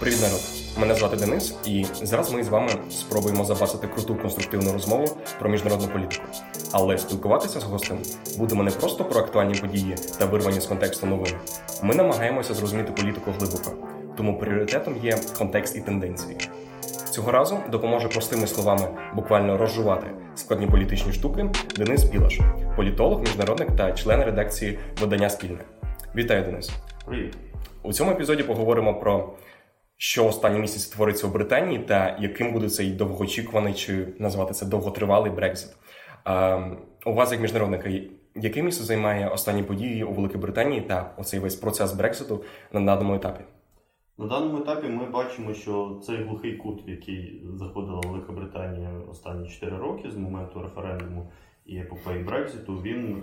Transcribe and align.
Привіт, 0.00 0.20
народ! 0.22 0.40
Мене 0.78 0.94
звати 0.94 1.16
Денис, 1.16 1.54
і 1.64 1.86
зараз 2.02 2.32
ми 2.32 2.44
з 2.44 2.48
вами 2.48 2.70
спробуємо 2.90 3.44
забасити 3.44 3.88
круту 3.88 4.16
конструктивну 4.16 4.72
розмову 4.72 5.16
про 5.38 5.50
міжнародну 5.50 5.88
політику. 5.88 6.24
Але 6.72 6.98
спілкуватися 6.98 7.60
з 7.60 7.64
гостем 7.64 7.98
будемо 8.38 8.62
не 8.62 8.70
просто 8.70 9.04
про 9.04 9.20
актуальні 9.20 9.54
події 9.54 9.96
та 10.18 10.26
вирвані 10.26 10.60
з 10.60 10.66
контексту 10.66 11.06
новини. 11.06 11.38
Ми 11.82 11.94
намагаємося 11.94 12.54
зрозуміти 12.54 12.92
політику 12.92 13.30
глибоко, 13.38 13.72
тому 14.16 14.38
пріоритетом 14.38 14.96
є 15.02 15.18
контекст 15.38 15.76
і 15.76 15.80
тенденції. 15.80 16.36
Цього 17.16 17.32
разу 17.32 17.58
допоможе 17.70 18.08
простими 18.08 18.46
словами 18.46 18.88
буквально 19.14 19.56
розжувати 19.56 20.06
складні 20.34 20.66
політичні 20.66 21.12
штуки 21.12 21.50
Денис 21.76 22.04
Білаш, 22.04 22.40
політолог, 22.76 23.20
міжнародник 23.20 23.76
та 23.76 23.92
член 23.92 24.24
редакції 24.24 24.78
видання 25.00 25.30
Спільне. 25.30 25.58
Вітаю, 26.16 26.44
Денис! 26.44 26.70
Привіт. 27.06 27.36
У 27.82 27.92
цьому 27.92 28.10
епізоді 28.10 28.42
поговоримо 28.42 29.00
про 29.00 29.32
що 29.96 30.26
останній 30.26 30.58
місяць 30.58 30.86
твориться 30.86 31.26
у 31.26 31.30
Британії, 31.30 31.78
та 31.78 32.16
яким 32.20 32.52
буде 32.52 32.68
цей 32.68 32.90
довгоочікуваний 32.90 33.74
чи 33.74 34.08
назвати 34.18 34.54
це 34.54 34.66
довготривалий 34.66 35.30
Брекзит. 35.30 35.70
У 37.06 37.12
вас, 37.12 37.32
як 37.32 37.40
міжнародника, 37.40 37.90
яке 38.34 38.62
місце 38.62 38.84
займає 38.84 39.28
останні 39.28 39.62
події 39.62 40.04
у 40.04 40.12
Великій 40.12 40.38
Британії 40.38 40.80
та 40.80 41.10
оцей 41.16 41.40
весь 41.40 41.56
процес 41.56 41.92
Брекситу 41.92 42.44
на 42.72 42.80
даному 42.80 43.14
етапі? 43.14 43.44
На 44.18 44.26
даному 44.26 44.58
етапі 44.58 44.88
ми 44.88 45.10
бачимо, 45.10 45.54
що 45.54 46.00
цей 46.02 46.16
глухий 46.16 46.56
кут, 46.56 46.86
в 46.86 46.90
який 46.90 47.42
заходила 47.54 48.00
Велика 48.00 48.32
Британія 48.32 48.90
останні 49.10 49.48
4 49.48 49.76
роки 49.76 50.10
з 50.10 50.16
моменту 50.16 50.62
референдуму 50.62 51.30
і 51.66 51.76
епопеї 51.76 52.24
Брекзиту, 52.24 52.82
він 52.82 53.22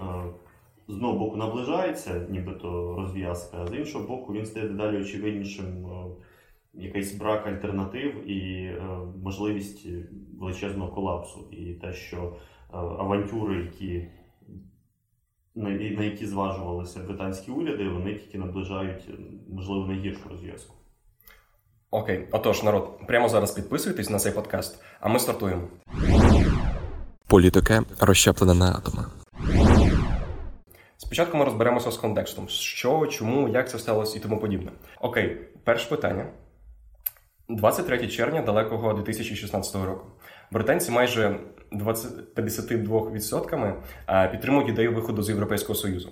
з 0.88 0.94
одного 0.94 1.20
боку 1.20 1.38
наближається, 1.38 2.28
нібито 2.30 2.96
розв'язка, 2.96 3.58
а 3.62 3.68
з 3.68 3.74
іншого 3.74 4.08
боку, 4.08 4.34
він 4.34 4.46
стає 4.46 4.68
дедалі 4.68 4.98
очевиднішим 4.98 5.88
якийсь 6.74 7.16
брак 7.16 7.48
альтернатив 7.48 8.30
і 8.30 8.66
е, 8.66 8.84
можливість 9.24 9.88
величезного 10.40 10.92
колапсу. 10.92 11.48
І 11.52 11.74
те, 11.74 11.94
що 11.94 12.18
е, 12.18 12.78
авантюри, 12.78 13.64
які 13.64 14.08
на 15.56 16.04
які 16.04 16.26
зважувалися 16.26 17.04
британські 17.04 17.52
уряди, 17.52 17.90
вони 17.90 18.14
тільки 18.14 18.38
наближають 18.38 19.10
можливо 19.50 19.88
найгіршу 19.88 20.30
розв'язку. 20.30 20.76
Окей, 21.94 22.28
отож, 22.32 22.64
народ, 22.64 23.08
прямо 23.08 23.30
зараз 23.30 23.52
підписуйтесь 23.52 24.10
на 24.10 24.20
цей 24.20 24.32
подкаст, 24.32 24.84
а 25.00 25.10
ми 25.10 25.20
стартуємо. 25.20 25.62
Політика 27.28 27.84
розщеплена 28.00 28.54
на 28.54 28.72
атоми. 28.72 29.06
Спочатку 30.98 31.38
ми 31.38 31.46
розберемося 31.46 31.92
з 31.92 31.98
контекстом, 31.98 32.48
що, 32.50 33.08
чому, 33.08 33.50
як 33.50 33.70
це 33.70 33.80
сталося 33.80 34.18
і 34.18 34.22
тому 34.22 34.40
подібне. 34.40 34.72
Окей, 35.02 35.38
перше 35.64 35.90
питання. 35.90 36.26
23 37.50 38.08
червня 38.08 38.42
далекого 38.42 38.94
2016 38.94 39.76
року. 39.76 40.08
Британці 40.52 40.92
майже 40.92 41.40
20, 41.72 42.36
52% 42.36 44.32
підтримують 44.32 44.70
ідею 44.70 44.94
виходу 44.94 45.24
з 45.24 45.30
Європейського 45.30 45.76
Союзу. 45.76 46.10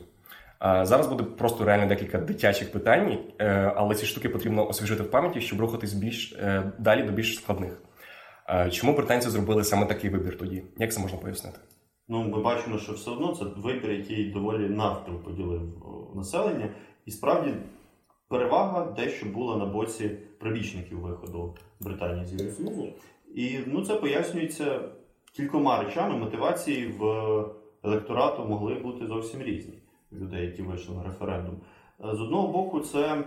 Зараз 0.61 1.07
буде 1.07 1.23
просто 1.23 1.65
реально 1.65 1.87
декілька 1.87 2.17
дитячих 2.17 2.71
питань, 2.71 3.17
е, 3.39 3.73
але 3.75 3.95
ці 3.95 4.05
штуки 4.05 4.29
потрібно 4.29 4.69
освіжити 4.69 5.03
в 5.03 5.11
пам'яті, 5.11 5.41
щоб 5.41 5.61
рухатись 5.61 5.93
більш 5.93 6.33
е, 6.33 6.71
далі 6.79 7.03
до 7.03 7.11
більш 7.11 7.35
складних. 7.35 7.81
Чому 8.71 8.95
британці 8.95 9.29
зробили 9.29 9.63
саме 9.63 9.85
такий 9.85 10.09
вибір 10.09 10.37
тоді? 10.37 10.63
Як 10.77 10.93
це 10.93 10.99
можна 11.01 11.17
пояснити? 11.17 11.59
Ну, 12.07 12.23
ми 12.23 12.41
бачимо, 12.41 12.77
що 12.77 12.93
все 12.93 13.11
одно 13.11 13.35
це 13.35 13.45
вибір, 13.45 13.91
який 13.91 14.31
доволі 14.31 14.69
навпіл 14.69 15.23
поділив 15.23 15.61
населення, 16.15 16.69
і 17.05 17.11
справді 17.11 17.53
перевага 18.27 18.91
дещо 18.91 19.25
була 19.25 19.57
на 19.57 19.65
боці 19.65 20.09
прибічників 20.39 20.99
виходу 20.99 21.55
Британії 21.79 22.25
з 22.25 22.33
Євросоюзу. 22.33 22.93
І 23.35 23.59
ну, 23.65 23.85
це 23.85 23.95
пояснюється 23.95 24.79
кількома 25.35 25.83
речами. 25.83 26.17
Мотивації 26.17 26.87
в 26.87 27.03
електорату 27.83 28.45
могли 28.45 28.73
бути 28.73 29.07
зовсім 29.07 29.41
різні 29.41 29.80
людей, 30.13 30.45
які 30.45 30.61
вийшли 30.61 30.95
на 30.95 31.03
референдум. 31.03 31.55
З 31.99 32.21
одного 32.21 32.47
боку, 32.47 32.79
це 32.79 33.23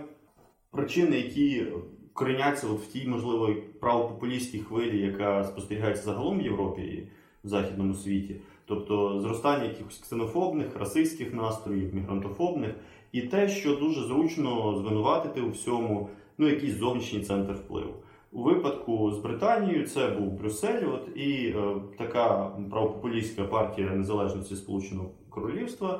причини, 0.71 1.17
які 1.17 1.65
кореняться 2.13 2.67
в 2.67 2.85
тій, 2.93 3.07
можливо, 3.07 3.55
правопопулістській 3.79 4.59
хвилі, 4.59 5.01
яка 5.01 5.43
спостерігається 5.43 6.03
загалом 6.03 6.39
в 6.39 6.41
Європі 6.41 6.81
і 6.81 7.09
в 7.43 7.47
західному 7.47 7.93
світі. 7.93 8.35
Тобто 8.65 9.19
зростання 9.19 9.63
якихось 9.63 9.97
ксенофобних, 9.97 10.75
расистських 10.79 11.33
настроїв, 11.33 11.95
мігрантофобних, 11.95 12.75
і 13.11 13.21
те, 13.21 13.49
що 13.49 13.75
дуже 13.75 14.01
зручно 14.01 14.77
звинуватити 14.77 15.41
у 15.41 15.49
всьому 15.49 16.09
ну, 16.37 16.47
якийсь 16.47 16.77
зовнішній 16.77 17.21
центр 17.21 17.53
впливу. 17.53 17.93
У 18.31 18.43
випадку 18.43 19.11
з 19.11 19.17
Британією 19.17 19.87
це 19.87 20.07
був 20.07 20.31
Брюссель, 20.31 20.83
от, 20.93 21.17
і 21.17 21.47
е, 21.47 21.75
така 21.97 22.51
правопопулістська 22.71 23.43
партія 23.43 23.89
незалежності 23.89 24.55
Сполученого 24.55 25.09
Королівства 25.29 25.99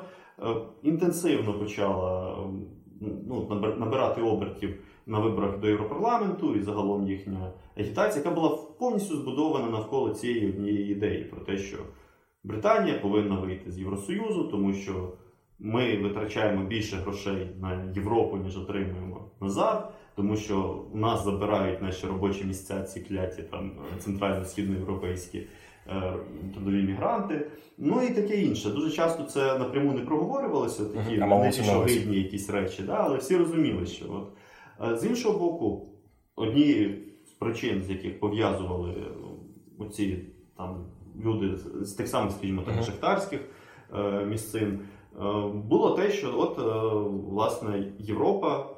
інтенсивно 0.82 1.54
почала 1.58 2.36
ну, 3.00 3.60
набирати 3.78 4.22
обертів 4.22 4.78
на 5.06 5.18
виборах 5.18 5.58
до 5.58 5.68
Європарламенту 5.68 6.54
і 6.54 6.62
загалом 6.62 7.06
їхня 7.06 7.52
агітація, 7.76 8.24
яка 8.24 8.34
була 8.34 8.58
повністю 8.78 9.16
збудована 9.16 9.70
навколо 9.70 10.14
цієї 10.14 10.48
однієї 10.48 10.92
ідеї 10.92 11.24
про 11.24 11.40
те, 11.40 11.58
що 11.58 11.76
Британія 12.44 12.98
повинна 12.98 13.40
вийти 13.40 13.70
з 13.70 13.78
Євросоюзу, 13.78 14.44
тому 14.44 14.72
що 14.72 15.12
ми 15.58 15.96
витрачаємо 15.96 16.64
більше 16.64 16.96
грошей 16.96 17.50
на 17.60 17.92
Європу, 17.94 18.36
ніж 18.36 18.58
отримуємо 18.58 19.30
назад, 19.40 19.92
тому 20.16 20.36
що 20.36 20.84
у 20.92 20.98
нас 20.98 21.24
забирають 21.24 21.82
наші 21.82 22.06
робочі 22.06 22.44
місця, 22.44 22.82
ці 22.82 23.00
кляті 23.00 23.42
там 23.42 23.72
центрально-східноєвропейські. 23.98 25.38
е, 25.38 25.46
трудові 26.54 26.82
мігранти. 26.82 27.50
Ну 27.78 28.02
і 28.02 28.14
таке 28.14 28.42
інше. 28.42 28.70
Дуже 28.70 28.90
часто 28.90 29.24
це 29.24 29.58
напряму 29.58 29.92
не 29.92 30.00
проговорювалося, 30.00 30.84
такі 30.84 31.18
нечогидні 31.18 32.16
якісь 32.16 32.50
речі, 32.50 32.82
да? 32.82 32.92
але 32.92 33.18
всі 33.18 33.36
розуміли, 33.36 33.86
що 33.86 34.04
от. 34.12 34.28
Е, 34.92 34.96
з 34.96 35.06
іншого 35.06 35.38
боку, 35.38 35.88
однією 36.36 36.94
з 37.26 37.30
причин, 37.30 37.82
з 37.82 37.90
яких 37.90 38.20
пов'язували 38.20 38.94
оці 39.78 40.18
там 40.56 40.86
люди 41.24 41.56
з 41.80 41.92
тих 41.92 42.08
самих, 42.08 42.32
скажімо 42.32 42.62
так, 42.62 42.84
шахтарських 42.84 43.40
е, 43.94 44.24
місцин. 44.24 44.80
Е, 45.20 45.48
було 45.54 45.96
те, 45.96 46.10
що 46.10 46.40
от 46.40 46.58
е, 46.58 46.62
власне 47.30 47.92
Європа 47.98 48.75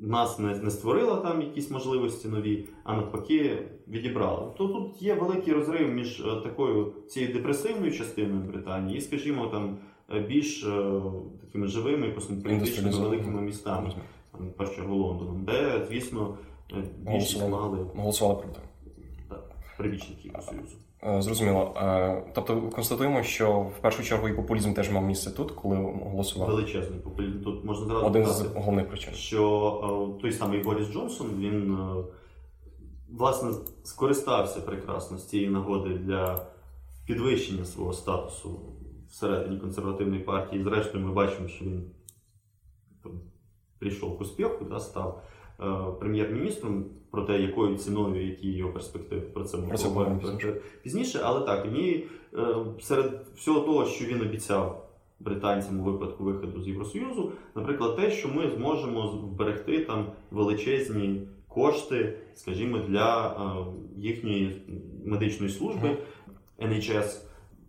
нас 0.00 0.38
не 0.38 0.58
не 0.58 0.70
створила 0.70 1.16
там 1.16 1.42
якісь 1.42 1.70
можливості 1.70 2.28
нові, 2.28 2.68
а 2.84 2.94
навпаки 2.96 3.58
відібрала. 3.88 4.54
То 4.58 4.68
тут 4.68 5.02
є 5.02 5.14
великий 5.14 5.52
розрив 5.52 5.92
між 5.92 6.20
е, 6.20 6.40
такою 6.42 6.92
цією 7.08 7.32
депресивною 7.32 7.92
частиною 7.92 8.40
Британії 8.40 8.98
і, 8.98 9.00
скажімо, 9.00 9.46
там 9.46 9.78
більш 10.28 10.66
такими 11.40 11.66
живими 11.66 12.12
космополітичними 12.12 12.98
великими 12.98 13.40
містами, 13.40 13.92
там, 14.32 14.52
першу 14.56 14.74
чергу 14.74 14.94
Лондоном, 14.94 15.44
де, 15.44 15.86
звісно, 15.88 16.38
більшість 16.98 17.48
мали 17.48 17.78
голосували 17.94 18.42
проти 18.42 18.60
прибічників 19.78 20.32
Союзу. 20.40 20.76
Е, 21.06 21.22
зрозуміло. 21.22 21.74
Е, 21.76 22.22
тобто 22.34 22.62
констатуємо, 22.62 23.22
що 23.22 23.60
в 23.60 23.78
першу 23.80 24.02
чергу 24.02 24.28
і 24.28 24.32
популізм 24.32 24.72
теж 24.72 24.90
мав 24.90 25.04
місце 25.04 25.30
тут, 25.30 25.52
коли 25.52 25.76
голосували. 26.04 26.54
Величезний 26.54 27.00
популізм. 27.00 27.40
Тут 27.40 27.64
можна 27.64 27.86
зразу 27.86 28.06
один 28.06 28.26
з 28.26 28.40
головних 28.40 28.88
причин. 28.88 29.14
Що 29.14 30.16
е, 30.18 30.22
той 30.22 30.32
самий 30.32 30.62
Борис 30.62 30.88
Джонсон 30.88 31.30
він 31.38 31.78
власне 33.10 33.50
скористався 33.84 34.60
прекрасно 34.60 35.18
з 35.18 35.28
цієї 35.28 35.50
нагоди 35.50 35.94
для 35.94 36.46
підвищення 37.06 37.64
свого 37.64 37.92
статусу 37.92 38.60
всередині 39.10 39.60
консервативної 39.60 40.22
партії. 40.22 40.62
Зрештою, 40.62 41.06
ми 41.06 41.12
бачимо, 41.12 41.48
що 41.48 41.64
він 41.64 41.90
прийшов 43.78 44.18
к 44.18 44.24
успіху, 44.24 44.64
да, 44.64 44.80
став. 44.80 45.22
Е, 45.62 45.92
прем'єр-міністром 46.00 46.84
про 47.10 47.22
те, 47.22 47.40
якою 47.40 47.76
ціною, 47.76 48.26
які 48.26 48.52
його 48.52 48.72
перспективи 48.72 49.20
про 49.20 49.44
це 49.44 49.56
ми 49.56 49.68
поговоримо 49.68 50.20
пізніше. 50.82 51.20
Але 51.24 51.46
так 51.46 51.64
мені 51.64 52.04
е, 52.34 52.46
серед 52.80 53.26
всього 53.36 53.60
того, 53.60 53.86
що 53.86 54.04
він 54.04 54.20
обіцяв 54.20 54.86
британцям 55.20 55.80
у 55.80 55.82
випадку 55.82 56.24
виходу 56.24 56.62
з 56.62 56.68
Євросоюзу, 56.68 57.32
наприклад, 57.54 57.96
те, 57.96 58.10
що 58.10 58.28
ми 58.28 58.50
зможемо 58.50 59.08
вберегти 59.08 59.78
там 59.78 60.06
величезні 60.30 61.20
кошти, 61.48 62.18
скажімо, 62.34 62.78
для 62.78 63.26
е, 63.28 63.64
їхньої 63.96 64.62
медичної 65.04 65.52
служби 65.52 65.96
NHS. 66.58 67.20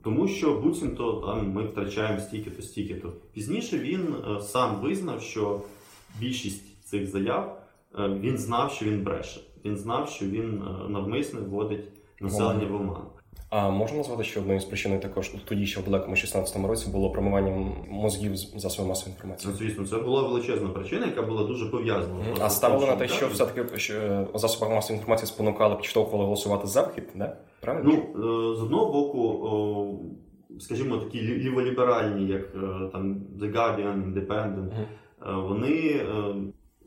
Тому 0.03 0.27
що 0.27 0.53
буцімто 0.53 1.13
там 1.13 1.51
ми 1.51 1.63
втрачаємо 1.63 2.19
стільки-то, 2.19 2.61
стільки-то. 2.61 3.13
Пізніше 3.33 3.79
він 3.79 4.15
сам 4.41 4.81
визнав, 4.81 5.21
що 5.21 5.61
більшість 6.19 6.83
цих 6.83 7.07
заяв 7.07 7.60
він 7.99 8.37
знав, 8.37 8.71
що 8.71 8.85
він 8.85 9.03
бреше. 9.03 9.41
Він 9.65 9.77
знав, 9.77 10.09
що 10.09 10.25
він 10.25 10.63
е, 10.85 10.89
навмисно 10.89 11.39
вводить 11.41 11.87
населення 12.21 12.65
в 12.67 12.75
оману. 12.75 13.05
А 13.49 13.69
можна 13.69 13.97
назвати, 13.97 14.23
що 14.23 14.39
одною 14.39 14.59
з 14.59 14.65
причин 14.65 14.99
також 14.99 15.31
тоді, 15.45 15.65
ще 15.65 15.81
в 15.81 15.83
далекому 15.83 16.15
16-му 16.15 16.67
році 16.67 16.89
було 16.91 17.11
промивання 17.11 17.71
мозгів 17.89 18.35
з 18.37 18.53
засобів 18.55 18.89
масової 18.89 19.13
інформації. 19.15 19.51
Ну, 19.53 19.57
звісно, 19.57 19.85
це 19.85 19.97
була 20.03 20.21
величезна 20.21 20.69
причина, 20.69 21.05
яка 21.05 21.21
була 21.21 21.43
дуже 21.43 21.65
пов'язана. 21.65 22.15
З 22.37 22.41
А 22.41 22.49
ставили 22.49 22.85
на 22.87 22.95
те, 22.95 23.07
що 23.07 23.27
все-таки 23.27 23.77
що 23.79 23.93
е, 23.93 24.27
засоби 24.35 24.75
масової 24.75 24.97
інформації 24.97 25.27
спонукали, 25.27 25.75
підштовхували 25.75 26.23
голосувати 26.25 26.67
за 26.67 26.81
вхід, 26.81 27.03
да? 27.15 27.37
Правильно? 27.59 27.89
Ну, 28.15 28.53
е, 28.53 28.55
з 28.57 28.61
одного 28.61 28.91
боку, 28.91 29.99
скажімо, 30.59 30.97
такі 30.97 31.17
лі- 31.17 31.37
ліволіберальні, 31.37 32.27
як 32.27 32.41
е, 32.55 32.89
там 32.91 33.15
The 33.39 33.51
Guardian, 33.55 34.13
Independent, 34.13 34.71
е, 34.71 34.85
вони 35.33 35.77
е, 35.77 36.05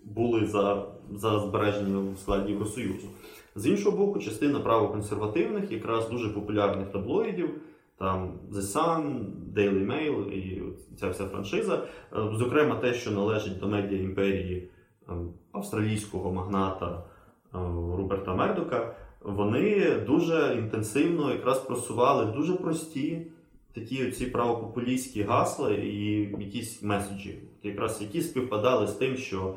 були 0.04 0.46
за, 0.46 0.84
за 1.12 1.38
збереження 1.38 2.12
в 2.14 2.18
складі 2.18 2.52
Євросоюзу. 2.52 3.08
З 3.56 3.66
іншого 3.66 3.96
боку, 3.96 4.18
частина 4.18 4.60
правоконсервативних, 4.60 5.72
якраз 5.72 6.10
дуже 6.10 6.28
популярних 6.28 6.88
таблоїдів, 6.88 7.50
там 7.98 8.32
The 8.52 8.60
Sun, 8.60 9.24
Daily 9.54 9.86
Mail 9.86 10.30
і 10.30 10.62
ця 11.00 11.08
вся 11.08 11.24
франшиза, 11.24 11.74
е, 11.76 12.16
зокрема 12.32 12.74
те, 12.74 12.94
що 12.94 13.10
належить 13.10 13.58
до 13.58 13.68
медіа 13.68 13.98
імперії 13.98 14.70
е, 15.08 15.12
австралійського 15.52 16.32
магната 16.32 16.86
е, 16.86 17.58
Руберта 17.96 18.34
Мердока, 18.34 18.94
вони 19.22 19.90
дуже 20.06 20.56
інтенсивно 20.58 21.32
якраз 21.32 21.58
просували 21.58 22.32
дуже 22.32 22.54
прості 22.54 23.26
такі 23.74 24.10
ці 24.10 24.26
правопопулістські 24.26 25.22
гасла 25.22 25.70
і 25.70 25.96
якісь 26.38 26.82
меседжі, 26.82 27.38
якраз 27.62 28.02
які 28.02 28.22
співпадали 28.22 28.86
з 28.86 28.92
тим, 28.92 29.16
що 29.16 29.54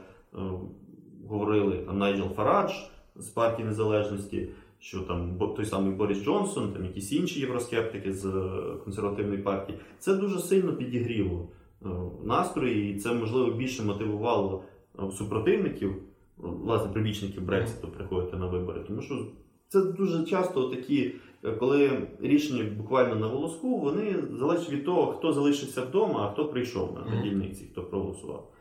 говорили 1.28 1.78
там 1.78 1.98
Найджел 1.98 2.30
Фарадж 2.30 2.72
з 3.16 3.28
партії 3.28 3.68
незалежності, 3.68 4.48
що 4.80 5.00
там 5.00 5.40
той 5.56 5.66
самий 5.66 5.94
Борис 5.94 6.24
Джонсон, 6.24 6.74
там 6.74 6.86
якісь 6.86 7.12
інші 7.12 7.40
євроскептики 7.40 8.14
з 8.14 8.26
е, 8.26 8.78
консервативної 8.84 9.42
партії. 9.42 9.80
Це 10.00 10.16
дуже 10.16 10.40
сильно 10.40 10.74
підігріло 10.74 11.50
е, 11.86 11.88
настрої, 12.24 12.94
і 12.94 13.00
це 13.00 13.14
можливо 13.14 13.52
більше 13.52 13.84
мотивувало 13.84 14.64
е, 15.00 15.12
супротивників, 15.12 15.90
е, 15.90 15.96
власне, 16.40 16.92
прибічників 16.92 17.46
Брекситу 17.46 17.88
приходити 17.88 18.38
на 18.38 18.46
вибори, 18.46 18.82
тому 18.88 19.02
що 19.02 19.26
це 19.68 19.82
дуже 19.82 20.24
часто 20.24 20.70
такі, 20.70 21.16
е, 21.44 21.52
коли 21.52 22.08
рішення 22.22 22.72
буквально 22.78 23.16
на 23.16 23.28
волоску, 23.28 23.80
вони 23.80 24.16
залежать 24.40 24.70
від 24.70 24.86
того, 24.86 25.12
хто 25.12 25.34
залишився 25.34 25.82
вдома, 25.82 26.20
а 26.20 26.34
хто 26.34 26.46
прийшов 26.46 26.98
на 27.12 27.22
дільниці, 27.22 27.66
хто 27.72 27.84
проголосував. 27.84 28.52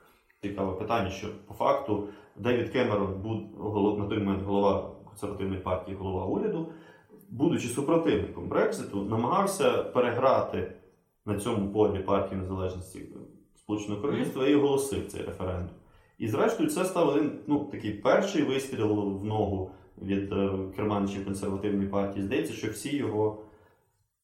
Цікаве 0.43 0.73
питання, 0.73 1.11
що 1.11 1.29
по 1.47 1.55
факту 1.55 2.09
Девід 2.37 2.69
Кемерон 2.69 3.21
був 3.23 3.99
на 3.99 4.07
той 4.07 4.19
момент 4.19 4.43
голова 4.43 4.91
консервативної 5.05 5.61
партії, 5.61 5.97
голова 5.97 6.25
уряду, 6.25 6.69
будучи 7.29 7.69
супротивником 7.69 8.49
Брекситу, 8.49 9.05
намагався 9.05 9.83
переграти 9.83 10.73
на 11.27 11.39
цьому 11.39 11.73
полі 11.73 11.99
партії 11.99 12.41
незалежності 12.41 13.03
Сполученого 13.57 14.01
Королівства 14.01 14.47
і 14.47 14.55
оголосив 14.55 15.07
цей 15.07 15.23
референдум. 15.23 15.75
І 16.19 16.29
зрештою, 16.29 16.71
це 16.71 16.85
став 16.85 17.09
один 17.09 17.39
ну, 17.47 17.65
такий 17.65 17.93
перший 17.93 18.43
вистріл 18.43 19.19
в 19.21 19.25
ногу 19.25 19.71
від 20.03 20.33
е, 20.33 20.51
керманичів 20.77 21.25
консервативної 21.25 21.89
партії. 21.89 22.25
Здається, 22.25 22.53
що 22.53 22.71
всі 22.71 22.97
його 22.97 23.39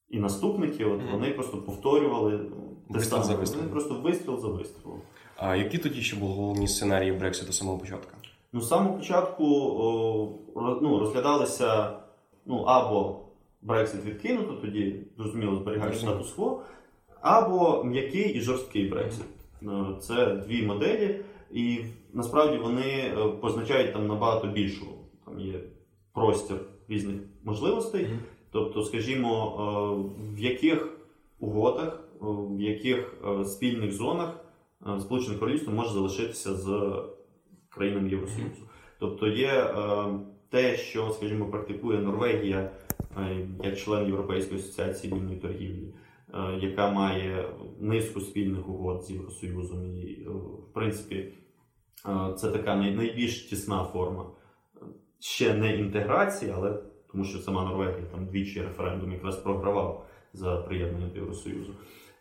і 0.09 0.19
наступники, 0.19 0.85
от, 0.85 1.01
вони 1.13 1.31
просто 1.31 1.57
повторювали 1.57 2.39
те 2.39 2.45
Вистріл 2.89 3.23
саме. 3.23 3.45
Вони 3.45 3.69
просто 3.69 3.95
вистріл 3.95 4.39
за 4.39 4.49
вистрілом. 4.49 5.01
А 5.45 5.57
які 5.57 5.79
тоді 5.79 6.03
ще 6.03 6.17
були 6.17 6.35
головні 6.35 6.69
сценарії 6.69 7.13
Брекситу 7.13 7.53
самого 7.53 7.79
початку? 7.79 8.11
Ну, 8.53 8.61
з 8.61 8.69
самого 8.69 8.97
початку 8.97 9.45
о, 9.45 10.79
ну, 10.83 10.99
розглядалися 10.99 11.93
ну, 12.47 12.57
або 12.57 13.17
Брексит 13.63 14.05
відкинуто, 14.05 14.53
тоді, 14.53 14.97
зрозуміло, 15.17 15.57
зберігаючи 15.57 15.99
статус-кво, 15.99 16.63
або 17.21 17.85
м'який 17.85 18.35
і 18.35 18.41
жорсткий 18.41 18.89
Брексит. 18.89 19.25
Е, 19.63 19.67
Це 20.01 20.27
дві 20.27 20.63
моделі, 20.63 21.21
і 21.53 21.79
насправді 22.13 22.57
вони 22.57 22.91
е, 22.91 23.29
позначають 23.41 23.93
там 23.93 24.07
набагато 24.07 24.47
більшу. 24.47 24.87
Там 25.25 25.41
є 25.41 25.55
простір 26.13 26.57
різних 26.89 27.17
можливостей. 27.45 28.07
Тобто, 28.51 28.83
скажімо, 28.83 29.57
е, 29.59 30.35
в 30.35 30.39
яких 30.39 30.99
угодах, 31.41 32.01
е, 32.15 32.25
в 32.57 32.61
яких 32.61 33.15
спільних 33.45 33.93
зонах 33.93 34.42
Сполучене 35.01 35.39
Королівство 35.39 35.73
може 35.73 35.91
залишитися 35.91 36.55
з 36.55 36.93
країнами 37.69 38.09
Євросоюзу. 38.11 38.63
Тобто 38.99 39.27
є 39.27 39.49
е, 39.49 39.75
те, 40.51 40.77
що, 40.77 41.11
скажімо, 41.11 41.47
практикує 41.47 41.99
Норвегія 41.99 42.71
е, 43.17 43.47
як 43.65 43.79
член 43.79 44.07
Європейської 44.07 44.61
асоціації 44.61 45.13
вільної 45.15 45.37
торгівлі, 45.37 45.95
е, 46.35 46.59
яка 46.61 46.91
має 46.91 47.49
низку 47.81 48.21
спільних 48.21 48.69
угод 48.69 49.03
з 49.05 49.11
Євросоюзом. 49.11 49.87
І, 49.87 50.25
е, 50.27 50.31
в 50.31 50.73
принципі, 50.75 51.33
е, 52.09 52.35
це 52.37 52.51
така 52.51 52.77
най- 52.77 52.95
найбільш 52.95 53.43
тісна 53.43 53.85
форма. 53.85 54.31
Ще 55.21 55.55
не 55.55 55.77
інтеграції, 55.77 56.53
але 56.57 56.83
тому 57.13 57.25
що 57.25 57.39
сама 57.39 57.65
Норвегія 57.65 58.07
там 58.13 58.27
двічі 58.27 58.63
референдум 58.63 59.13
якраз 59.13 59.37
програвав 59.37 60.07
за 60.33 60.57
приєднання 60.57 61.07
до 61.07 61.15
Євросоюзу, 61.21 61.73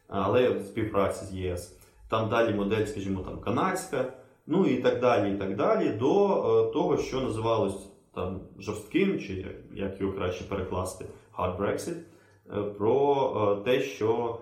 але 0.08 0.50
в 0.50 0.62
співпраці 0.66 1.26
з 1.26 1.34
ЄС. 1.34 1.81
Там 2.12 2.30
далі 2.30 2.56
модель, 2.56 2.86
скажімо, 2.86 3.20
там 3.20 3.40
канадська, 3.40 4.14
ну 4.48 4.66
і 4.66 4.78
так 4.78 5.00
далі, 5.00 5.36
і 5.36 5.38
так 5.38 5.56
далі, 5.56 5.90
до 5.90 6.28
е, 6.28 6.74
того, 6.74 6.98
що 6.98 7.22
називалось 7.22 7.92
там 8.16 8.40
жорстким, 8.60 9.20
чи 9.20 9.56
як, 9.74 10.02
його 10.02 10.14
краще 10.14 10.44
перекласти, 10.44 11.06
hard 11.38 11.58
Brexit, 11.58 11.98
е, 11.98 12.64
про 12.64 13.60
е, 13.62 13.64
те, 13.64 13.80
що 13.82 14.40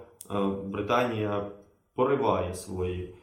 Британія 0.65 1.51
пориває 1.95 2.53
свої 2.53 3.15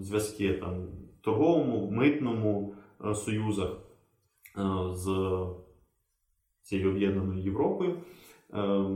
зв'язки 0.00 0.52
там 0.52 0.86
торговому, 1.20 1.90
митному 1.90 2.74
союзах 3.14 3.70
з 4.92 5.36
цією 6.62 6.90
об'єднаною 6.90 7.42
Європою. 7.42 7.96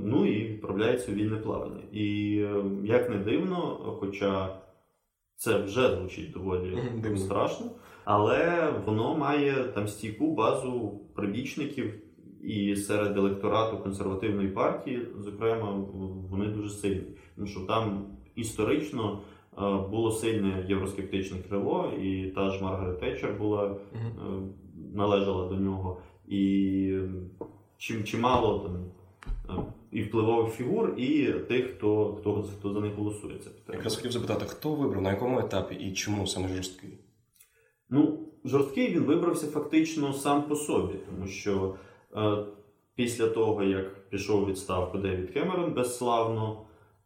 Ну 0.05 0.27
і 0.27 0.49
відправляється 0.49 1.13
вільне 1.13 1.37
плавання. 1.37 1.83
І 1.93 2.33
як 2.85 3.11
не 3.11 3.17
дивно, 3.17 3.59
хоча 4.01 4.61
це 5.41 5.59
вже 5.59 5.97
звучить 5.97 6.31
доволі 6.33 6.79
дивно. 7.03 7.19
страшно, 7.19 7.67
але 8.05 8.71
воно 8.87 9.17
має 9.17 9.65
там 9.65 9.89
стійку 9.89 10.35
базу 10.35 11.01
прибічників 11.15 11.95
і 12.43 12.77
серед 12.77 13.17
електорату 13.17 13.79
консервативної 13.79 14.49
партії, 14.49 15.07
зокрема, 15.19 15.85
вони 16.31 16.47
дуже 16.47 16.71
сильні. 16.71 17.03
Тому 17.37 17.47
що 17.47 17.61
там 17.61 18.07
історично 18.37 19.21
е, 19.59 19.61
було 19.91 20.11
сильне 20.11 20.67
євроскептичне 20.69 21.39
крило, 21.49 21.93
і 22.03 22.27
та 22.27 22.51
ж 22.51 22.65
Маргарет 22.65 23.01
Тетчер 23.01 23.35
була 23.39 23.67
е, 23.67 23.99
належала 24.95 25.49
до 25.49 25.55
нього. 25.55 26.01
І 26.29 26.99
чим 27.79 28.05
чимало 28.05 28.59
там 28.59 28.85
і 29.91 30.03
впливових 30.03 30.53
фігур, 30.53 30.95
і 30.97 31.33
тих, 31.33 31.71
хто, 31.77 32.15
хто, 32.21 32.43
хто 32.59 32.73
за 32.73 32.81
них 32.81 32.95
голосує. 32.95 33.39
Це. 33.39 33.51
Якраз 33.73 33.97
хотів 33.97 34.13
запитати, 34.13 34.45
хто 34.49 34.75
вибрав, 34.75 35.03
на 35.03 35.11
якому 35.11 35.39
етапі 35.39 35.75
і 35.75 35.93
чому 35.93 36.27
саме 36.27 36.49
жорсткий? 36.49 36.99
Ну, 37.91 38.19
жорсткий 38.45 38.95
він 38.95 39.03
вибрався 39.03 39.47
фактично 39.47 40.13
сам 40.13 40.43
по 40.43 40.57
собі, 40.57 40.95
тому 41.11 41.27
що 41.27 41.75
е, 42.17 42.45
після 42.95 43.27
того, 43.27 43.63
як 43.63 44.11
пішов 44.11 44.43
у 44.43 44.47
відставку 44.47 44.99
Девід 44.99 45.31
Кемерон 45.31 45.73
безславно 45.73 46.63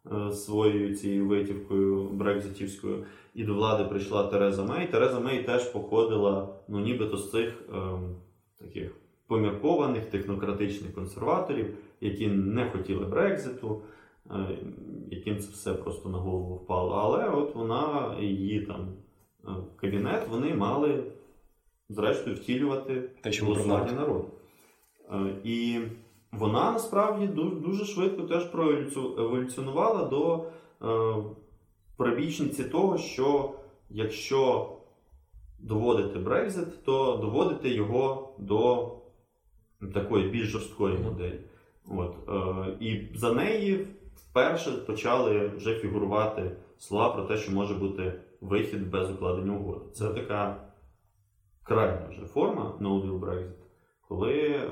е, 0.07 0.33
своєю 0.33 0.97
цією 0.97 1.29
витівкою 1.29 2.09
брекзитівською, 2.09 3.05
і 3.35 3.45
до 3.45 3.55
влади 3.55 3.85
прийшла 3.85 4.25
Тереза 4.25 4.65
Мей. 4.65 4.87
Тереза 4.87 5.21
Мей 5.21 5.43
теж 5.43 5.65
походила, 5.65 6.49
ну 6.69 6.81
нібито 6.81 7.17
з 7.17 7.31
цих 7.31 7.63
е, 7.75 7.77
таких 8.59 8.97
поміркованих 9.27 10.07
технократичних 10.07 10.95
консерваторів, 10.95 11.75
які 12.05 12.27
не 12.27 12.71
хотіли 12.71 13.05
Брекзиту. 13.07 13.83
е, 14.31 14.59
Яким 15.11 15.39
це 15.39 15.51
все 15.53 15.75
просто 15.75 16.09
на 16.09 16.19
голову 16.19 16.55
впало. 16.55 16.93
Але 16.95 17.29
от 17.29 17.55
вона 17.55 18.17
її 18.21 18.61
там 18.61 18.89
е, 19.45 19.49
кабінет, 19.77 20.29
вони 20.31 20.55
мали 20.55 21.05
зрештою 21.89 22.37
втілювати 22.37 23.11
Те, 23.21 23.33
що 23.33 23.45
голосування 23.47 23.93
народ. 23.93 23.99
народу. 23.99 24.29
Е, 25.31 25.35
І 25.45 25.81
вона 26.33 26.73
насправді 26.73 27.27
дуже 27.67 27.85
швидко 27.85 28.23
теж 28.23 28.45
проеволюцю- 28.53 29.21
еволюціонувала 29.21 30.05
до 30.05 30.45
прибічниці 31.97 32.65
того, 32.65 32.99
що 32.99 33.53
якщо 33.91 34.71
доводити 35.59 36.19
Брекзит, 36.19 36.85
то 36.85 37.17
доводити 37.17 37.69
його 37.69 38.35
до 38.39 38.93
такої 39.95 40.29
більш 40.29 40.47
жорсткої 40.47 40.99
моделі. 40.99 41.41
От, 41.91 42.15
е, 42.29 42.77
і 42.81 43.09
за 43.15 43.33
неї 43.33 43.87
вперше 44.15 44.71
почали 44.73 45.49
вже 45.57 45.75
фігурувати 45.75 46.57
слова 46.79 47.09
про 47.13 47.23
те, 47.25 47.37
що 47.37 47.53
може 47.53 47.75
бути 47.75 48.13
вихід 48.41 48.91
без 48.91 49.11
укладення 49.11 49.59
угоди. 49.59 49.85
Це 49.93 50.09
така 50.09 50.57
крайня 51.63 52.07
вже 52.11 52.21
форма 52.27 52.79
no 52.81 53.03
deal 53.03 53.21
Brexit, 53.21 53.53
коли 54.09 54.33
е, 54.33 54.69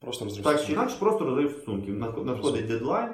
Просто 0.00 0.24
розрив 0.24 0.44
Так 0.44 0.64
чи 0.64 0.72
інакше, 0.72 0.96
просто 1.00 1.24
розрив 1.24 1.50
стосунків. 1.50 1.98
Над- 1.98 2.26
Надходить 2.26 2.66
дедлайн. 2.66 3.10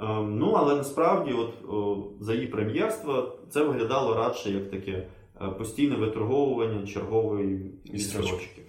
Ем, 0.00 0.38
Ну, 0.38 0.52
але 0.52 0.76
насправді, 0.76 1.32
от 1.32 1.70
о, 1.70 2.04
за 2.20 2.34
її 2.34 2.46
прем'єрства, 2.46 3.32
це 3.50 3.64
виглядало 3.64 4.14
радше 4.14 4.50
як 4.50 4.70
таке 4.70 5.08
е, 5.40 5.48
постійне 5.48 5.96
виторговування 5.96 6.86
чергової 6.86 7.74
Відстрочки. 7.94 8.62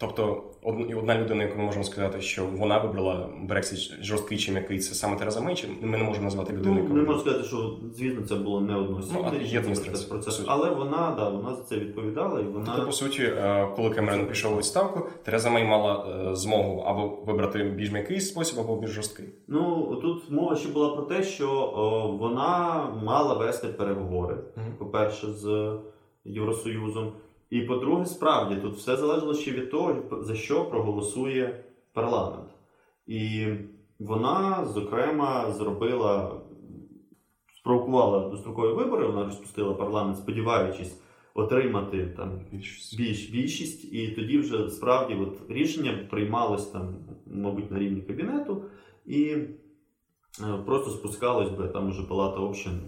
Тобто, 0.00 0.42
од- 0.62 0.94
одна 0.98 1.18
людина, 1.18 1.42
яку 1.44 1.58
ми 1.58 1.64
можемо 1.64 1.84
сказати, 1.84 2.20
що 2.20 2.44
вона 2.56 2.78
вибрала 2.78 3.28
Брексит 3.42 4.04
жорсткий 4.04 4.38
чи 4.38 4.52
м'який, 4.52 4.78
це 4.78 4.94
саме 4.94 5.16
Тереза 5.16 5.40
Мей, 5.40 5.54
чи 5.54 5.68
ми 5.82 5.98
не 5.98 6.04
можемо 6.04 6.24
назвати 6.24 6.52
людину, 6.52 6.86
Ну, 6.88 6.94
не 6.96 7.02
можу 7.02 7.20
сказати, 7.20 7.44
що 7.44 7.76
звісно 7.94 8.26
це 8.26 8.34
було 8.34 8.60
не 8.60 8.72
Ну, 8.72 8.78
одноосібне 8.84 9.38
рішення, 9.38 9.74
процес, 10.08 10.42
але 10.46 10.70
вона, 10.70 11.14
да, 11.18 11.28
вона 11.28 11.54
за 11.54 11.62
це 11.62 11.76
відповідала 11.78 12.40
і 12.40 12.44
вона. 12.44 12.64
Тобто, 12.66 12.86
по 12.86 12.92
суті, 12.92 13.22
е, 13.22 13.68
коли 13.76 13.90
Кемерон 13.90 14.26
пішов 14.26 14.54
у 14.54 14.56
відставку, 14.58 15.06
Тереза 15.22 15.50
Мей 15.50 15.64
мала 15.64 16.06
е, 16.30 16.34
змогу 16.36 16.80
або 16.86 17.18
вибрати 17.26 17.64
більш 17.64 17.90
м'який 17.92 18.20
спосіб, 18.20 18.60
або 18.60 18.76
більш 18.76 18.90
жорсткий. 18.90 19.26
Ну 19.48 19.94
тут 20.02 20.30
мова 20.30 20.56
ще 20.56 20.68
була 20.68 20.88
про 20.96 21.02
те, 21.02 21.22
що 21.22 21.50
о, 21.50 22.08
вона 22.20 22.84
мала 23.04 23.34
вести 23.34 23.68
переговори, 23.68 24.36
Мгм. 24.56 24.66
по-перше, 24.78 25.26
з 25.32 25.72
Євросоюзом. 26.24 27.12
І 27.50 27.60
по-друге, 27.60 28.06
справді 28.06 28.56
тут 28.56 28.74
все 28.74 28.96
залежало 28.96 29.34
ще 29.34 29.50
від 29.50 29.70
того, 29.70 29.96
за 30.22 30.34
що 30.34 30.64
проголосує 30.64 31.64
парламент. 31.92 32.48
І 33.06 33.46
вона, 33.98 34.64
зокрема, 34.64 35.52
зробила, 35.52 36.40
спровокувала 37.56 38.28
дострокові 38.28 38.72
вибори, 38.74 39.06
вона 39.06 39.24
розпустила 39.24 39.74
парламент, 39.74 40.18
сподіваючись 40.18 41.00
отримати 41.34 42.06
там 42.06 42.40
Більшість. 42.52 42.98
більш 42.98 43.30
більшість, 43.30 43.92
і 43.92 44.08
тоді 44.08 44.38
вже 44.38 44.68
справді 44.68 45.14
от 45.14 45.50
рішення 45.50 46.06
приймалось 46.10 46.66
там, 46.66 46.94
мабуть, 47.26 47.70
на 47.70 47.78
рівні 47.78 48.02
кабінету, 48.02 48.62
і 49.06 49.24
е, 49.24 49.48
просто 50.66 50.90
спускалось 50.90 51.50
би 51.50 51.68
там 51.68 51.88
уже 51.88 52.02
палата 52.02 52.40
общин 52.40 52.80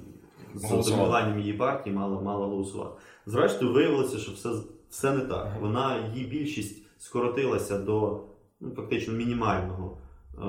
з 0.54 0.70
Голосувала. 0.70 1.34
її 1.38 1.52
партії 1.52 1.96
мала, 1.96 2.20
мала 2.20 2.46
голосувати. 2.46 3.00
Зрештою, 3.30 3.72
виявилося, 3.72 4.18
що 4.18 4.32
все, 4.32 4.48
все 4.90 5.12
не 5.12 5.20
так. 5.20 5.52
Вона 5.60 6.08
її 6.14 6.26
більшість 6.26 6.82
скоротилася 6.98 7.78
до 7.78 8.24
ну, 8.60 8.74
фактично 8.74 9.14
мінімального. 9.14 9.98
е, 10.34 10.40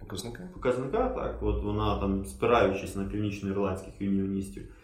Показники. 0.00 0.42
Показника, 0.54 1.08
так, 1.08 1.42
от 1.42 1.62
вона 1.64 2.00
там, 2.00 2.24
спираючись 2.26 2.96
на 2.96 3.04
північноірландських 3.04 4.00
юніоністів, 4.00 4.74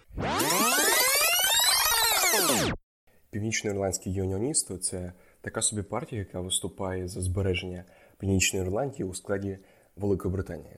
Північноірландські 3.31 4.13
юніоністи 4.13 4.79
це 4.79 5.13
така 5.41 5.63
собі 5.63 5.83
партія, 5.83 6.19
яка 6.19 6.41
виступає 6.41 7.09
за 7.09 7.21
збереження 7.21 7.85
Північної 8.19 8.65
Ірландії 8.65 9.05
у 9.09 9.15
складі 9.15 9.59
Великої 9.97 10.35
Британії. 10.35 10.77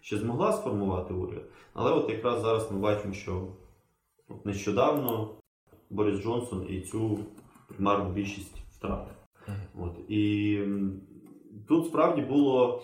ще 0.00 0.18
змогла 0.18 0.52
сформувати 0.52 1.14
уряд. 1.14 1.42
Але 1.74 1.90
от 1.90 2.10
якраз 2.10 2.40
зараз 2.40 2.70
ми 2.72 2.78
бачимо, 2.78 3.14
що 3.14 3.48
нещодавно 4.44 5.30
Борис 5.90 6.22
Джонсон 6.22 6.66
і 6.68 6.80
цю 6.80 7.18
примарну 7.68 8.12
більшість 8.12 8.62
втратив. 8.72 9.14
От. 9.78 10.10
І 10.10 10.58
тут 11.68 11.86
справді 11.86 12.22
було 12.22 12.82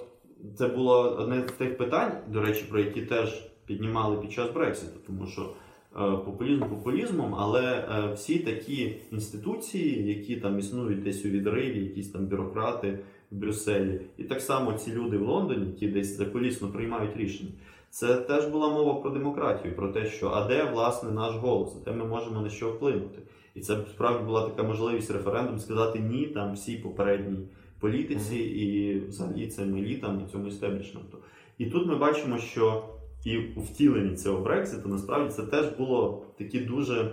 це 0.58 0.68
було 0.68 1.16
одне 1.18 1.48
з 1.48 1.52
тих 1.52 1.78
питань, 1.78 2.12
до 2.28 2.40
речі, 2.40 2.64
про 2.70 2.80
які 2.80 3.02
теж 3.02 3.50
піднімали 3.66 4.16
під 4.16 4.32
час 4.32 4.50
Брекситу, 4.50 5.00
тому 5.06 5.26
що 5.26 5.42
е, 5.42 6.16
популізм 6.24 6.64
популізмом, 6.64 7.34
але 7.34 7.62
е, 7.62 8.12
всі 8.14 8.38
такі 8.38 8.96
інституції, 9.12 10.08
які 10.08 10.36
там 10.36 10.58
існують 10.58 11.02
десь 11.02 11.24
у 11.24 11.28
відриві, 11.28 11.84
якісь 11.84 12.10
там 12.10 12.26
бюрократи 12.26 12.98
в 13.30 13.36
Брюсселі, 13.36 14.00
і 14.16 14.24
так 14.24 14.40
само 14.40 14.72
ці 14.72 14.92
люди 14.92 15.16
в 15.16 15.22
Лондоні, 15.22 15.66
які 15.66 15.88
десь 15.88 16.16
закулісно 16.16 16.68
приймають 16.68 17.16
рішення. 17.16 17.50
Це 17.92 18.16
теж 18.16 18.46
була 18.46 18.68
мова 18.68 18.94
про 18.94 19.10
демократію, 19.10 19.76
про 19.76 19.88
те, 19.88 20.06
що 20.06 20.28
а 20.28 20.48
де 20.48 20.64
власне 20.64 21.10
наш 21.10 21.34
голос, 21.34 21.74
де 21.84 21.92
ми 21.92 22.04
можемо 22.04 22.40
на 22.40 22.50
що 22.50 22.70
вплинути. 22.70 23.18
І 23.54 23.60
це 23.60 23.76
справді 23.90 24.24
була 24.24 24.48
така 24.48 24.62
можливість 24.62 25.10
референдум 25.10 25.58
сказати 25.58 25.98
ні 25.98 26.26
там 26.26 26.54
всій 26.54 26.76
попередній 26.76 27.48
політиці 27.80 28.36
і 28.36 29.00
взагалі 29.08 29.46
цим 29.46 29.76
елітам 29.76 30.22
і 30.26 30.32
цьому 30.32 30.46
істеблішменту. 30.46 31.18
І 31.58 31.66
тут 31.66 31.86
ми 31.86 31.96
бачимо, 31.96 32.38
що 32.38 32.84
і 33.24 33.38
у 33.38 33.60
втіленні 33.60 34.16
цього 34.16 34.40
Брекситу 34.40 34.88
насправді 34.88 35.34
це 35.34 35.42
теж 35.42 35.66
було 35.78 36.26
такі 36.38 36.58
дуже 36.58 37.12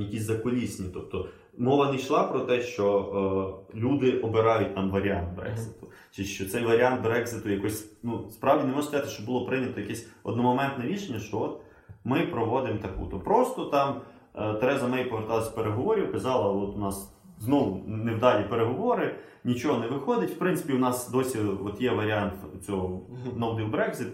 якісь 0.00 0.22
закулісні. 0.22 0.86
Тобто 0.94 1.28
мова 1.58 1.90
не 1.90 1.96
йшла 1.96 2.22
про 2.22 2.40
те, 2.40 2.60
що 2.60 3.62
е, 3.74 3.78
люди 3.78 4.18
обирають 4.18 4.74
там 4.74 4.90
варіант 4.90 5.28
Брекситу, 5.36 5.86
чи 6.10 6.24
що 6.24 6.46
цей 6.46 6.64
варіант 6.64 7.02
Брекситу 7.02 7.50
якось 7.50 7.92
ну 8.02 8.26
справді 8.30 8.66
не 8.66 8.74
можна 8.74 8.88
сказати, 8.88 9.08
що 9.10 9.22
було 9.22 9.46
прийнято 9.46 9.80
якесь 9.80 10.10
одномоментне 10.22 10.86
рішення, 10.86 11.18
що 11.18 11.38
от 11.38 11.60
ми 12.04 12.26
проводимо 12.26 12.78
таку. 12.78 13.06
То 13.06 13.20
просто 13.20 13.64
там 13.64 14.00
е, 14.34 14.54
Тереза 14.54 14.88
Мей 14.88 15.04
поверталася 15.04 15.50
з 15.50 15.52
переговорів, 15.52 16.12
казала, 16.12 16.48
от 16.48 16.76
у 16.76 16.78
нас 16.78 17.12
знову 17.38 17.82
невдалі 17.86 18.44
переговори, 18.44 19.14
нічого 19.44 19.78
не 19.78 19.86
виходить. 19.88 20.30
В 20.30 20.38
принципі, 20.38 20.72
у 20.72 20.78
нас 20.78 21.10
досі 21.10 21.38
от 21.64 21.80
є 21.80 21.90
варіант 21.90 22.32
цього 22.66 23.00
no 23.38 23.56
deal 23.56 23.70
Brexit. 23.70 24.08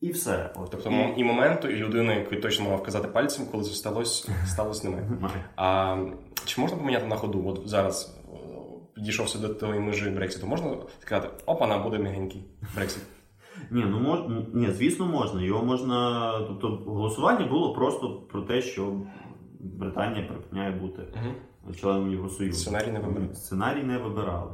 І 0.00 0.10
все. 0.10 0.52
От. 0.56 0.70
Тобто 0.70 0.90
і... 0.90 1.20
і 1.20 1.24
моменту, 1.24 1.68
і 1.68 1.76
людини, 1.76 2.14
який 2.14 2.40
точно 2.40 2.64
мав 2.70 2.78
вказати 2.78 3.08
пальцем, 3.08 3.46
коли 3.50 3.64
це 3.64 3.70
сталося, 3.70 4.32
сталося. 4.46 4.90
Немає. 4.90 5.44
А 5.56 5.96
чи 6.44 6.60
можна 6.60 6.76
поміняти 6.76 7.06
на 7.06 7.16
ходу? 7.16 7.48
От 7.48 7.68
зараз 7.68 8.20
підійшовся 8.94 9.38
до 9.38 9.48
тої 9.48 9.80
межі 9.80 10.10
Брекситу, 10.10 10.46
можна 10.46 10.76
сказати, 11.00 11.28
опа, 11.46 11.66
на 11.66 11.78
буде 11.78 11.98
м'ягенький 11.98 12.44
Брексит. 12.74 13.02
Ні, 13.70 13.84
ну 13.86 14.00
мож... 14.00 14.20
ні, 14.54 14.70
звісно, 14.70 15.06
можна. 15.06 15.42
Його 15.42 15.64
можна. 15.64 16.32
Тобто 16.48 16.68
голосування 16.68 17.46
було 17.46 17.74
просто 17.74 18.10
про 18.10 18.42
те, 18.42 18.62
що 18.62 19.00
Британія 19.60 20.26
припиняє 20.26 20.70
бути 20.70 21.02
членом 21.80 22.10
Євросоюзу. 22.10 22.58
Сценарій 22.58 22.92
не 22.92 23.00
вибирали. 23.00 23.34
Сценарій 23.34 23.82
не 23.82 23.98
вибирали. 23.98 24.52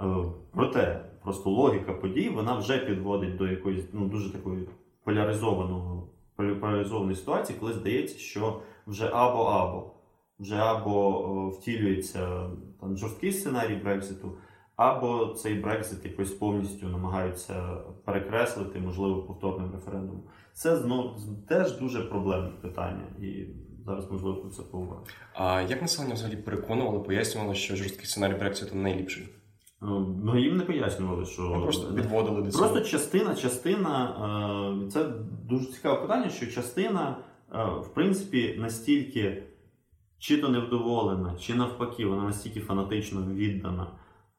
Е, 0.00 0.04
Проте, 0.52 1.04
просто 1.28 1.50
логіка 1.50 1.92
подій 1.92 2.28
вона 2.28 2.54
вже 2.54 2.78
підводить 2.78 3.36
до 3.36 3.46
якоїсь 3.46 3.84
ну, 3.92 4.08
дуже 4.08 4.32
такої 4.32 4.68
поляризованого 5.04 6.08
поляризованої 6.36 7.16
ситуації, 7.16 7.58
коли 7.60 7.72
здається, 7.72 8.18
що 8.18 8.60
вже 8.86 9.10
або-або. 9.12 9.94
Вже 10.38 10.56
або 10.56 11.28
о, 11.28 11.48
втілюється 11.48 12.50
там 12.80 12.96
жорсткий 12.96 13.32
сценарій 13.32 13.74
Брекситу, 13.74 14.32
або 14.76 15.26
цей 15.26 15.54
Брексит 15.54 16.04
якось 16.04 16.30
повністю 16.30 16.88
намагаються 16.88 17.76
перекреслити, 18.04 18.80
можливо, 18.80 19.22
повторним 19.22 19.72
референдумом. 19.72 20.22
Це 20.52 20.76
знов 20.76 21.16
теж 21.48 21.78
дуже 21.78 22.02
проблемне 22.02 22.50
питання, 22.62 23.04
і 23.20 23.46
зараз 23.86 24.10
можливо 24.10 24.36
про 24.36 24.50
це 24.50 24.62
поговоримо. 24.62 25.06
А 25.34 25.60
як 25.60 25.82
населення 25.82 26.14
взагалі 26.14 26.36
переконувало, 26.36 27.00
пояснювало, 27.00 27.54
що 27.54 27.76
жорсткий 27.76 28.06
сценарій 28.06 28.34
Брекситу 28.34 28.76
найліпший? 28.76 29.28
Ну 29.80 30.38
їм 30.38 30.56
не 30.56 30.64
пояснювали, 30.64 31.24
що 31.24 31.42
Ну, 31.42 31.62
просто 31.62 31.94
підводили 31.94 32.42
до 32.42 32.50
цього. 32.50 32.68
Просто 32.68 32.90
частина, 32.90 33.34
частина, 33.34 34.14
е, 34.84 34.90
це 34.90 35.04
дуже 35.48 35.66
цікаве 35.66 36.00
питання, 36.00 36.28
що 36.30 36.46
частина, 36.46 37.16
е, 37.54 37.64
в 37.64 37.94
принципі, 37.94 38.56
настільки 38.58 39.42
чи 40.18 40.36
то 40.38 40.48
невдоволена, 40.48 41.36
чи 41.40 41.54
навпаки, 41.54 42.06
вона 42.06 42.22
настільки 42.22 42.60
фанатично 42.60 43.34
віддана 43.34 43.86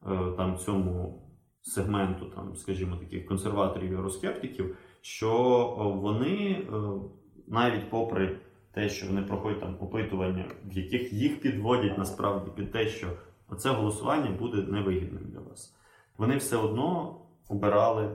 е, 0.06 0.18
там 0.36 0.58
цьому 0.58 1.22
сегменту, 1.62 2.26
там, 2.26 2.56
скажімо, 2.56 2.96
таких 2.96 3.26
консерваторів 3.26 3.90
євроскептиків, 3.90 4.76
що 5.00 5.30
е, 5.80 6.00
вони 6.00 6.66
навіть 7.48 7.90
попри 7.90 8.38
те, 8.74 8.88
що 8.88 9.06
вони 9.06 9.22
проходять 9.22 9.60
там 9.60 9.76
опитування, 9.80 10.44
в 10.64 10.72
яких 10.72 11.12
їх 11.12 11.40
підводять 11.40 11.98
насправді 11.98 12.50
під 12.56 12.72
те, 12.72 12.86
що 12.86 13.06
оце 13.50 13.70
голосування 13.70 14.30
буде 14.30 14.62
невигідним 14.62 15.22
для 15.24 15.40
вас. 15.40 15.74
Вони 16.18 16.36
все 16.36 16.56
одно 16.56 17.16
обирали 17.48 18.10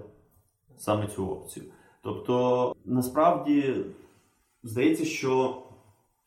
саме 0.78 1.08
цю 1.08 1.28
опцію. 1.28 1.66
Тобто, 2.02 2.76
насправді 2.86 3.76
здається, 4.64 5.06
що 5.06 5.62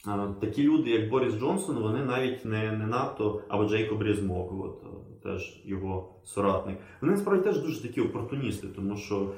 е, 0.08 0.10
такі 0.40 0.62
люди, 0.62 0.90
як 0.90 1.10
Борис 1.10 1.34
Джонсон, 1.34 1.78
вони 1.78 2.04
навіть 2.04 2.44
не, 2.44 2.72
не 2.72 2.86
надто, 2.86 3.42
або 3.48 3.68
Джейкоб 3.68 4.02
Різмок, 4.02 4.52
от, 4.52 4.82
е, 4.82 5.22
теж 5.22 5.62
його 5.64 6.14
соратник, 6.24 6.78
вони 7.00 7.12
насправді 7.12 7.44
теж 7.44 7.58
дуже 7.58 7.82
такі 7.82 8.00
опортуністи, 8.00 8.68
тому 8.68 8.96
що 8.96 9.32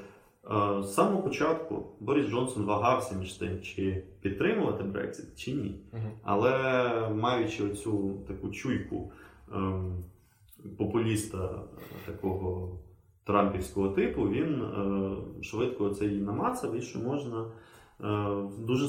е, 0.45 0.83
з 0.83 0.93
самого 0.93 1.23
початку 1.23 1.85
Борис 1.99 2.27
Джонсон 2.27 2.65
вагався 2.65 3.15
між 3.15 3.33
тим, 3.33 3.61
чи 3.61 4.03
підтримувати 4.21 4.83
Брексит, 4.83 5.39
чи 5.39 5.51
ні. 5.53 5.75
Але 6.23 7.09
маючи 7.09 7.63
оцю 7.63 8.19
таку 8.27 8.49
чуйку 8.49 9.11
ем, 9.53 10.03
популіста 10.77 11.63
такого 12.05 12.79
трампівського 13.23 13.89
типу, 13.89 14.21
він 14.29 14.61
е, 14.61 15.43
швидко 15.43 15.89
це 15.89 16.05
і 16.05 16.21
намацав, 16.21 16.75
і 16.75 16.81
що 16.81 16.99
можна 16.99 17.45
е, 18.03 18.27
дуже 18.59 18.87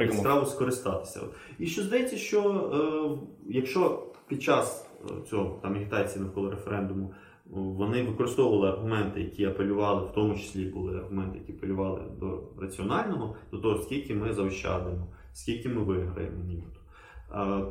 яскраво 0.00 0.46
скористатися. 0.46 1.20
І 1.58 1.66
що 1.66 1.82
здається, 1.82 2.16
що 2.16 2.40
е, 2.74 3.26
якщо 3.48 4.06
під 4.28 4.42
час 4.42 4.90
е, 5.04 5.08
цього 5.30 5.58
там 5.62 5.74
агітації 5.74 6.24
навколо 6.24 6.50
референдуму, 6.50 7.14
вони 7.46 8.02
використовували 8.02 8.68
аргументи, 8.68 9.20
які 9.20 9.44
апелювали, 9.44 10.06
в 10.06 10.12
тому 10.12 10.34
числі 10.34 10.64
були 10.64 10.98
аргументи, 10.98 11.38
які 11.38 11.52
апелювали 11.52 12.00
до 12.20 12.42
раціонального, 12.60 13.36
до 13.52 13.58
того, 13.58 13.82
скільки 13.82 14.14
ми 14.14 14.32
заощадимо, 14.32 15.06
скільки 15.32 15.68
ми 15.68 15.82
виграємо 15.82 16.44
нібито. 16.44 16.81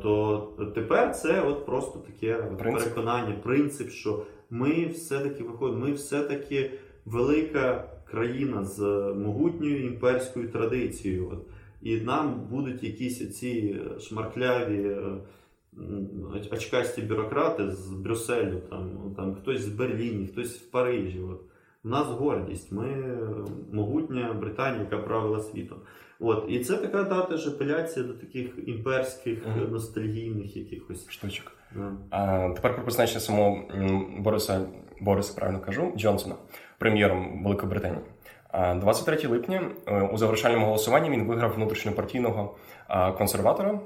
То 0.02 0.48
тепер 0.74 1.14
це 1.14 1.40
от 1.40 1.66
просто 1.66 1.98
таке 1.98 2.34
принцип. 2.34 2.84
переконання, 2.84 3.36
принцип, 3.42 3.90
що 3.90 4.22
ми 4.50 4.86
все-таки 4.86 5.44
виходимо, 5.44 5.86
ми 5.86 5.92
все-таки 5.92 6.70
велика 7.04 7.88
країна 8.10 8.64
з 8.64 8.80
могутньою 9.16 9.86
імперською 9.86 10.48
традицією. 10.48 11.28
От, 11.32 11.46
І 11.82 12.00
нам 12.00 12.46
будуть 12.50 12.82
якісь 12.82 13.38
ці 13.38 13.80
шмаркляві 14.00 14.88
е, 14.88 15.02
очкасті 16.52 17.02
бюрократи 17.02 17.70
з 17.70 17.92
Брюсселю, 17.92 18.60
там, 18.70 19.14
там 19.16 19.34
хтось 19.34 19.60
з 19.60 19.68
Берліні, 19.68 20.26
хтось 20.26 20.56
в 20.56 20.70
Парижі. 20.70 21.20
От. 21.20 21.40
У 21.84 21.88
нас 21.88 22.06
гордість, 22.06 22.72
ми 22.72 23.18
могутня 23.72 24.32
Британія, 24.32 24.82
яка 24.82 24.98
правила 24.98 25.40
світом. 25.40 25.78
От. 26.22 26.44
І 26.48 26.60
це 26.60 26.76
така 26.76 27.02
дата 27.02 27.36
ж 27.36 27.48
апеляція 27.48 28.06
до 28.06 28.12
таких 28.12 28.46
імперських 28.66 29.38
uh-huh. 29.46 29.72
ностальгійних 29.72 30.56
якихось 30.56 31.10
штучок. 31.10 31.52
Yeah. 31.76 31.94
А, 32.10 32.50
Тепер 32.54 32.74
про 32.74 32.82
призначення 32.82 33.20
самого 33.20 33.58
Бориса 34.18 34.60
Бориса, 35.00 35.34
правильно 35.34 35.60
кажу, 35.60 35.92
Джонсона, 35.96 36.34
прем'єром 36.78 37.44
Великої 37.44 37.70
Британії. 37.70 38.00
23 38.76 39.28
липня 39.28 39.62
е, 39.86 40.00
у 40.00 40.16
завершальному 40.16 40.66
голосуванні 40.66 41.10
він 41.10 41.26
виграв 41.26 41.52
внутрішньопартійного 41.52 42.54
консерватора 43.18 43.80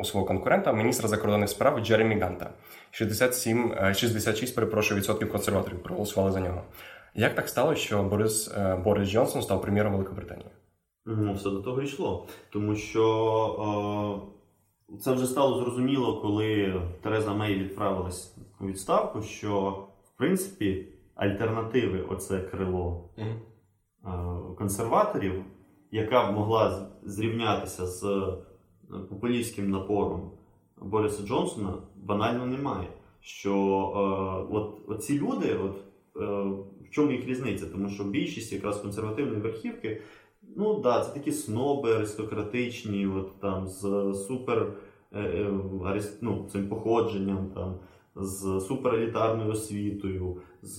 у 0.00 0.04
свого 0.04 0.26
конкурента, 0.26 0.72
міністра 0.72 1.08
закордонних 1.08 1.48
справ 1.48 1.80
Джеремі 1.80 2.18
Ганта. 2.18 2.50
67, 2.90 3.74
66 3.94 4.54
перепрошую, 4.54 5.00
відсотків 5.00 5.32
консерваторів 5.32 5.82
проголосували 5.82 6.32
за 6.32 6.40
нього. 6.40 6.62
Як 7.14 7.34
так 7.34 7.48
сталося, 7.48 7.80
що 7.80 8.02
Борис 8.02 8.54
е, 8.58 8.76
Борис 8.84 9.08
Джонсон 9.08 9.42
став 9.42 9.62
прем'єром 9.62 9.92
Великої 9.92 10.16
Британії? 10.16 10.48
Ну, 11.06 11.34
все 11.34 11.50
до 11.50 11.60
того 11.60 11.82
йшло. 11.82 12.26
Тому 12.50 12.74
що 12.74 14.22
е, 14.92 14.98
це 14.98 15.12
вже 15.12 15.26
стало 15.26 15.58
зрозуміло, 15.64 16.20
коли 16.20 16.80
Тереза 17.02 17.34
Мей 17.34 17.58
відправилась 17.58 18.36
у 18.60 18.66
відставку, 18.66 19.22
що 19.22 19.70
в 20.04 20.18
принципі 20.18 20.88
альтернативи 21.14 22.00
оце 22.08 22.40
крило 22.40 23.10
mm 23.18 23.36
консерваторів, 24.58 25.44
яка 25.90 26.30
б 26.30 26.34
могла 26.34 26.88
зрівнятися 27.02 27.86
з 27.86 28.04
е, 28.04 28.36
популістським 29.08 29.70
напором 29.70 30.30
Бориса 30.76 31.26
Джонсона, 31.26 31.74
банально 31.96 32.46
немає. 32.46 32.88
Що 33.20 33.52
е, 33.52 34.54
от, 34.54 34.80
от 34.88 35.04
ці 35.04 35.18
люди, 35.18 35.54
от, 35.54 35.76
е, 36.16 36.26
в 36.86 36.90
чому 36.90 37.12
їх 37.12 37.26
різниця? 37.26 37.66
Тому 37.66 37.88
що 37.88 38.04
більшість 38.04 38.52
якраз 38.52 38.80
консервативної 38.80 39.40
верхівки, 39.40 40.02
ну 40.56 40.80
да, 40.80 41.04
це 41.04 41.14
такі 41.14 41.32
сноби 41.32 41.94
аристократичні, 41.94 43.06
от, 43.06 43.40
там, 43.40 43.66
з 43.66 43.80
супер 44.28 44.72
е, 45.12 45.20
е, 45.20 45.50
ну, 46.20 46.48
цим 46.52 46.68
походженням. 46.68 47.50
там, 47.54 47.74
з 48.16 48.60
суперелітарною 48.68 49.50
освітою, 49.50 50.36
з 50.62 50.78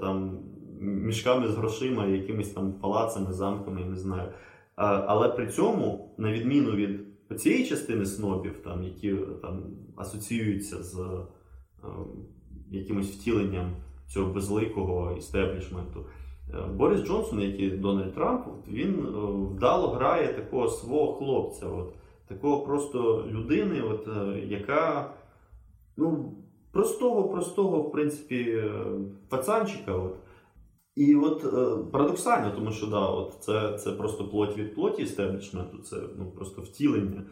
там 0.00 0.38
мішками 0.80 1.48
з 1.48 1.54
грошима, 1.54 2.06
якимись 2.06 2.50
там 2.50 2.72
палацами, 2.72 3.32
замками, 3.32 3.80
я 3.80 3.86
не 3.86 3.96
знаю. 3.96 4.32
Але 4.74 5.28
при 5.28 5.46
цьому, 5.46 6.14
на 6.18 6.32
відміну 6.32 6.72
від 6.72 7.00
цієї 7.40 7.66
частини 7.66 8.06
снобів, 8.06 8.56
там, 8.64 8.82
які 8.82 9.14
там 9.42 9.62
асоціюються 9.96 10.82
з 10.82 10.98
е, 10.98 11.86
якимось 12.70 13.10
втіленням 13.10 13.70
цього 14.06 14.32
безликого 14.32 15.16
істеблішменту, 15.18 16.06
Борис 16.74 17.04
Джонсон, 17.04 17.40
як 17.40 17.60
і 17.60 17.70
Дональд 17.70 18.14
Трамп, 18.14 18.46
він 18.68 18.90
е, 18.90 19.10
вдало 19.54 19.88
грає 19.88 20.32
такого 20.32 20.68
свого 20.68 21.12
хлопця, 21.12 21.66
от, 21.66 21.94
такого 22.28 22.60
просто 22.64 23.24
людини, 23.30 23.82
от, 23.82 24.08
яка 24.48 25.14
ну, 25.96 26.34
простого, 26.72 27.28
простого, 27.28 27.82
в 27.82 27.92
принципі, 27.92 28.62
пацанчика. 29.28 29.92
От, 29.92 30.16
і 30.96 31.14
от 31.14 31.44
е, 31.44 31.84
парадоксально, 31.92 32.50
тому 32.50 32.72
що 32.72 32.86
да, 32.86 33.06
от 33.06 33.36
це 33.40 33.78
це 33.78 33.92
просто 33.92 34.28
плоть 34.28 34.58
від 34.58 34.74
плоті 34.74 35.02
істеблішменту, 35.02 35.78
це 35.78 35.96
ну, 36.18 36.30
просто 36.30 36.62
втілення 36.62 37.22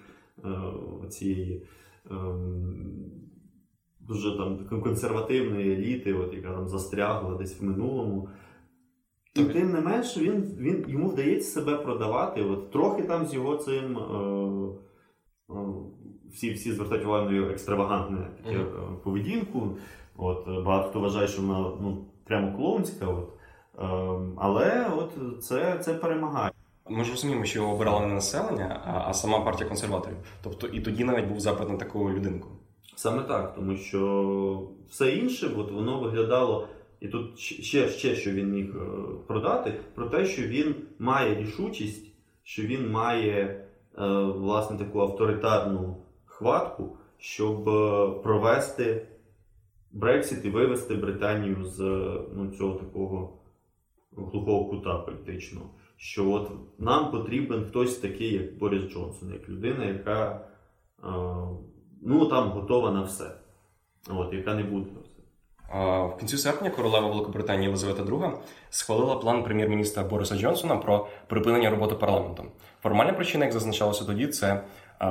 е, 0.45 1.09
цієї 1.09 1.67
е, 2.11 2.15
дуже 4.01 4.37
там 4.37 4.81
консервативної 4.83 5.73
еліти, 5.73 6.15
от, 6.15 6.35
яка 6.35 6.53
там 6.53 6.69
застрягла 6.69 7.35
десь 7.35 7.61
в 7.61 7.65
минулому. 7.65 8.29
І 9.41 9.45
тим 9.45 9.73
не 9.73 9.81
менше, 9.81 10.21
він, 10.21 10.57
він, 10.59 10.85
йому 10.89 11.09
вдається 11.09 11.51
себе 11.51 11.77
продавати. 11.77 12.43
От, 12.43 12.71
Трохи 12.71 13.03
там 13.03 13.27
з 13.27 13.35
його 13.35 13.57
цим 13.57 13.99
е, 13.99 14.03
е, 15.51 15.55
всі 16.33 16.53
всі 16.53 16.73
звертають 16.73 17.05
увагу 17.05 17.31
на 17.31 17.37
його 17.37 17.51
екстравагантне 17.51 18.31
таке, 18.45 18.59
mm-hmm. 18.59 18.97
поведінку. 18.97 19.77
От, 20.17 20.65
Багато 20.65 20.89
хто 20.91 21.01
вважає, 21.01 21.29
що 21.29 21.43
вона 21.43 21.59
ну, 21.59 22.05
прямо 22.25 22.57
клоунська. 22.57 23.07
От. 23.07 23.29
Ем, 23.79 24.35
але 24.37 24.91
от 24.97 25.45
це 25.45 25.79
це 25.79 25.95
перемагає. 25.95 26.51
Ми 26.89 27.05
ж 27.05 27.11
розуміємо, 27.11 27.45
що 27.45 27.59
його 27.59 27.75
обирали 27.75 28.07
не 28.07 28.15
населення, 28.15 28.81
а, 28.87 29.11
а 29.11 29.15
сама 29.15 29.41
партія 29.41 29.69
консерваторів. 29.69 30.17
Тобто 30.43 30.67
і 30.67 30.81
тоді 30.81 31.05
навіть 31.05 31.29
був 31.29 31.41
запит 31.41 31.69
на 31.69 31.77
таку 31.77 32.11
людинку. 32.11 32.49
Саме 32.97 33.23
так, 33.23 33.55
тому 33.55 33.77
що 33.77 34.69
все 34.91 35.11
інше, 35.11 35.51
от 35.59 35.73
воно 35.73 36.01
виглядало, 36.01 36.69
і 37.01 37.09
тут 37.09 37.39
ще, 37.39 37.89
ще 37.89 38.15
що 38.15 38.31
він 38.31 38.51
міг 38.51 38.77
е, 38.77 38.91
продати, 39.27 39.81
про 39.95 40.07
те, 40.07 40.27
що 40.27 40.43
він 40.43 40.75
має 40.99 41.35
рішучість, 41.35 42.15
що 42.43 42.63
він 42.63 42.91
має 42.91 43.35
е, 43.39 43.65
власне 44.23 44.79
таку 44.79 45.01
авторитарну 45.01 45.97
хватку, 46.25 46.97
щоб 47.19 47.69
е, 47.69 48.11
провести 48.23 49.07
Брексит 49.93 50.45
і 50.45 50.51
вивести 50.51 50.95
Британію 50.95 51.65
з 51.65 51.79
ну, 52.35 52.51
цього 52.59 52.75
такого 52.75 53.39
глухого 54.17 54.65
кута 54.65 54.99
політичного. 54.99 55.71
Що 55.97 56.31
от 56.31 56.51
нам 56.79 57.11
потрібен 57.11 57.65
хтось 57.65 57.99
такий, 57.99 58.35
як 58.35 58.59
Борис 58.59 58.83
Джонсон, 58.93 59.33
як 59.33 59.49
людина, 59.49 59.85
яка 59.85 60.49
ну, 62.03 62.27
там 62.27 62.49
готова 62.49 62.91
на 62.91 63.03
все, 63.03 63.35
от, 64.09 64.33
яка 64.33 64.55
не 64.55 64.63
буде. 64.63 64.91
В 65.75 66.13
кінці 66.19 66.37
серпня 66.37 66.71
королева 66.71 67.09
Великобританії 67.09 67.65
Єлизавета 67.65 68.03
II 68.03 68.33
схвалила 68.71 69.17
план 69.17 69.43
прем'єр-міністра 69.43 70.05
Бориса 70.05 70.37
Джонсона 70.37 70.77
про 70.77 71.09
припинення 71.27 71.71
роботи 71.71 71.95
парламенту. 71.95 72.45
Формальна 72.83 73.13
причина, 73.13 73.45
як 73.45 73.55
зазначалося 73.55 74.05
тоді, 74.05 74.27
це 74.27 74.63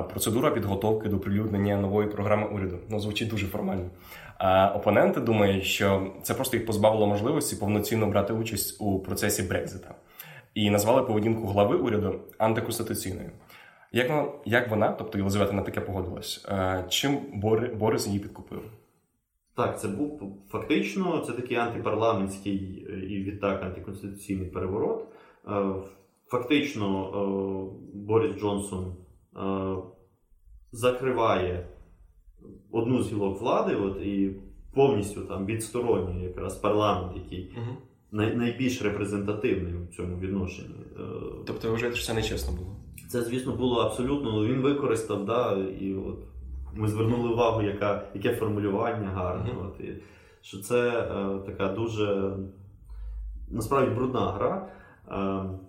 процедура 0.09 0.51
підготовки 0.51 1.09
до 1.09 1.19
прилюднення 1.19 1.77
нової 1.77 2.07
програми 2.07 2.47
уряду. 2.47 2.79
Ну 2.89 2.99
звучить 2.99 3.29
дуже 3.29 3.47
формально. 3.47 3.89
А 4.37 4.67
опоненти 4.75 5.21
думають, 5.21 5.63
що 5.63 6.13
це 6.23 6.33
просто 6.33 6.57
їх 6.57 6.65
позбавило 6.65 7.07
можливості 7.07 7.55
повноцінно 7.55 8.07
брати 8.07 8.33
участь 8.33 8.81
у 8.81 8.99
процесі 8.99 9.43
Брекзита 9.43 9.95
і 10.53 10.69
назвали 10.69 11.03
поведінку 11.03 11.47
глави 11.47 11.75
уряду 11.75 12.19
антиконституційною. 12.37 13.31
Як 13.91 14.11
як 14.45 14.69
вона, 14.69 14.91
тобто 14.91 15.17
Єлизавета, 15.17 15.53
на 15.53 15.61
таке 15.61 15.81
погодилась? 15.81 16.45
Чим 16.89 17.17
Борис 17.79 18.07
її 18.07 18.19
підкупив? 18.19 18.61
Так, 19.59 19.79
це 19.79 19.87
був 19.87 20.37
фактично 20.49 21.23
це 21.27 21.33
такий 21.33 21.57
антипарламентський 21.57 22.55
і 23.09 23.23
відтак 23.23 23.63
антиконституційний 23.63 24.47
переворот. 24.47 25.05
Фактично, 26.27 27.11
Борис 27.93 28.39
Джонсон 28.39 28.95
закриває 30.71 31.67
одну 32.71 33.03
з 33.03 33.11
гілок 33.11 33.41
влади, 33.41 33.75
от, 33.75 34.01
і 34.01 34.31
повністю 34.73 35.21
там 35.21 35.45
відстороннює 35.45 36.23
якраз 36.23 36.55
парламент, 36.55 37.11
який 37.15 37.51
угу. 37.57 37.77
най, 38.11 38.35
найбільш 38.35 38.81
репрезентативний 38.81 39.73
у 39.73 39.93
цьому 39.93 40.17
відношенні. 40.17 40.75
Е, 40.99 41.03
тобто 41.47 41.67
ви 41.67 41.73
вважаєте, 41.73 41.97
що 41.97 42.07
це 42.07 42.13
нечесно 42.13 42.53
було? 42.57 42.75
Це, 43.09 43.21
звісно, 43.21 43.55
було 43.55 43.81
абсолютно. 43.81 44.31
Ну, 44.31 44.45
він 44.45 44.61
використав, 44.61 45.25
да, 45.25 45.57
і 45.81 45.93
от 45.93 46.19
ми 46.73 46.87
звернули 46.87 47.29
увагу, 47.29 47.61
яка, 47.61 48.03
яке 48.13 48.35
формулювання 48.35 49.07
гарне. 49.07 49.51
Угу. 49.51 49.65
От, 49.67 49.79
і, 49.79 50.03
що 50.41 50.57
це 50.57 50.89
е, 50.89 51.39
така 51.45 51.67
дуже 51.67 52.33
насправді 53.49 53.95
брудна 53.95 54.31
гра. 54.31 54.69
Е, 55.11 55.59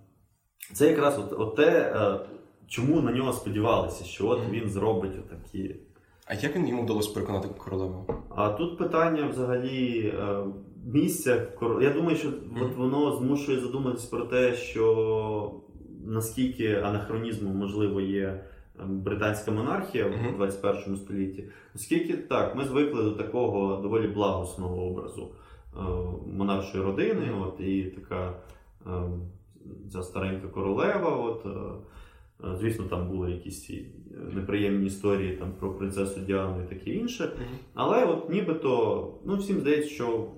це 0.73 0.89
якраз 0.89 1.19
от, 1.19 1.41
от 1.41 1.57
те, 1.57 1.93
е, 1.97 2.21
чому 2.67 3.01
на 3.01 3.13
нього 3.13 3.33
сподівалися, 3.33 4.05
що 4.05 4.29
от 4.29 4.41
він 4.51 4.69
зробить 4.69 5.19
отакі. 5.19 5.77
А 6.27 6.35
як 6.35 6.57
він 6.57 6.69
йому 6.69 6.83
вдалося 6.83 7.15
переконати 7.15 7.49
королеву? 7.49 8.15
А 8.37 8.49
тут 8.49 8.79
питання 8.79 9.27
взагалі 9.27 10.01
е, 10.19 10.45
місця. 10.85 11.47
Я 11.81 11.91
думаю, 11.91 12.17
що 12.17 12.29
mm-hmm. 12.29 12.65
от 12.65 12.77
воно 12.77 13.17
змушує 13.17 13.61
задуматись 13.61 14.05
про 14.05 14.25
те, 14.25 14.55
що 14.55 15.55
наскільки 16.05 16.75
анахронізмом 16.75 17.57
можливо 17.57 18.01
є 18.01 18.45
британська 18.87 19.51
монархія 19.51 20.07
Мгм. 20.09 20.35
в 20.35 20.37
21 20.37 20.97
столітті. 20.97 21.45
Оскільки 21.75 22.17
так, 22.17 22.57
ми 22.57 22.65
звикли 22.65 23.03
до 23.03 23.11
такого 23.11 23.77
доволі 23.77 24.09
благосного 24.09 24.87
образу 24.87 25.29
е, 25.77 25.81
монаршої 26.27 26.85
родини, 26.85 27.33
от, 27.41 27.61
і 27.61 27.83
така 27.85 28.35
е, 28.87 28.91
ця 29.93 30.03
старенька 30.03 30.49
королева. 30.49 31.11
От, 31.17 31.47
е, 31.47 32.57
звісно, 32.61 32.85
там 32.85 33.09
були 33.09 33.31
якісь 33.31 33.67
ці 33.67 33.87
неприємні 34.35 34.87
історії 34.87 35.37
там, 35.37 35.53
про 35.59 35.75
принцесу 35.75 36.21
Діану 36.21 36.63
і 36.65 36.69
таке 36.69 36.91
інше. 36.91 37.33
Але 37.75 38.05
от 38.05 38.31
нібито 38.31 39.15
ну, 39.25 39.37
всім 39.37 39.61
здається, 39.61 39.91
що 39.91 40.29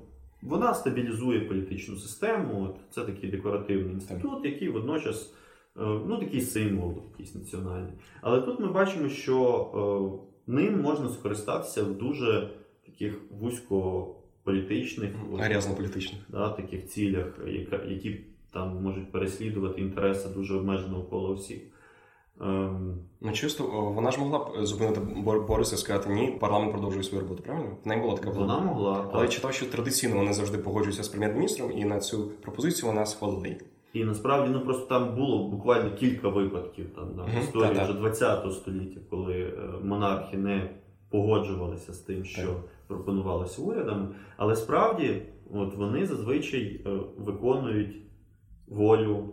вона 0.43 0.75
стабілізує 0.75 1.41
політичну 1.41 1.97
систему. 1.97 2.63
От, 2.65 2.77
це 2.91 3.05
такий 3.05 3.31
декоративний 3.31 3.95
інститут, 3.95 4.45
який 4.45 4.69
водночас 4.69 5.35
ну, 5.77 6.17
такий 6.19 6.41
символ 6.41 6.95
якийсь 7.13 7.35
національний. 7.35 7.93
Але 8.21 8.41
тут 8.41 8.61
ми 8.61 8.67
бачимо, 8.73 9.09
що 9.09 10.21
е, 10.47 10.53
ним 10.53 10.81
можна 10.83 11.09
скористатися 11.09 11.83
в 11.83 11.95
дуже 11.95 12.51
таких 12.87 13.21
вузькополітичних 13.41 15.11
політичних. 15.77 16.21
да, 16.29 16.49
таких 16.49 16.87
цілях, 16.89 17.27
які 17.89 18.21
там 18.53 18.83
можуть 18.83 19.13
переслідувати 19.13 19.81
інтереси 19.81 20.29
дуже 20.29 20.55
обмеженого 20.57 21.03
кола 21.03 21.31
осіб. 21.31 21.63
Ем, 22.41 22.99
Ну, 23.21 23.33
чисто, 23.33 23.65
вона 23.95 24.11
ж 24.11 24.21
могла 24.21 24.39
б 24.39 24.67
зупинити 24.67 25.01
Бор- 25.01 25.47
Бориса 25.47 25.75
і 25.75 25.79
сказати, 25.79 26.11
ні, 26.11 26.37
парламент 26.41 26.73
продовжує 26.73 27.05
свою 27.05 27.23
роботу, 27.23 27.43
правильно? 27.43 27.77
В 27.85 27.89
неї 27.89 28.01
була 28.01 28.15
така 28.17 28.31
вона 28.31 28.59
могла. 28.61 29.11
Але 29.13 29.23
я 29.23 29.29
читав, 29.29 29.53
що 29.55 29.67
традиційно 29.67 30.17
вони 30.17 30.33
завжди 30.33 30.59
погоджуються 30.59 31.03
з 31.03 31.09
прем'єр-міністром, 31.09 31.73
і 31.73 31.85
на 31.85 32.01
цю 32.01 32.31
пропозицію 32.43 32.89
вона 32.89 33.07
схвалила 33.07 33.47
її. 33.47 33.61
І 33.93 34.05
насправді 34.05 34.51
ну 34.53 34.61
просто 34.61 34.87
там 34.87 35.15
було 35.15 35.49
буквально 35.49 35.95
кілька 35.95 36.29
випадків 36.29 36.87
там 36.95 37.09
да, 37.17 37.23
в 37.23 37.43
історії 37.43 37.83
вже 37.83 37.93
20 37.93 38.53
століття, 38.53 39.01
коли 39.11 39.35
е, 39.35 39.55
монархи 39.83 40.37
не 40.37 40.71
погоджувалися 41.11 41.93
з 41.93 41.99
тим, 41.99 42.25
що 42.25 42.47
Так. 42.47 42.57
пропонувалося 42.87 43.63
урядом. 43.63 44.09
Але 44.37 44.57
справді, 44.57 45.23
от 45.55 45.75
вони 45.77 46.07
зазвичай 46.07 46.81
е, 46.87 46.91
виконують 47.19 47.97
волю 48.69 49.29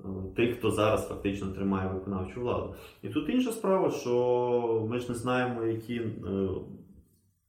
е, 0.00 0.02
тих, 0.36 0.58
хто 0.58 0.70
зараз 0.70 1.08
фактично 1.08 1.46
тримає 1.46 1.90
виконавчу 1.94 2.40
владу. 2.40 2.74
І 3.02 3.08
тут 3.08 3.28
інша 3.28 3.52
справа, 3.52 3.90
що 3.90 4.86
ми 4.90 4.98
ж 4.98 5.08
не 5.08 5.14
знаємо, 5.14 5.64
які 5.64 6.02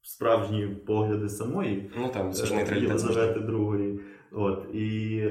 справжні 0.02 0.67
погляди 0.67 1.30
самої 1.30 1.91
Ну 1.98 2.10
там. 2.13 2.34
Єлизавети 2.82 3.39
II. 3.39 4.00
От, 4.32 4.76
і 4.76 5.24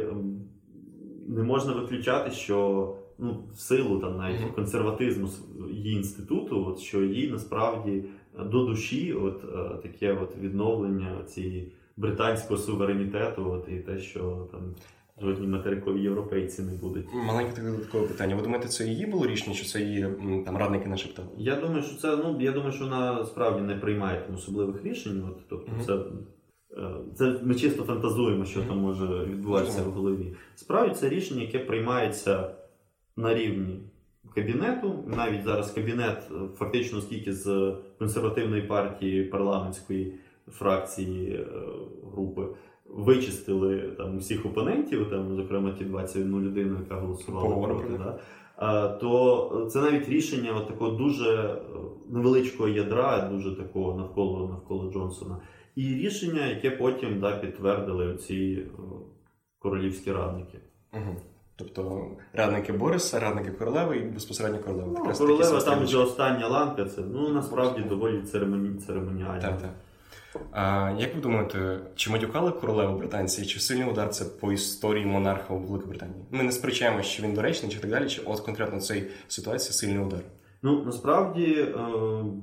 не 1.28 1.42
можна 1.42 1.72
виключати, 1.72 2.30
що 2.30 2.94
ну, 3.18 3.44
в 3.54 3.60
силу 3.60 3.98
там 3.98 4.16
навіть 4.16 4.40
Мгм. 4.40 4.52
консерватизму 4.54 5.28
її 5.72 5.96
інституту, 5.96 6.66
от, 6.68 6.78
що 6.78 7.02
їй 7.02 7.30
насправді 7.30 8.04
е, 8.40 8.44
до 8.44 8.64
душі 8.66 9.12
от, 9.12 9.44
е, 9.44 9.76
таке 9.82 10.12
от 10.22 10.36
відновлення 10.40 11.24
цієї 11.24 11.72
британського 11.96 12.58
суверенітету, 12.60 13.50
от, 13.50 13.68
і 13.72 13.76
те, 13.76 13.98
що 13.98 14.48
там 14.52 14.60
жодні 15.22 15.46
материкові 15.46 16.02
європейці 16.02 16.62
не 16.62 16.72
будуть. 16.72 17.06
Маленьке 17.14 17.52
таке 17.52 17.66
додаткове 17.70 18.06
питання. 18.08 18.36
Ви 18.36 18.42
думаєте, 18.42 18.68
це 18.68 18.84
її 18.84 19.06
було 19.06 19.26
рішення, 19.26 19.56
чи 19.56 19.64
це 19.64 19.80
її 19.80 20.06
там 20.46 20.56
радники 20.56 20.88
нашептали? 20.88 21.28
Я 21.36 21.56
думаю, 21.60 21.82
що 21.82 21.96
це 21.96 22.16
ну 22.16 22.36
я 22.40 22.52
думаю, 22.52 22.72
що 22.72 22.84
вона 22.84 23.24
справді 23.24 23.60
не 23.62 23.74
приймає 23.76 24.20
там 24.26 24.34
особливих 24.36 24.84
рішень. 24.84 25.24
От, 25.28 25.38
тобто, 25.48 25.72
Мгм. 25.72 25.80
це, 25.86 25.98
це 27.14 27.40
ми 27.42 27.54
чисто 27.54 27.82
фантазуємо, 27.82 28.44
що 28.44 28.62
там 28.62 28.78
може 28.78 29.06
відбуватися 29.24 29.82
в 29.82 29.90
голові. 29.90 30.34
Справді 30.54 30.94
це 30.94 31.08
рішення, 31.08 31.42
яке 31.42 31.58
приймається 31.58 32.50
на 33.16 33.34
рівні 33.34 33.80
кабінету. 34.36 35.04
Навіть 35.16 35.44
зараз 35.44 35.70
кабінет 35.70 36.30
е, 36.30 36.34
фактично 36.56 37.00
скільки 37.00 37.32
з 37.32 37.74
консервативної 37.98 38.62
партії 38.62 39.24
парламентської 39.24 40.14
фракції 40.48 41.32
е, 41.32 41.46
групи. 42.12 42.46
Вичистили 42.86 43.78
там 43.78 44.16
усіх 44.16 44.46
опонентів, 44.46 45.10
там, 45.10 45.36
зокрема 45.36 45.72
ті 45.72 45.84
21 45.84 46.40
людину, 46.40 46.76
яка 46.80 46.94
голосувала 46.94 47.66
проти. 47.66 47.98
Да? 47.98 48.18
То 48.88 49.68
це 49.72 49.80
навіть 49.80 50.08
рішення 50.08 50.52
от 50.56 50.66
такого 50.66 50.90
дуже 50.90 51.30
е, 51.30 51.56
невеличкого 52.10 52.68
ядра, 52.68 53.28
дуже 53.32 53.56
такого 53.56 53.98
навколо 53.98 54.48
навколо 54.48 54.92
Джонсона. 54.92 55.36
І 55.76 55.82
рішення, 55.82 56.46
яке 56.46 56.70
потім 56.70 57.20
да, 57.20 57.36
підтвердили 57.36 58.16
ці 58.16 58.34
е, 58.34 58.80
королівські 59.58 60.12
радники. 60.12 60.58
Угу. 60.92 61.16
Тобто 61.56 62.10
радники 62.32 62.72
Бориса, 62.72 63.20
радники 63.20 63.50
королеви 63.50 63.96
і 63.96 64.02
безпосередньо 64.02 64.58
королева. 64.58 64.88
Ну, 64.88 64.98
Якраз 64.98 65.18
королева 65.18 65.60
там 65.60 65.84
вже 65.84 65.98
остання 65.98 66.48
ланка, 66.48 66.84
це 66.84 67.00
ну 67.00 67.28
насправді 67.28 67.80
доволі 67.80 68.22
церемоні, 68.22 68.78
церемоніально. 68.78 69.40
Так, 69.40 69.62
так. 69.62 69.70
А, 70.52 70.92
як 70.98 71.14
ви 71.14 71.20
думаєте, 71.20 71.78
чи 71.94 72.10
матюкали 72.10 72.50
королеву 72.50 72.98
британці, 72.98 73.46
чи 73.46 73.60
сильний 73.60 73.90
удар 73.90 74.08
це 74.08 74.24
по 74.24 74.52
історії 74.52 75.06
монарха 75.06 75.54
у 75.54 75.58
Великобританії? 75.58 76.24
Ми 76.30 76.42
не 76.42 76.52
сперечаємо, 76.52 77.02
чи 77.02 77.22
він 77.22 77.34
доречний, 77.34 77.72
чи 77.72 77.78
так 77.78 77.90
далі, 77.90 78.08
чи 78.08 78.22
от 78.24 78.40
конкретно 78.40 78.78
в 78.78 78.82
цій 78.82 79.06
ситуації 79.28 79.72
сильний 79.72 79.98
удар. 79.98 80.20
Ну 80.62 80.84
насправді 80.84 81.52
е, 81.52 81.74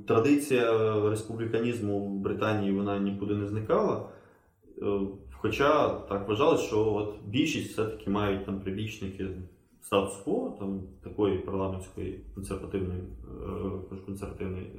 традиція 0.07 0.99
республіканізму 1.09 1.99
в 1.99 2.19
Британії 2.19 2.73
вона 2.73 2.99
нікуди 2.99 3.35
не 3.35 3.47
зникала. 3.47 4.09
Е, 4.81 4.99
хоча 5.31 5.89
так 5.89 6.27
вважали, 6.27 6.57
що 6.57 6.93
от 6.93 7.15
більшість 7.25 7.71
все-таки 7.71 8.09
мають 8.09 8.45
там 8.45 8.61
прибічники 8.61 9.27
статус-кво, 9.81 10.57
там 10.59 10.81
такої 11.03 11.37
парламентської 11.37 12.25
консервативної 12.35 13.01
е, 13.91 13.97
консервативної 14.05 14.71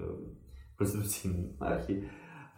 конституційної 0.79 1.45
монархії. 1.61 2.09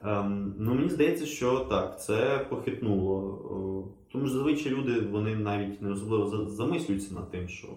Ем, 0.02 0.54
ну, 0.58 0.74
мені 0.74 0.88
здається, 0.88 1.26
що 1.26 1.60
так, 1.60 2.02
це 2.02 2.46
похитнуло. 2.50 3.92
Тому 4.12 4.26
що 4.26 4.34
зазвичай 4.34 4.72
люди 4.72 5.00
вони 5.00 5.36
навіть 5.36 5.82
не 5.82 5.90
особливо 5.90 6.46
замислюються 6.46 7.14
над 7.14 7.30
тим, 7.30 7.48
що 7.48 7.68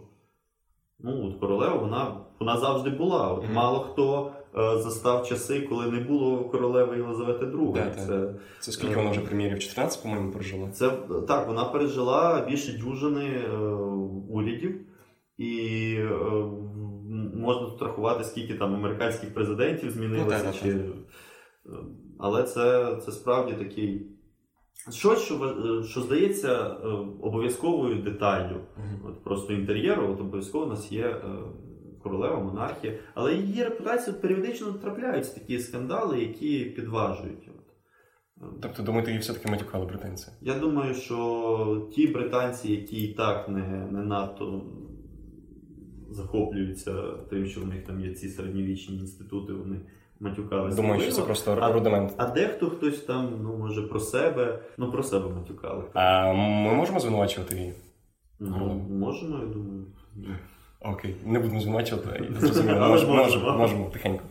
ну, 0.99 1.27
от 1.27 1.39
королева 1.39 1.75
вона, 1.75 2.17
вона 2.39 2.57
завжди 2.57 2.89
була. 2.89 3.31
От 3.33 3.43
Мгм. 3.43 3.53
Мало 3.53 3.79
хто 3.79 4.31
е, 4.57 4.77
застав 4.81 5.27
часи, 5.27 5.61
коли 5.61 5.91
не 5.91 5.99
було 5.99 6.43
королеви 6.49 6.97
Єлизавети 6.97 7.45
II. 7.45 7.73
Да, 7.73 7.91
це, 7.91 8.33
Це 8.59 8.71
скільки 8.71 8.95
вона 8.95 9.09
вже 9.11 9.21
прем'єрів? 9.21 9.59
14, 9.59 10.03
по-моєму, 10.03 10.31
прожила? 10.31 10.69
це 10.71 10.89
так, 11.27 11.47
вона 11.47 11.65
пережила 11.65 12.45
більше 12.49 12.77
дюжини 12.77 13.25
е, 13.25 13.57
урядів. 14.29 14.81
І 15.37 15.95
е, 15.99 16.09
можна 17.35 17.67
тут 17.67 17.81
рахувати, 17.81 18.23
скільки 18.23 18.53
там 18.53 18.75
американських 18.75 19.33
президентів 19.33 19.91
змінилося. 19.91 20.37
Ну, 20.45 20.51
так, 20.51 20.61
чи... 20.61 20.69
е, 20.69 20.89
Але 22.19 22.43
це, 22.43 22.95
це 23.05 23.11
справді 23.11 23.53
такий. 23.53 24.07
Щось, 24.91 25.19
що, 25.19 25.35
е, 25.35 25.83
що 25.83 26.01
здається 26.01 26.67
е, 26.67 26.87
обов'язковою 27.21 28.01
деталлю. 28.01 28.61
От 29.05 29.23
просто 29.23 29.53
інтер'єру, 29.53 30.07
от 30.13 30.21
обов'язково 30.21 30.65
у 30.65 30.69
нас 30.69 30.91
є 30.91 31.05
е, 31.07 31.21
королева, 32.03 32.39
монархія, 32.39 32.99
але 33.13 33.35
її 33.35 33.63
репутацію 33.63 34.15
періодично 34.21 34.73
трапляються 34.73 35.33
такі 35.33 35.59
скандали, 35.59 36.19
які 36.19 36.65
підважують. 36.65 37.49
Тобто, 38.61 38.83
думаєте, 38.83 39.11
її 39.11 39.21
все-таки 39.21 39.51
матюкали 39.51 39.85
британці? 39.85 40.31
Я 40.41 40.59
думаю, 40.59 40.93
що 40.93 41.89
ті 41.93 42.07
британці, 42.07 42.71
які 42.71 43.03
і 43.03 43.13
так 43.13 43.49
не, 43.49 43.87
не 43.91 44.03
надто 44.03 44.63
захоплюються 46.09 46.93
тим, 47.29 47.45
що 47.45 47.61
в 47.61 47.67
них 47.67 47.83
там 47.83 47.99
є 47.99 48.13
ці 48.13 48.29
середньовічні 48.29 48.97
інститути, 48.97 49.53
вони 49.53 49.81
матюкалися. 50.19 50.75
Думаю, 50.81 51.01
що 51.01 51.11
це 51.11 51.21
просто 51.21 51.57
А- 51.61 51.71
рудимент. 51.71 52.13
А 52.17 52.25
дехто 52.25 52.69
хтось 52.69 52.99
там, 52.99 53.39
ну 53.43 53.57
може 53.57 53.81
про 53.81 53.99
себе, 53.99 54.59
ну 54.77 54.91
про 54.91 55.03
себе 55.03 55.29
матюкали. 55.29 55.83
А 55.93 56.33
ми 56.33 56.73
можемо 56.73 56.99
звинувачувати 56.99 57.55
її? 57.55 57.73
Ну, 58.39 58.85
можемо, 58.89 59.37
я 59.39 59.45
думаю. 59.45 59.85
Окей, 60.81 61.15
не 61.25 61.39
будемо 61.39 61.61
звинувачувати. 61.61 62.29
Зрозуміло, 62.39 62.87
можемо, 62.87 63.13
можемо. 63.15 63.43
можемо, 63.45 63.57
можемо, 63.57 63.85
тихенько. 63.85 64.23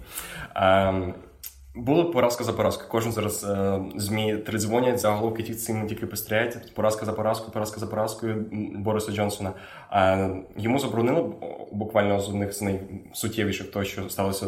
Була 1.75 2.05
поразка 2.05 2.45
за 2.45 2.53
поразкою. 2.53 2.89
Кожен 2.91 3.13
зараз 3.13 3.45
е, 3.45 3.81
ЗМІ 3.97 4.37
тридзвонять, 4.37 4.99
заголовки 4.99 5.43
ті 5.43 5.55
цим 5.55 5.87
тільки 5.89 6.07
постріляють. 6.07 6.75
Поразка 6.75 7.07
за 7.07 7.13
поразкою, 7.13 7.53
поразка 7.53 7.81
за 7.81 7.87
поразкою 7.87 8.47
Бориса 8.75 9.13
Джонсона. 9.13 9.53
Е, 9.93 10.31
йому 10.57 10.79
заборонили 10.79 11.33
буквально 11.73 12.21
з 12.21 12.29
одних 12.29 12.53
з 12.53 12.63
найсуттєвіших 12.63 13.71
того, 13.71 13.85
що 13.85 14.09
сталося 14.09 14.47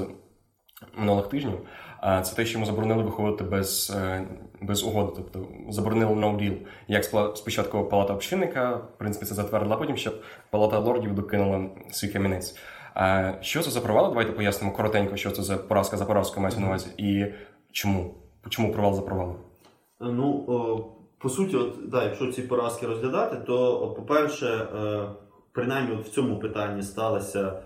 минулих 0.97 1.27
тижнів. 1.27 1.59
е, 2.03 2.23
Це 2.23 2.37
те, 2.37 2.45
що 2.45 2.53
йому 2.53 2.67
заборонили 2.67 3.03
виходити 3.03 3.45
без, 3.45 3.93
е, 3.97 4.27
без 4.61 4.85
угоди, 4.85 5.13
тобто 5.17 5.49
заборонили 5.69 6.13
no 6.13 6.37
deal. 6.37 6.57
Як 6.89 7.05
спочатку 7.37 7.85
палата 7.85 8.15
общинника, 8.15 8.71
в 8.77 8.99
принципі, 8.99 9.27
це 9.27 9.35
затвердила, 9.35 9.77
потім 9.77 9.97
ще 9.97 10.11
палата 10.51 10.79
лордів 10.79 11.15
докинула 11.15 11.65
свій 11.91 12.09
камінець. 12.09 12.57
Що 13.41 13.63
це 13.63 13.71
за 13.71 13.81
провал? 13.81 14.09
Давайте 14.09 14.33
пояснимо 14.33 14.73
коротенько, 14.75 15.17
що 15.17 15.31
це 15.31 15.43
за 15.43 15.57
поразка 15.57 15.97
за 15.97 16.05
поразкою 16.05 16.43
мається 16.43 16.61
на 16.61 16.67
увазі, 16.67 16.91
і 16.97 17.27
чому? 17.73 18.15
Чому 18.49 18.73
провал 18.73 18.95
за 18.95 19.03
провалом? 19.03 19.37
Ну, 20.01 20.45
о, 20.49 20.85
по 21.19 21.29
суті, 21.29 21.57
от, 21.57 21.89
да, 21.89 22.05
якщо 22.05 22.33
ці 22.33 22.43
поразки 22.43 22.87
розглядати, 22.87 23.37
то, 23.37 23.89
по-перше, 23.97 24.47
е, 24.47 25.03
принаймні 25.53 25.97
от 25.97 26.07
в 26.07 26.11
цьому 26.11 26.39
питанні 26.39 26.83
сталася 26.83 27.63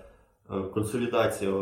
консолідація 0.75 1.53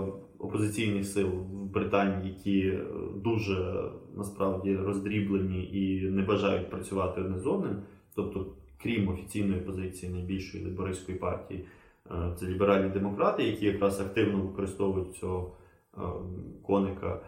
опозиційних 0.43 1.07
сил 1.07 1.29
в 1.29 1.65
Британії, 1.73 2.35
які 2.37 2.69
е, 2.69 2.85
дуже 3.17 3.85
насправді 4.17 4.77
роздріблені 4.77 5.71
і 5.73 6.11
не 6.11 6.23
бажають 6.23 6.71
працювати 6.71 7.21
одне 7.21 7.39
з 7.39 7.47
одним. 7.47 7.77
Тобто, 8.15 8.47
крім 8.83 9.09
офіційної 9.09 9.61
позиції 9.61 10.13
найбільшої 10.13 10.65
лібористської 10.65 11.19
партії, 11.19 11.67
е, 12.11 12.35
це 12.39 12.47
ліберальні 12.47 12.91
демократи, 12.91 13.43
які 13.43 13.67
якраз 13.67 14.01
активно 14.01 14.43
використовують 14.43 15.17
цього 15.17 15.57
е, 15.97 16.01
коника 16.63 17.21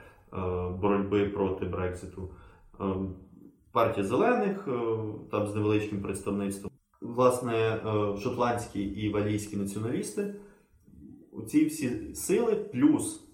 боротьби 0.81 1.25
проти 1.25 1.65
Брекзиту. 1.65 2.29
Партія 3.73 4.07
зелених 4.07 4.69
там 5.31 5.47
з 5.47 5.55
невеличким 5.55 6.03
представництвом. 6.03 6.73
Власне, 7.01 7.81
шотландські 8.23 8.83
і 8.83 9.09
валійські 9.09 9.57
націоналісти 9.57 10.35
ці 11.43 11.65
всі 11.65 12.15
сили, 12.15 12.55
плюс, 12.55 13.25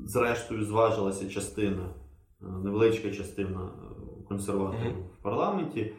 зрештою, 0.00 0.64
зважилася 0.64 1.30
частина, 1.30 1.94
е, 2.42 2.46
невеличка 2.64 3.10
частина 3.10 3.64
е, 3.64 4.24
консерваторів 4.28 4.92
mm-hmm. 4.92 5.14
в 5.18 5.22
парламенті, 5.22 5.80
е, 5.80 5.94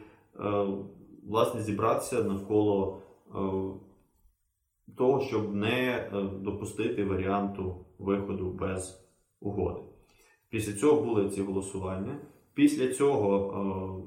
власне, 1.26 1.62
зібратися 1.62 2.24
навколо 2.24 2.98
того, 4.96 5.20
щоб 5.20 5.54
не 5.54 6.10
допустити 6.40 7.04
варіанту 7.04 7.76
виходу 7.98 8.50
без 8.50 9.06
угоди. 9.40 9.80
Після 10.48 10.72
цього 10.72 11.02
були 11.02 11.30
ці 11.30 11.42
голосування. 11.42 12.18
Після 12.54 12.92
цього, 12.92 14.02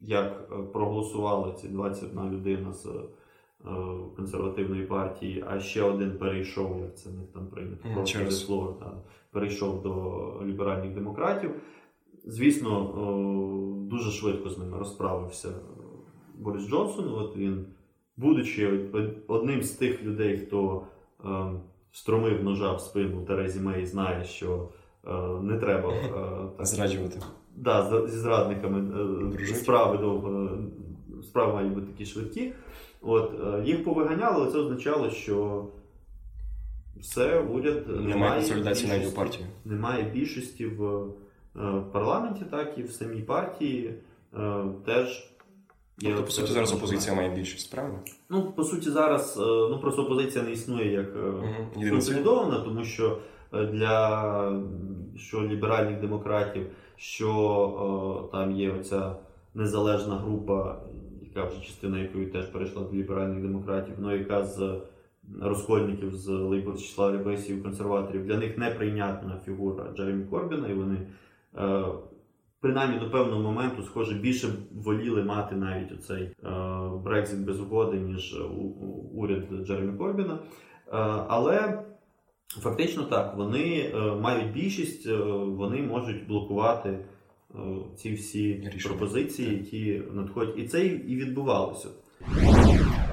як 0.00 0.48
проголосували 0.72 1.54
ці 1.54 1.68
21 1.68 2.30
людина 2.30 2.72
з 2.72 2.88
консервативної 4.16 4.82
партії, 4.82 5.44
а 5.48 5.60
ще 5.60 5.82
один 5.82 6.18
перейшов, 6.18 6.80
як 6.80 6.96
це 6.96 7.10
в 7.10 7.14
них 7.14 7.26
там 7.34 7.46
прийнято, 7.46 7.88
mm, 7.88 8.04
через 8.04 8.46
слово, 8.46 8.76
та, 8.80 8.92
перейшов 9.30 9.82
до 9.82 10.32
ліберальних 10.44 10.94
демократів. 10.94 11.50
Звісно, 12.24 12.80
е, 12.80 13.90
дуже 13.90 14.10
швидко 14.10 14.48
з 14.48 14.58
ними 14.58 14.78
розправився 14.78 15.48
Борис 16.34 16.68
Джонсон. 16.68 17.08
От 17.08 17.36
він, 17.36 17.66
будучи 18.16 18.88
одним 19.26 19.62
з 19.62 19.70
тих 19.70 20.02
людей, 20.02 20.38
хто 20.38 20.82
е, 21.24 21.28
стромив 21.92 22.44
ножа 22.44 22.72
в 22.72 22.80
спину 22.80 23.24
Терезі 23.24 23.60
Мей, 23.60 23.86
знає, 23.86 24.24
що 24.24 24.68
не 25.42 25.58
треба 25.58 25.92
так, 26.56 26.66
зраджувати. 26.66 27.20
Да, 27.56 28.06
зі 28.08 28.18
зрадниками 28.18 29.38
справи 29.54 29.98
довго 29.98 30.50
справи 31.22 31.52
мають 31.52 31.74
бути 31.74 31.86
такі 31.86 32.06
швидкі. 32.06 32.52
От, 33.06 33.32
е, 33.40 33.62
Їх 33.64 33.84
повиганяли, 33.84 34.36
але 34.36 34.52
це 34.52 34.58
означало, 34.58 35.10
що 35.10 35.64
все, 37.00 37.40
уряд 37.40 37.88
немає 37.88 38.08
немає 38.08 38.40
консолідації 38.40 38.88
навіть 38.88 39.06
у 39.06 39.12
партії. 39.12 39.46
Немає 39.64 40.02
більшості 40.02 40.66
в 40.66 41.04
е, 41.56 41.82
парламенті, 41.92 42.44
так 42.50 42.78
і 42.78 42.82
в 42.82 42.90
самій 42.90 43.22
партії 43.22 43.94
е, 44.34 44.64
теж. 44.86 45.32
Тобто, 46.02 46.22
по 46.22 46.30
суті, 46.30 46.52
зараз 46.52 46.72
опозиція 46.72 47.14
має 47.14 47.34
більшість, 47.34 47.70
правильно? 47.70 47.98
Ну, 48.30 48.52
по 48.52 48.64
суті, 48.64 48.90
зараз 48.90 49.36
ну, 49.38 49.78
просто 49.80 50.02
опозиція 50.02 50.44
не 50.44 50.52
існує 50.52 50.92
як 50.92 51.08
угу. 51.16 51.90
консолідована, 51.90 52.60
тому 52.60 52.84
що 52.84 53.18
для 53.52 54.62
що 55.16 55.42
ліберальних 55.42 56.00
демократів, 56.00 56.66
що 56.96 58.28
там 58.32 58.52
є 58.52 58.70
оця 58.70 59.16
незалежна 59.54 60.16
група, 60.16 60.76
яка 61.36 61.48
вже 61.48 61.60
частина 61.60 61.98
якої 61.98 62.26
теж 62.26 62.46
перейшла 62.46 62.82
до 62.82 62.96
ліберальних 62.96 63.42
демократів, 63.42 63.94
ну 63.98 64.16
яка 64.16 64.44
з 64.44 64.80
розкольників 65.42 66.14
з 66.14 66.52
числа 66.78 67.06
лейбористів 67.06 67.62
консерваторів, 67.62 68.26
для 68.26 68.36
них 68.36 68.58
неприйнятна 68.58 69.40
фігура 69.44 69.92
Джеремі 69.96 70.24
Корбіна, 70.24 70.68
і 70.68 70.74
вони. 70.74 70.96
Е, 71.58 71.84
принаймні 72.60 72.98
до 72.98 73.10
певного 73.10 73.42
моменту, 73.42 73.82
схоже, 73.82 74.14
більше 74.14 74.48
воліли 74.74 75.22
мати 75.22 75.56
навіть 75.56 75.92
оцей 75.92 76.22
е, 76.22 76.50
Брекзит 77.04 77.46
без 77.46 77.60
угоди, 77.60 77.96
ніж 77.96 78.36
уряд 79.14 79.44
Джеремі 79.62 79.98
Корбіна. 79.98 80.34
Е, 80.34 80.38
але 81.28 81.82
фактично 82.48 83.02
так, 83.02 83.36
вони 83.36 83.94
мають 84.20 84.52
більшість, 84.52 85.06
вони 85.46 85.82
можуть 85.82 86.26
блокувати 86.26 86.98
ці 87.96 88.12
всі 88.12 88.54
Рішення. 88.54 88.84
пропозиції, 88.84 89.50
які 89.50 90.02
надходять, 90.12 90.58
і 90.58 90.64
це 90.64 90.86
і 90.86 91.16
відбувалося. 91.16 91.88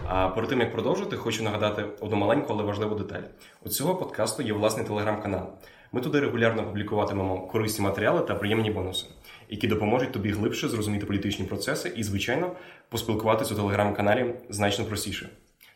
А 0.07 0.29
перед 0.29 0.49
тим 0.49 0.59
як 0.59 0.71
продовжити, 0.71 1.15
хочу 1.15 1.43
нагадати 1.43 1.85
одну 1.99 2.17
маленьку, 2.17 2.47
але 2.49 2.63
важливу 2.63 2.95
деталь. 2.95 3.21
У 3.65 3.69
цього 3.69 3.95
подкасту 3.95 4.43
є 4.43 4.53
власний 4.53 4.85
телеграм-канал. 4.85 5.47
Ми 5.91 6.01
туди 6.01 6.19
регулярно 6.19 6.63
публікуватимемо 6.63 7.47
корисні 7.47 7.85
матеріали 7.85 8.21
та 8.21 8.35
приємні 8.35 8.71
бонуси, 8.71 9.07
які 9.49 9.67
допоможуть 9.67 10.11
тобі 10.11 10.29
глибше 10.29 10.67
зрозуміти 10.67 11.05
політичні 11.05 11.45
процеси 11.45 11.93
і, 11.95 12.03
звичайно, 12.03 12.51
поспілкуватися 12.89 13.53
у 13.53 13.57
телеграм-каналі 13.57 14.35
значно 14.49 14.85
простіше. 14.85 15.29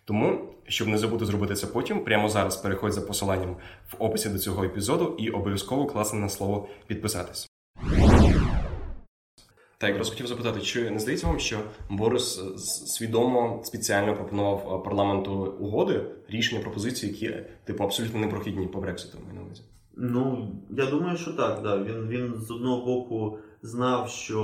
Тому, 0.06 0.54
щоб 0.68 0.88
не 0.88 0.98
забути 0.98 1.26
зробити 1.26 1.56
це 1.56 1.68
потім, 1.68 2.04
прямо 2.04 2.30
зараз 2.30 2.58
переходь 2.58 2.94
за 2.94 3.02
посиланням 3.02 3.56
в 3.92 3.96
описі 4.00 4.30
до 4.30 4.40
цього 4.40 4.64
епізоду 4.64 5.16
і 5.20 5.30
обов'язково 5.30 5.86
класне 5.86 6.20
на 6.20 6.30
слово 6.30 6.70
підписатись. 6.88 7.57
Так, 9.80 9.90
якраз 9.90 10.10
хотів 10.10 10.28
запитати, 10.28 10.62
чи 10.62 10.92
не 10.92 11.00
здається 11.00 11.28
вам, 11.28 11.40
що 11.40 11.58
Борис 11.90 12.40
е, 12.40 12.58
свідомо 12.88 13.62
спеціально 13.64 14.16
пропонував 14.16 14.80
е, 14.82 14.86
парламенту 14.86 15.32
угоди, 15.60 16.06
рішення 16.30 16.62
пропозиції, 16.62 17.12
які 17.12 17.38
типу 17.64 17.84
абсолютно 17.84 18.20
непрохідні 18.20 18.68
по 18.68 18.82
Брекситу 18.82 19.18
на 19.36 19.42
увазі? 19.42 19.62
Ну 19.98 20.52
я 20.70 20.86
думаю, 20.86 21.18
що 21.18 21.34
так. 21.34 21.62
Да. 21.64 21.78
Він 21.78 22.08
він 22.08 22.34
з 22.36 22.52
одного 22.52 22.86
боку 22.86 23.40
знав, 23.62 24.10
що 24.10 24.42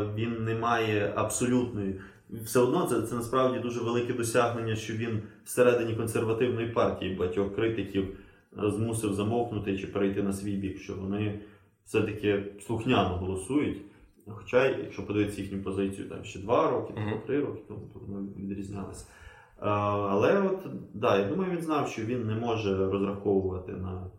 е, 0.00 0.14
він 0.14 0.44
не 0.44 0.54
має 0.54 1.12
абсолютної. 1.16 2.00
Все 2.44 2.60
одно 2.60 2.86
це 2.86 3.02
це 3.02 3.14
насправді 3.14 3.58
дуже 3.58 3.80
велике 3.80 4.12
досягнення, 4.12 4.76
що 4.76 4.92
він 4.92 5.22
всередині 5.44 5.94
консервативної 5.94 6.66
партії 6.66 7.14
багатьох 7.14 7.54
критиків 7.54 8.18
змусив 8.56 9.14
замовкнути 9.14 9.78
чи 9.78 9.86
перейти 9.86 10.22
на 10.22 10.32
свій 10.32 10.56
бік, 10.56 10.78
що 10.78 10.94
вони 10.94 11.40
все-таки 11.84 12.44
слухняно 12.66 13.16
голосують. 13.16 13.78
Хоча, 14.26 14.66
якщо 14.66 15.06
подивитися 15.06 15.42
їхню 15.42 15.62
позицію 15.62 16.08
там 16.08 16.24
ще 16.24 16.38
два 16.38 16.70
роки, 16.70 16.94
uh-huh. 16.94 17.26
три 17.26 17.40
роки, 17.40 17.62
тому 17.68 17.80
то 17.92 17.98
воно 17.98 18.28
відрізнялося. 18.36 19.06
Але 19.58 20.40
от, 20.40 20.66
да, 20.94 21.18
я 21.18 21.28
думаю, 21.28 21.50
він 21.50 21.62
знав, 21.62 21.88
що 21.88 22.02
він 22.02 22.26
не 22.26 22.34
може 22.34 22.76
розраховувати 22.90 23.72
на 23.72 24.10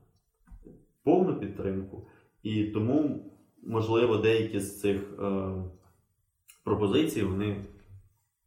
повну 1.04 1.40
підтримку, 1.40 2.08
і 2.44 2.64
тому, 2.64 3.32
можливо, 3.64 4.18
деякі 4.18 4.60
з 4.60 4.82
цих 4.82 5.02
е, 5.20 5.52
пропозицій 6.64 7.24
вони 7.24 7.66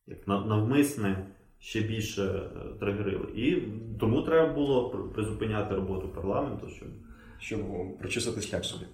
як 0.07 0.29
навмисне 0.29 1.27
ще 1.59 1.81
більше 1.81 2.23
е, 2.23 2.51
тригерили. 2.81 3.27
І 3.35 3.63
тому 4.01 4.23
треба 4.23 4.53
було 4.53 4.91
призупиняти 4.91 5.75
роботу 5.75 6.09
парламенту, 6.09 6.69
щоб 6.69 6.89
щоб 7.39 7.61
прочистити 7.99 8.41
шлях 8.41 8.65
собі. 8.65 8.85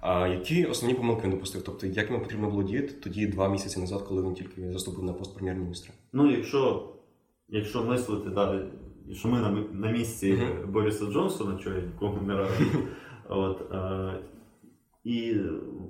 А 0.00 0.28
які 0.28 0.64
основні 0.64 0.98
помилки 0.98 1.22
він 1.24 1.30
допустив? 1.30 1.62
Тобто, 1.62 1.86
як 1.86 2.10
йому 2.10 2.22
потрібно 2.22 2.50
було 2.50 2.62
діяти 2.62 2.92
тоді 2.92 3.26
два 3.26 3.48
місяці 3.48 3.80
назад, 3.80 4.02
коли 4.02 4.22
він 4.22 4.34
тільки 4.34 4.72
заступив 4.72 5.04
на 5.04 5.12
пост 5.12 5.34
прем'єр-міністра? 5.34 5.94
Ну, 6.12 6.30
якщо 6.30 6.92
якщо 7.48 7.84
мислити 7.84 8.30
далі, 8.30 8.62
що 9.12 9.28
ми 9.28 9.40
на 9.40 9.50
на 9.72 9.90
місці 9.90 10.32
uh-huh. 10.32 10.66
Бориса 10.66 11.06
Джонсона, 11.06 11.58
чого 11.58 11.76
я 11.76 11.82
нікому 11.82 12.22
не 12.22 12.34
радий. 12.34 12.66
От, 13.28 13.72
е, 13.72 14.18
І, 15.04 15.34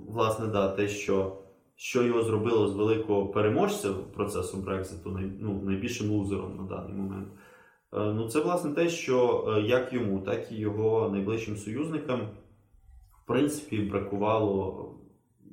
власне, 0.08 0.46
да, 0.46 0.68
те, 0.68 0.88
що 0.88 1.36
що 1.78 2.02
його 2.02 2.22
зробило 2.22 2.68
з 2.68 2.76
великого 2.76 3.26
переможця 3.26 3.92
процесу 3.92 4.56
Брекзиту, 4.56 5.10
най, 5.10 5.24
ну, 5.40 5.62
найбільшим 5.64 6.10
лузером 6.10 6.56
на 6.56 6.62
даний 6.62 6.94
момент. 6.94 7.28
Е, 7.92 7.98
ну, 8.00 8.28
Це, 8.28 8.40
власне, 8.40 8.70
те, 8.70 8.88
що 8.88 9.44
е, 9.48 9.60
як 9.60 9.92
йому, 9.92 10.20
так 10.20 10.52
і 10.52 10.56
його 10.56 11.10
найближчим 11.12 11.56
союзникам 11.56 12.20
в 13.26 13.28
принципі, 13.28 13.78
бракувало 13.78 14.90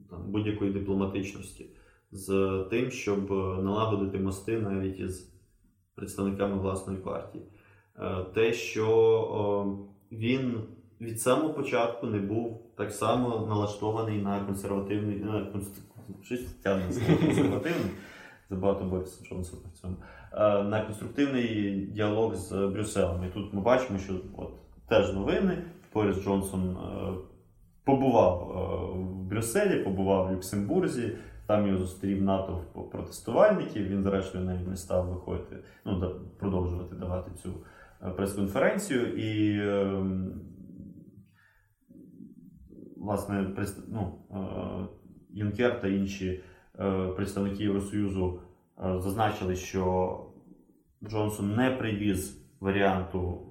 там, 0.10 0.32
будь-якої 0.32 0.72
дипломатичності 0.72 1.66
з 2.12 2.60
тим, 2.70 2.92
щоб 2.92 3.32
налагодити 3.64 4.20
мости 4.20 4.60
навіть 4.60 5.00
із 5.00 5.34
представниками 5.96 6.58
власної 6.58 7.00
партії. 7.00 7.44
Е, 8.00 8.26
те, 8.34 8.54
що 8.54 9.78
він 10.12 10.62
від 11.02 11.22
самого 11.22 11.54
початку 11.54 12.08
не 12.08 12.20
був 12.20 12.62
так 12.76 12.92
само 12.92 13.46
налаштований 13.48 14.22
на 14.22 14.40
консервативний 14.46 15.20
на 15.20 15.46
консервативний, 17.26 17.92
забагато 18.50 18.86
Бориса 18.86 19.26
Джонсона 19.26 19.62
в 19.74 19.78
цьому, 19.78 19.96
е, 20.34 20.64
на 20.64 20.82
конструктивний 20.82 21.76
діалог 21.86 22.36
з 22.36 22.68
Брюсселем. 22.68 23.24
І 23.24 23.34
тут 23.34 23.54
ми 23.54 23.62
бачимо, 23.62 24.00
що 24.00 24.14
от 24.38 24.50
теж 24.88 25.14
новини. 25.14 25.64
Борис 25.94 26.24
Джонсон 26.24 26.78
е, 26.78 27.14
побував 27.84 28.52
е, 28.52 29.00
в 29.00 29.24
Брюсселі, 29.24 29.84
побував 29.84 30.28
в 30.28 30.32
Люксембурзі. 30.32 31.18
Там 31.48 31.68
його 31.68 31.80
зустрів 31.80 32.22
натовп 32.22 32.92
протестувальників. 32.92 33.88
Він, 33.88 34.04
зрештою, 34.04 34.46
навіть 34.46 34.68
не 34.68 34.76
став 34.76 35.08
виходити, 35.08 35.56
ну 35.86 36.20
продовжувати 36.40 36.96
давати 36.96 37.32
цю 37.44 37.54
прес-конференцію 38.16 39.08
і 39.08 39.60
ем, 39.70 40.42
власне 42.98 43.48
ну, 43.88 44.14
Юнкер 45.30 45.82
та 45.82 45.88
інші 45.88 46.44
представники 47.16 47.64
Євросоюзу 47.64 48.40
зазначили, 48.98 49.56
що 49.56 50.20
Джонсон 51.04 51.56
не 51.56 51.72
привіз 51.72 52.44
варіанту 52.60 53.42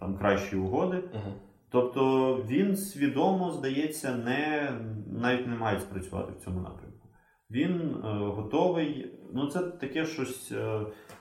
там 0.00 0.18
кращої 0.18 0.62
угоди. 0.62 0.96
Uh-huh. 0.96 1.32
Тобто 1.72 2.34
він 2.48 2.76
свідомо, 2.76 3.50
здається, 3.50 4.16
не 4.16 4.72
навіть 5.06 5.46
не 5.46 5.56
має 5.56 5.80
спрацювати 5.80 6.32
в 6.32 6.44
цьому 6.44 6.60
напрямку. 6.60 7.08
Він 7.50 7.72
е, 7.80 8.08
готовий. 8.12 9.12
Ну, 9.32 9.46
це 9.46 9.60
таке 9.60 10.06
щось 10.06 10.52
е, 10.52 10.80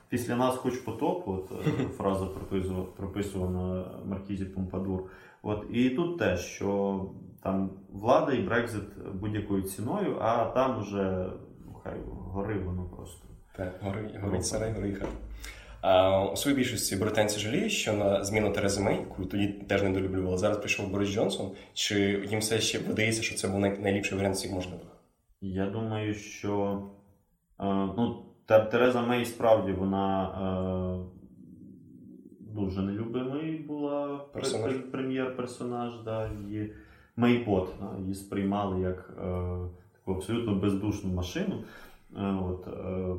після 0.10 0.36
нас, 0.36 0.56
хоч 0.56 0.78
потоп, 0.78 1.28
от 1.28 1.52
е, 1.52 1.88
фраза 1.98 2.26
прописувана 2.98 3.86
Маркізі 4.06 4.46
Помпадур. 4.46 5.04
От 5.44 5.66
І 5.72 5.90
тут 5.90 6.20
теж, 6.20 6.40
що 6.40 7.02
там 7.44 7.70
влада 7.90 8.34
і 8.34 8.42
Брекзит 8.42 8.84
будь-якою 9.14 9.62
ціною, 9.62 10.18
а 10.22 10.46
там 10.46 10.80
уже 10.80 11.30
ну, 11.66 11.74
хай 11.84 12.00
гори 12.08 12.60
воно 12.60 12.84
просто. 12.84 13.28
Так, 13.56 13.80
гори, 13.82 14.20
горить 14.24 14.46
сарай, 14.46 14.74
гори 14.74 14.94
хай. 14.94 15.08
А, 15.82 16.24
У 16.26 16.36
своїй 16.36 16.58
більшості 16.58 16.96
британці 16.96 17.40
жаліють, 17.40 17.72
що 17.72 17.94
на 17.94 18.24
зміну 18.24 18.52
Терези 18.52 18.82
Мей, 18.82 18.96
яку 18.96 19.26
тоді 19.26 19.48
теж 19.48 19.84
недолюблювали, 19.84 20.38
зараз 20.38 20.58
прийшов 20.58 20.92
Борис 20.92 21.10
Джонсон. 21.10 21.52
Чи 21.74 22.26
їм 22.30 22.40
все 22.40 22.60
ще 22.60 22.80
видається, 22.80 23.22
що 23.22 23.36
це 23.36 23.48
був 23.48 23.60
найліпший 23.60 24.18
варіант 24.18 24.36
з 24.36 24.52
можливих? 24.52 24.88
Я 25.42 25.66
думаю, 25.66 26.14
що 26.14 26.84
е, 27.60 27.66
ну, 27.98 28.26
Тереза 28.46 29.02
Мей 29.02 29.26
справді 29.26 29.72
вона 29.72 30.24
е, 30.28 31.22
дуже 32.40 32.82
нелюбимий 32.82 33.58
була 33.58 34.26
прем'єр-персонаж. 34.92 35.94
Да, 36.06 36.30
її 36.48 36.74
Мейбот 37.16 37.70
да, 37.80 38.00
її 38.00 38.14
сприймали 38.14 38.82
як 38.82 39.14
е, 39.18 39.24
таку 39.94 40.14
абсолютно 40.14 40.56
бездушну 40.56 41.14
машину. 41.14 41.64
Е, 42.18 42.38
от, 42.50 42.68
е, 42.68 43.16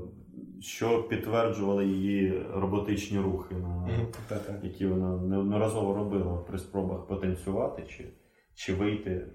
що 0.62 1.02
підтверджували 1.02 1.86
її 1.86 2.42
роботичні 2.54 3.18
рухи, 3.18 3.54
на, 3.54 3.88
які 4.62 4.86
вона 4.86 5.16
неодноразово 5.16 5.94
робила 5.94 6.36
при 6.36 6.58
спробах 6.58 7.06
потанцювати 7.06 7.82
чи 7.88 8.08
чи 8.54 8.74
вийти 8.74 9.10
е, 9.10 9.26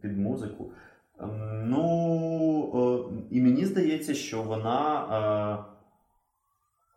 під 0.00 0.18
музику. 0.18 0.72
Ем, 1.20 1.62
ну, 1.64 3.26
і 3.30 3.40
мені 3.40 3.64
здається, 3.64 4.14
що 4.14 4.42
вона 4.42 5.66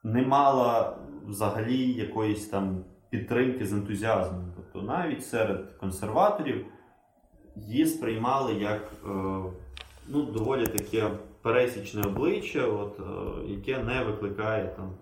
не 0.03 0.21
мала 0.21 0.97
взагалі 1.25 1.91
якоїсь 1.91 2.47
там 2.47 2.85
підтримки 3.09 3.65
з 3.65 3.73
ентузіазмом. 3.73 4.53
Тобто 4.55 4.81
навіть 4.81 5.25
серед 5.25 5.71
консерваторів 5.71 6.65
її 7.55 7.85
сприймали 7.85 8.53
як 8.53 8.91
ну, 10.07 10.21
доволі 10.23 10.65
таке 10.65 11.11
пересічне 11.45 12.01
обличчя, 12.01 12.67
от, 12.67 12.99
е, 12.99 13.51
яке 13.51 13.83
не 13.83 14.03
викликає 14.03 14.73
там 14.75 14.93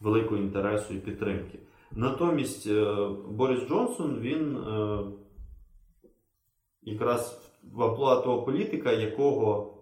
великого 0.00 0.36
інтересу 0.36 0.94
і 0.94 0.98
підтримки. 0.98 1.58
Натомість 1.92 2.66
е, 2.66 3.08
Борис 3.28 3.68
Джонсон 3.68 4.18
він 4.20 4.56
е, 4.56 4.98
якраз 6.82 7.52
в 7.72 7.82
амплуа 7.82 8.16
того 8.16 8.42
політика, 8.42 8.92
якого 8.92 9.74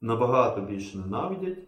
набагато 0.00 0.60
більше 0.60 0.98
ненавидять, 0.98 1.58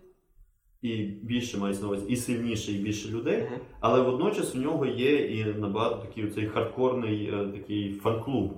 і 0.82 1.02
більше 1.02 1.58
мається 1.58 1.82
на 1.82 1.88
увазі, 1.88 2.06
і 2.08 2.16
сильніше, 2.16 2.72
і 2.72 2.78
більше 2.78 3.10
людей, 3.10 3.48
але 3.80 4.00
водночас 4.00 4.54
у 4.54 4.58
нього 4.58 4.86
є 4.86 5.26
і 5.26 5.44
набагато 5.44 5.96
такий 5.96 6.30
цей 6.30 6.46
хардкорний 6.46 7.32
такий 7.52 7.92
фан-клуб. 7.92 8.52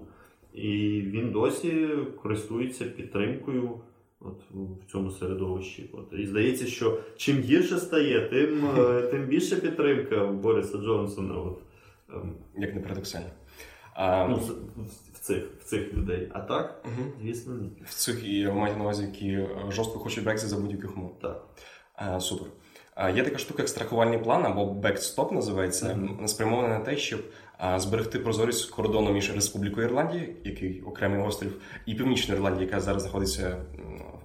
І 0.52 1.00
він 1.06 1.30
досі 1.30 1.88
користується 2.22 2.84
підтримкою 2.84 3.80
от, 4.24 4.40
в 4.54 4.92
цьому 4.92 5.10
середовищі. 5.10 5.90
От. 5.92 6.18
І 6.18 6.26
здається, 6.26 6.66
що 6.66 7.00
чим 7.16 7.40
гірше 7.40 7.78
стає, 7.78 8.20
тим 8.20 8.66
е, 8.78 9.02
тим 9.10 9.24
більше 9.26 9.56
підтримка 9.56 10.26
Бориса 10.26 10.78
Джонсона. 10.78 11.34
От. 11.34 11.58
Ем, 12.14 12.34
Як 12.56 12.74
не 12.74 12.80
парадоксально. 12.80 13.30
А... 13.94 14.28
Ну, 14.28 14.36
в 15.14 15.18
цих 15.20 15.44
в 15.60 15.64
цих 15.64 15.94
людей. 15.94 16.28
А 16.32 16.40
так, 16.40 16.84
угу. 16.84 17.10
звісно, 17.22 17.54
ні. 17.54 17.70
В 17.84 17.94
цих 17.94 18.24
і 18.24 18.46
маю 18.46 18.76
на 18.76 18.82
увазі, 18.82 19.02
які 19.02 19.28
е, 19.28 19.48
жорстко 19.70 19.98
хочуть 19.98 20.24
Брекзит 20.24 20.48
за 20.48 20.56
будь-яких 20.56 20.96
умов. 20.96 21.18
Так. 21.22 21.44
А, 21.94 22.20
Супер. 22.20 22.48
А, 22.94 23.10
Є 23.10 23.22
така 23.22 23.38
штука, 23.38 23.62
як 23.62 23.68
страхувальний 23.68 24.18
план 24.18 24.46
або 24.46 24.66
бекстоп 24.66 25.32
називається, 25.32 25.86
mm-hmm. 25.86 26.28
спрямована 26.28 26.68
на 26.68 26.80
те, 26.80 26.96
щоб 26.96 27.20
зберегти 27.76 28.18
прозорість 28.18 28.70
кордону 28.70 29.12
між 29.12 29.34
Республікою 29.34 29.86
Ірландії, 29.86 30.36
який 30.44 30.82
окремий 30.82 31.20
острів, 31.20 31.60
і 31.86 31.94
Північною 31.94 32.38
Ірландією, 32.38 32.66
яка 32.66 32.80
зараз 32.80 33.02
знаходиться 33.02 33.56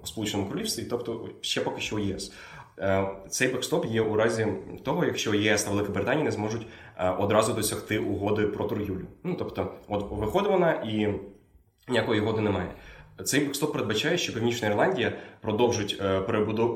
в 0.04 0.08
Сполученому 0.08 0.50
Королівстві, 0.50 0.84
тобто 0.90 1.30
ще 1.42 1.62
поки 1.62 1.82
що 1.82 2.00
ЄС. 2.00 2.34
Е, 2.80 3.08
цей 3.30 3.48
бекстоп 3.48 3.86
є 3.86 4.02
у 4.02 4.16
разі 4.16 4.48
того, 4.84 5.06
якщо 5.06 5.34
ЄС 5.34 5.64
та 5.64 5.72
Велика 5.72 5.92
Британія 5.92 6.26
не 6.26 6.32
зможуть 6.32 6.68
е, 6.98 7.10
одразу 7.10 7.54
досягти 7.54 8.00
угоди 8.00 8.48
про 8.48 8.66
торгівлю. 8.66 9.06
Ну 9.24 9.36
тобто, 9.40 9.74
от 9.88 10.12
виходить 10.12 10.52
вона 10.52 10.72
і 10.72 11.14
ніякої 11.88 12.22
угоди 12.22 12.42
немає. 12.42 12.74
Цей 13.24 13.46
бекстоп 13.46 13.72
передбачає, 13.74 14.18
що 14.18 14.34
Північна 14.34 14.68
Ірландія 14.68 15.14
продовжить 15.42 15.98
е, 16.02 16.22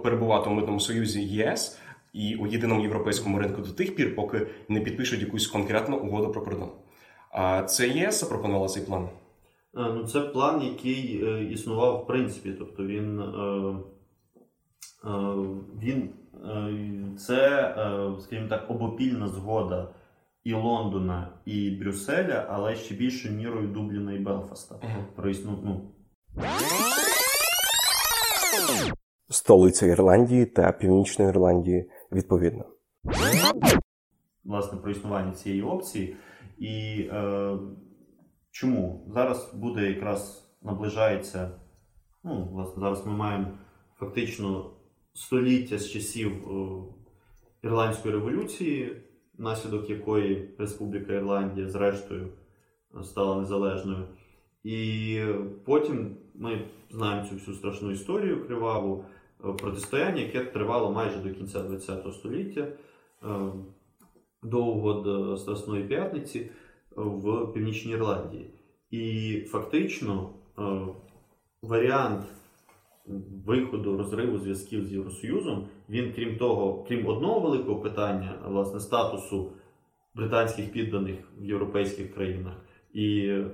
перебувати 0.03 0.49
у 0.49 0.53
митному 0.53 0.79
союзі 0.79 1.23
ЄС 1.23 1.79
і 2.13 2.35
у 2.35 2.47
єдиному 2.47 2.81
європейському 2.81 3.39
ринку 3.39 3.61
до 3.61 3.71
тих 3.71 3.95
пір, 3.95 4.15
поки 4.15 4.47
не 4.69 4.79
підпишуть 4.79 5.21
якусь 5.21 5.47
конкретну 5.47 5.97
угоду 5.97 6.31
про 6.31 6.41
кордон. 6.41 6.69
А 7.31 7.63
це 7.63 7.87
ЄС 7.87 8.19
запропонувала 8.19 8.67
цей 8.67 8.83
план. 8.83 9.09
Ну, 9.73 10.07
Це 10.07 10.21
план, 10.21 10.61
який 10.61 11.25
е, 11.25 11.43
існував 11.43 12.03
в 12.03 12.07
принципі. 12.07 12.55
Тобто 12.59 12.85
він 12.85 13.19
е, 13.19 13.25
е, 15.05 15.19
він 15.81 16.09
це, 17.17 17.69
скажімо 18.19 18.49
так, 18.49 18.69
обопільна 18.69 19.27
згода 19.27 19.89
і 20.43 20.53
Лондона, 20.53 21.27
і 21.45 21.71
Брюсселя, 21.71 22.47
але 22.49 22.75
ще 22.75 22.95
більшою 22.95 23.33
мірою 23.33 23.67
Дубліна 23.67 24.13
і 24.13 24.19
Белфаста. 24.19 24.75
Про 25.15 25.29
існу, 25.29 25.59
ну. 25.63 25.91
Столиця 29.29 29.85
Ірландії 29.85 30.45
та 30.45 30.71
Північної 30.71 31.29
Ірландії 31.29 31.89
відповідно. 32.11 32.65
Власне, 34.43 34.77
про 34.77 34.91
існування 34.91 35.31
цієї 35.31 35.61
опції. 35.61 36.15
І 36.57 37.07
е, 37.11 37.57
Чому? 38.53 39.05
Зараз 39.13 39.53
буде 39.53 39.89
якраз 39.89 40.49
наближається. 40.61 41.51
ну, 42.23 42.49
власне, 42.51 42.81
Зараз 42.81 43.05
ми 43.05 43.11
маємо 43.11 43.47
фактично 43.99 44.69
століття 45.13 45.77
з 45.77 45.89
часів 45.89 46.31
Ірландської 47.63 48.13
революції, 48.13 49.01
внаслідок 49.37 49.89
якої 49.89 50.49
Республіка 50.57 51.13
Ірландія, 51.13 51.69
зрештою, 51.69 52.27
стала 53.03 53.39
незалежною. 53.39 54.07
І 54.63 55.19
потім 55.65 56.17
ми 56.35 56.61
знаємо 56.91 57.27
цю 57.29 57.35
всю 57.35 57.57
страшну 57.57 57.91
історію 57.91 58.47
криваву 58.47 59.05
протистояння, 59.37 60.21
яке 60.21 60.45
тривало 60.45 60.91
майже 60.91 61.17
до 61.17 61.33
кінця 61.33 61.59
ХХ 61.59 62.13
століття, 62.13 62.67
довго 64.43 64.93
до 64.93 65.37
Страсної 65.37 65.83
п'ятниці 65.83 66.51
в 66.95 67.53
Північній 67.53 67.91
Ірландії. 67.91 68.49
І 68.91 69.35
фактично 69.47 70.29
е, 70.59 70.61
варіант 71.61 72.25
виходу 73.45 73.97
розриву 73.97 74.37
зв'язків 74.37 74.85
з 74.85 74.93
Євросоюзом, 74.93 75.67
він, 75.89 76.13
крім 76.15 76.37
того, 76.37 76.85
крім 76.87 77.07
одного 77.07 77.39
великого 77.39 77.79
питання, 77.79 78.39
власне, 78.47 78.79
статусу 78.79 79.51
британських 80.15 80.71
підданих 80.71 81.19
в 81.39 81.45
європейських 81.45 82.13
країнах 82.13 82.53
і 82.93 83.19
е, 83.19 83.45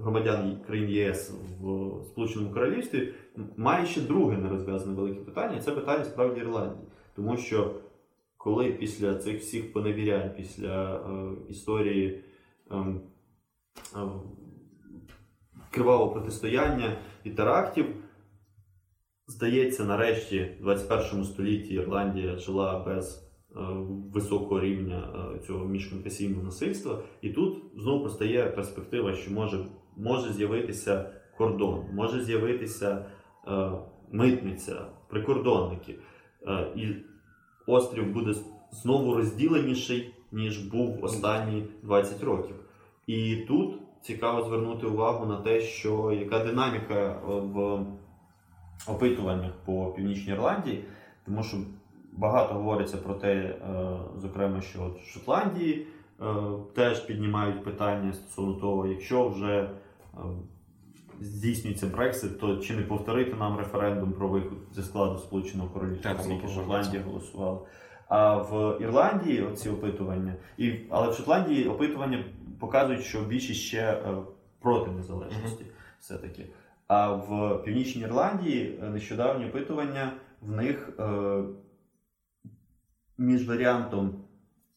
громадян 0.00 0.58
країн 0.66 0.90
ЄС 0.90 1.34
в 1.60 2.04
Сполученому 2.04 2.54
Королівстві, 2.54 3.14
має 3.56 3.86
ще 3.86 4.00
друге 4.00 4.36
нерозв'язане 4.36 4.94
велике 4.94 5.20
питання, 5.20 5.56
і 5.56 5.60
це 5.60 5.72
питання 5.72 6.04
справді 6.04 6.40
Ірландії. 6.40 6.88
Тому 7.16 7.36
що 7.36 7.74
коли 8.36 8.70
після 8.72 9.14
цих 9.14 9.40
всіх 9.40 9.72
поневірянь, 9.72 10.30
після 10.36 10.96
е, 10.96 11.32
історії 11.50 12.24
кривавого 15.70 16.12
протистояння 16.12 16.96
і 17.24 17.30
терактів. 17.30 17.86
Здається, 19.26 19.84
нарешті 19.84 20.56
в 20.60 20.62
21 20.62 21.24
столітті 21.24 21.74
Ірландія 21.74 22.36
жила 22.36 22.78
без 22.78 23.16
е, 23.16 23.60
високого 24.12 24.60
рівня 24.60 25.30
е, 25.34 25.38
цього 25.46 25.64
міжконфесійного 25.64 26.42
насильства. 26.42 27.02
І 27.22 27.30
тут 27.30 27.62
знову 27.76 28.02
постає 28.02 28.46
перспектива, 28.46 29.14
що 29.14 29.30
може 29.30 29.66
може 29.96 30.32
з'явитися 30.32 31.12
кордон, 31.38 31.84
може 31.92 32.24
з'явитися 32.24 33.06
е, 33.48 33.70
митниця, 34.12 34.86
прикордонники. 35.08 35.98
І 36.76 36.86
острів 37.66 38.12
буде 38.12 38.34
знову 38.72 39.14
розділеніший 39.14 40.13
ніж 40.34 40.58
був 40.58 41.04
останні 41.04 41.66
20 41.82 42.22
років. 42.22 42.56
І 43.06 43.36
тут 43.36 43.74
цікаво 44.02 44.44
звернути 44.44 44.86
увагу 44.86 45.26
на 45.26 45.36
те, 45.36 45.60
що 45.60 46.12
яка 46.12 46.44
динаміка 46.44 47.20
в 47.26 47.86
опитуваннях 48.86 49.52
по 49.64 49.86
Північній 49.86 50.32
Ірландії, 50.32 50.84
тому 51.26 51.42
що 51.42 51.56
багато 52.12 52.54
говориться 52.54 52.96
про 52.96 53.14
те, 53.14 53.34
е, 53.34 53.56
зокрема, 54.16 54.60
що 54.60 54.82
от 54.82 55.00
в 55.00 55.06
Шотландії 55.06 55.86
е, 56.20 56.24
теж 56.74 57.00
піднімають 57.00 57.64
питання 57.64 58.12
стосовно 58.12 58.54
того, 58.54 58.86
якщо 58.86 59.28
вже 59.28 59.60
е, 59.60 59.70
здійснюється 61.20 61.86
Брексит, 61.86 62.40
то 62.40 62.56
чи 62.56 62.76
не 62.76 62.82
повторити 62.82 63.34
нам 63.34 63.58
референдум 63.58 64.12
про 64.12 64.28
виход 64.28 64.58
зі 64.72 64.82
складу 64.82 65.18
Сполученого 65.18 65.68
Королівства, 65.68 66.18
скільки 66.18 66.48
Шотландія 66.48 67.02
голосувала. 67.02 67.58
А 68.16 68.36
в 68.36 68.82
Ірландії 68.82 69.48
ці 69.56 69.70
опитування, 69.70 70.34
і, 70.58 70.72
але 70.90 71.10
в 71.10 71.14
Шотландії 71.14 71.68
опитування 71.68 72.24
показують, 72.60 73.04
що 73.04 73.20
більшість 73.20 73.60
ще 73.60 74.02
проти 74.60 74.90
незалежності, 74.90 75.64
uh-huh. 75.64 75.98
все-таки. 76.00 76.46
А 76.86 77.12
в 77.12 77.62
Північній 77.64 78.02
Ірландії 78.02 78.80
нещодавні 78.82 79.46
опитування 79.46 80.12
в 80.40 80.50
них 80.50 80.90
між 83.18 83.48
варіантом 83.48 84.24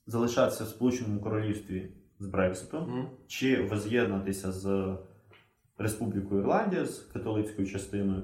залишатися 0.07 0.63
в 0.63 0.67
Сполученому 0.67 1.19
Королівстві 1.19 1.89
з 2.19 2.27
Брекситом, 2.27 2.83
mm. 2.83 3.05
чи 3.27 3.61
воз'єднатися 3.61 4.51
з 4.51 4.95
Республікою 5.77 6.41
Ірландія 6.41 6.85
з 6.85 6.99
католицькою 6.99 7.67
частиною. 7.67 8.23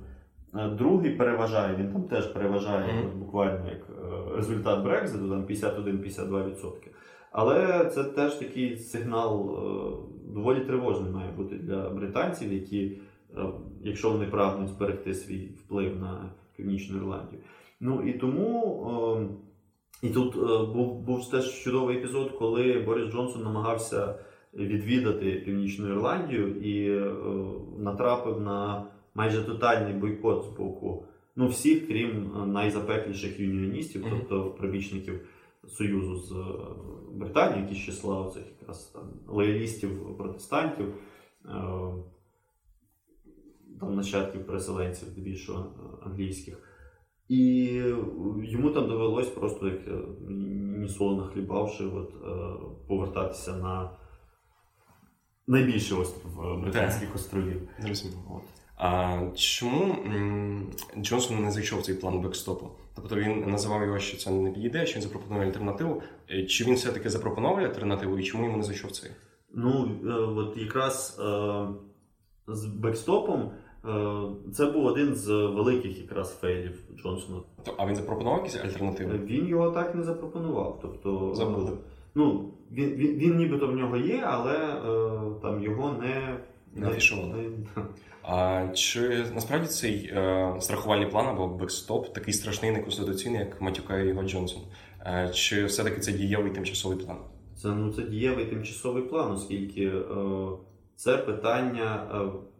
Е, 0.56 0.70
другий 0.70 1.12
переважає, 1.12 1.76
він 1.76 1.91
там 1.91 2.04
теж 2.04 2.26
переважає 2.26 3.04
mm. 3.04 3.18
буквально 3.18 3.70
як 3.70 3.89
е, 3.89 4.36
результат 4.36 4.84
Брекзиту, 4.84 5.30
там 5.30 5.45
51-52%. 5.45 6.72
Але 7.32 7.86
це 7.86 8.04
теж 8.04 8.36
такий 8.36 8.78
сигнал 8.78 9.49
е, 9.49 10.34
доволі 10.34 10.60
тривожний 10.60 11.12
має 11.12 11.32
бути 11.32 11.56
для 11.56 11.89
британців, 11.89 12.54
які, 12.54 12.97
якщо 13.82 14.12
вони 14.12 14.26
прагнуть 14.26 14.70
зберегти 14.70 15.14
свій 15.14 15.49
вплив 15.66 15.99
на 15.99 16.32
Північну 16.56 16.97
Ірландію. 16.97 17.41
Ну 17.80 18.01
і 18.08 18.14
тому. 18.14 19.30
І 20.01 20.10
тут 20.10 20.36
був 20.74 21.01
був 21.01 21.32
теж 21.32 21.64
чудовий 21.64 21.97
епізод, 21.97 22.32
коли 22.32 22.84
Борис 22.86 23.12
Джонсон 23.12 23.43
намагався 23.43 24.16
відвідати 24.54 25.32
Північну 25.32 25.88
Ірландію 25.88 26.47
і 26.47 27.01
натрапив 27.78 28.41
на 28.41 28.86
майже 29.14 29.43
тотальний 29.43 29.93
бойкот 29.93 30.45
з 30.45 30.57
боку 30.57 31.05
ну, 31.36 31.47
всіх, 31.47 31.88
крім 31.88 32.32
найзапекліших 32.53 33.39
юніоністів, 33.39 34.05
тобто 34.09 34.51
прибічників 34.51 35.28
Союзу 35.68 36.16
з 36.16 36.32
е, 36.32 36.43
Британією, 37.11 37.64
які 37.64 37.76
з 37.76 37.86
числа 37.86 38.30
цих 38.30 38.43
якраз 38.59 38.86
там 38.86 39.03
лоялістів 39.28 40.18
протестантів, 40.18 40.88
е, 40.88 41.49
там 43.80 43.95
нащадків 43.95 44.45
переселенців, 44.45 45.07
здебільшого 45.07 45.66
англійських. 46.05 46.70
І 47.30 47.66
йому 48.43 48.70
там 48.70 48.88
довелось 48.88 49.28
просто 49.28 49.68
як 49.68 49.88
е, 49.88 49.91
ні 50.78 50.89
солоно 50.89 51.28
хлібавши, 51.28 51.86
от, 51.86 52.14
е, 52.16 52.53
повертатися 52.88 53.57
на 53.57 53.89
найбільший 55.47 55.97
остров 55.97 56.61
Британських 56.61 57.16
островів. 57.16 57.70
Зрозуміло. 57.80 58.41
А 58.78 59.21
чому 59.36 59.95
Джонсон 60.97 61.43
не 61.43 61.51
зайшов 61.51 61.82
цей 61.82 61.95
план 61.95 62.21
бекстопу? 62.21 62.69
Тобто 62.95 63.15
він 63.15 63.49
називав 63.49 63.84
його, 63.84 63.99
що 63.99 64.17
це 64.17 64.32
не 64.32 64.51
підійде, 64.51 64.86
що 64.86 64.95
він 64.95 65.03
запропонує 65.03 65.47
альтернативу. 65.47 66.01
Е, 66.30 66.45
чи 66.45 66.63
він 66.63 66.76
все-таки 66.76 67.09
запропонував 67.09 67.59
альтернативу 67.59 68.19
і 68.19 68.24
чому 68.24 68.43
йому 68.43 68.57
не 68.57 68.63
зайшов 68.63 68.91
цей? 68.91 69.11
Ну, 69.53 69.99
от 70.38 70.57
якраз 70.57 71.21
з 72.47 72.65
бекстопом 72.65 73.51
Е, 73.86 74.21
це 74.53 74.65
був 74.65 74.86
один 74.86 75.15
з 75.15 75.28
великих 75.32 75.99
якраз 75.99 76.39
фейлів 76.39 76.80
Джонсона. 76.97 77.39
А 77.78 77.88
він 77.88 77.95
запропонував 77.95 78.39
якісь 78.39 78.61
альтернативи? 78.63 79.17
Він 79.17 79.47
його 79.47 79.71
так 79.71 79.95
не 79.95 80.03
запропонував. 80.03 80.80
Тобто, 80.82 81.36
Забули. 81.36 81.71
Ну, 82.15 82.53
він, 82.71 82.89
він, 82.89 83.15
він 83.17 83.38
нібито 83.38 83.67
в 83.67 83.76
нього 83.76 83.97
є, 83.97 84.24
але 84.26 84.57
е, 84.57 85.19
там 85.41 85.63
його 85.63 85.91
не 86.01 86.39
не 86.76 86.88
афішували. 86.88 87.49
А 88.24 88.67
чи 88.74 89.26
насправді 89.36 89.67
цей 89.67 90.11
е, 90.13 90.55
страхувальний 90.59 91.09
план 91.09 91.28
або 91.28 91.47
бекстоп 91.47 92.13
такий 92.13 92.34
страшний, 92.34 92.71
неконституційний, 92.71 93.39
як 93.39 93.61
матюкає 93.61 94.07
його 94.07 94.24
Джонсон? 94.24 94.61
Е, 95.05 95.30
чи 95.34 95.65
все-таки 95.65 95.99
це 95.99 96.11
дієвий 96.11 96.51
тимчасовий 96.51 96.97
план? 96.97 97.17
Це 97.61 97.67
ну 97.67 97.93
це 97.93 98.01
дієвий 98.01 98.45
тимчасовий 98.45 99.03
план, 99.03 99.32
оскільки 99.32 99.86
е, 99.86 100.03
це 100.95 101.17
питання. 101.17 102.07
Е, 102.13 102.53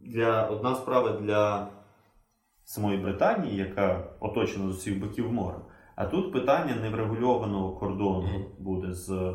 для 0.00 0.46
одна 0.46 0.74
справа 0.74 1.12
для 1.12 1.68
самої 2.64 2.98
Британії, 2.98 3.56
яка 3.56 4.10
оточена 4.20 4.72
з 4.72 4.76
усіх 4.76 5.00
боків 5.00 5.32
морем. 5.32 5.60
А 5.96 6.04
тут 6.06 6.32
питання 6.32 6.76
неврегульованого 6.76 7.76
кордону 7.76 8.28
буде 8.58 8.92
з 8.92 9.34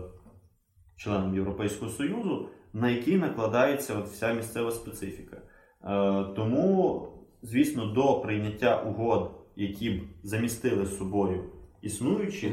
членом 0.96 1.36
Європейського 1.36 1.92
Союзу, 1.92 2.50
на 2.74 2.90
який 2.90 3.18
накладається 3.18 3.98
от 3.98 4.08
вся 4.08 4.34
місцева 4.34 4.72
специфіка. 4.72 5.38
Е, 5.84 6.24
тому, 6.36 7.02
звісно, 7.42 7.86
до 7.86 8.20
прийняття 8.20 8.82
угод, 8.82 9.32
які 9.56 9.90
б 9.90 10.02
замістили 10.24 10.86
собою 10.86 11.44
існуючі 11.82 12.52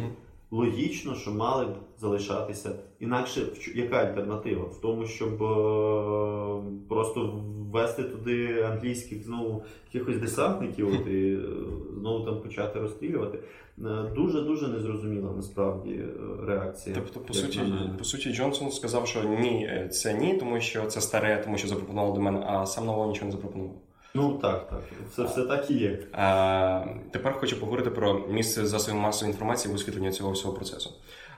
логічно, 0.50 1.14
що 1.14 1.30
мали 1.30 1.64
б 1.64 1.74
залишатися. 1.98 2.70
Інакше 3.00 3.46
яка 3.74 3.96
альтернатива? 3.96 4.64
В 4.64 4.80
тому, 4.80 5.06
щоб 5.06 5.42
е, 5.42 6.62
просто 6.88 7.42
ввести 7.72 8.02
туди 8.02 8.62
англійських 8.62 9.24
знову 9.24 9.62
якихось 9.92 10.16
десантників 10.16 10.88
от, 10.88 11.06
і 11.06 11.34
е, 11.34 11.40
знову 11.98 12.24
там 12.24 12.40
почати 12.40 12.80
розстрілювати. 12.80 13.38
Дуже 14.14 14.40
дуже 14.40 14.68
незрозуміла 14.68 15.32
насправді 15.36 15.90
е, 15.90 16.06
реакція. 16.46 16.96
Тобто, 16.98 17.20
по 17.20 17.34
суті, 17.34 17.60
по 17.98 18.04
суті, 18.04 18.32
Джонсон 18.32 18.70
сказав, 18.70 19.06
що 19.06 19.24
ні, 19.24 19.88
це 19.90 20.14
ні, 20.14 20.34
тому 20.34 20.60
що 20.60 20.86
це 20.86 21.00
старе, 21.00 21.42
тому 21.44 21.58
що 21.58 21.68
запропонував 21.68 22.14
до 22.14 22.20
мене, 22.20 22.44
а 22.46 22.66
сам 22.66 22.86
нового 22.86 23.08
нічого 23.08 23.26
не 23.26 23.32
запропонував. 23.32 23.74
Ну 24.14 24.38
так, 24.38 24.68
так. 24.68 24.82
Це 25.16 25.22
все 25.22 25.42
так 25.42 25.70
і 25.70 25.74
є. 25.74 25.98
А, 26.12 26.84
Тепер 27.10 27.32
хочу 27.40 27.60
поговорити 27.60 27.90
про 27.90 28.28
місце 28.28 28.66
засобів 28.66 29.00
масової 29.00 29.32
інформації 29.32 29.72
в 29.72 29.74
освітленні 29.74 30.10
цього 30.10 30.32
всього 30.32 30.54
процесу. 30.54 30.90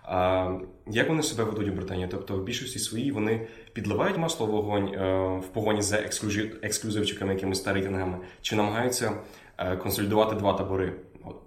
А, 0.05 0.59
Як 0.87 1.09
вони 1.09 1.23
себе 1.23 1.45
ведуть 1.45 1.68
у 1.68 1.73
Британії? 1.73 2.09
Тобто, 2.11 2.37
в 2.37 2.43
більшості 2.43 2.79
своїй 2.79 3.12
вони 3.12 3.49
підливають 3.73 4.18
масло 4.18 4.47
вогонь 4.47 4.89
е, 4.89 5.27
в 5.39 5.47
погоні 5.53 5.83
за 5.83 5.97
ексклюзив, 5.97 6.59
ексклюзивчиками, 6.62 7.35
якимись 7.35 7.61
та 7.61 7.73
рейтингами, 7.73 8.18
чи 8.41 8.57
намагаються 8.57 9.12
е, 9.59 9.77
консолідувати 9.77 10.35
два 10.35 10.53
табори 10.53 10.93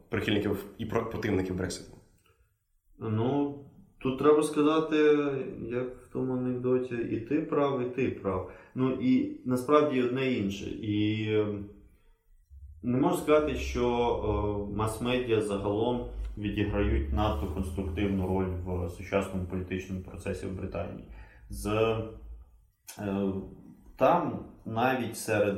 прихильників 0.10 0.66
і 0.78 0.86
противників 0.86 1.56
Брекситу? 1.56 1.92
Ну 3.00 3.56
тут 4.06 4.20
треба 4.20 4.44
сказати, 4.44 4.96
як 5.72 5.88
в 5.88 6.14
тому 6.14 6.34
анекдоті, 6.34 6.96
і 6.96 7.20
ти 7.20 7.42
прав, 7.42 7.82
і 7.82 7.90
ти 7.90 8.10
прав. 8.10 8.52
Ну 8.76 8.92
і 8.92 9.42
насправді 9.46 10.04
одне 10.04 10.32
інше. 10.32 10.66
І 10.66 11.26
ем, 11.34 11.66
не 12.84 12.98
можу 12.98 13.18
сказати, 13.18 13.56
що 13.56 13.88
е, 14.72 14.76
мас-медіа 14.78 15.42
загалом 15.42 16.10
відіграють 16.38 17.14
надто 17.14 17.48
конструктивну 17.48 18.28
роль 18.28 18.48
в 18.66 18.90
сучасному 18.90 19.46
політичному 19.46 20.02
процесі 20.02 20.46
в 20.46 20.58
Британії. 20.58 21.08
З, 21.50 21.68
е, 23.00 23.32
Там 23.98 24.46
навіть 24.66 25.18
серед 25.18 25.58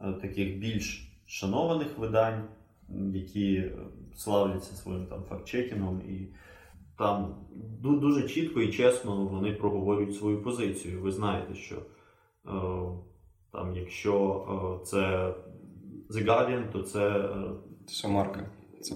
е, 0.00 0.12
таких 0.12 0.58
більш 0.58 1.12
шанованих 1.26 1.98
видань, 1.98 2.44
які 3.14 3.64
славляться 4.14 4.74
своїм 4.74 5.06
там 5.06 5.22
фактчекінгом, 5.28 6.00
і 6.00 6.28
там 6.98 7.34
дуже 7.82 8.28
чітко 8.28 8.60
і 8.60 8.72
чесно 8.72 9.24
вони 9.24 9.52
проговорюють 9.52 10.16
свою 10.16 10.42
позицію. 10.42 11.00
Ви 11.00 11.10
знаєте, 11.10 11.54
що. 11.54 11.76
Е, 12.46 12.50
там, 13.52 13.76
Якщо 13.76 14.44
е, 14.82 14.84
це 14.84 15.34
The 16.10 16.24
Guardian, 16.26 16.72
то 16.72 16.82
це 16.82 17.08
е, 17.08 17.50
Це 17.86 18.08
марка. 18.08 18.50
Це 18.80 18.94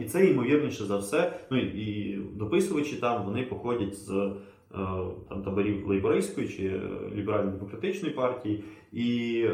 і 0.00 0.04
це 0.04 0.26
ймовірніше 0.26 0.84
за 0.84 0.96
все. 0.96 1.40
Ну 1.50 1.58
і 1.58 2.16
дописувачі 2.34 2.96
там 2.96 3.24
вони 3.24 3.42
походять 3.42 3.94
з 3.98 4.32
там 5.28 5.42
таборів 5.44 5.88
лейбористської 5.88 6.48
чи 6.48 6.80
ліберально-демократичної 7.14 8.14
партії, 8.14 8.64
і 8.92 9.44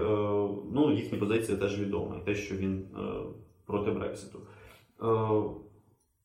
ну, 0.72 0.92
їхня 0.94 1.18
позиція 1.18 1.58
теж 1.58 1.80
відома, 1.80 2.16
і 2.22 2.24
те, 2.24 2.34
що 2.34 2.56
він 2.56 2.84
проти 3.66 3.90
Брекситу 3.90 4.38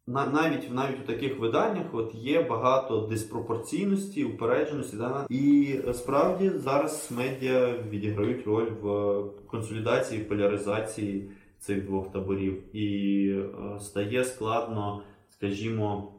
навіть 0.10 0.74
навіть 0.74 1.00
у 1.04 1.08
таких 1.08 1.40
виданнях 1.40 1.86
от 1.94 2.16
є 2.16 2.44
багато 2.44 3.08
диспропорційності, 3.08 4.24
упередженості. 4.24 4.98
Да? 4.98 5.26
І 5.30 5.76
е, 5.88 5.94
справді 5.94 6.50
зараз 6.50 7.12
медіа 7.18 7.76
відіграють 7.90 8.48
роль 8.48 8.70
в 8.82 9.24
консолідації, 9.48 10.24
поляризації 10.24 11.32
цих 11.60 11.86
двох 11.86 12.12
таборів. 12.12 12.76
І 12.76 13.30
е, 13.30 13.80
стає 13.80 14.24
складно, 14.24 15.02
скажімо, 15.30 16.14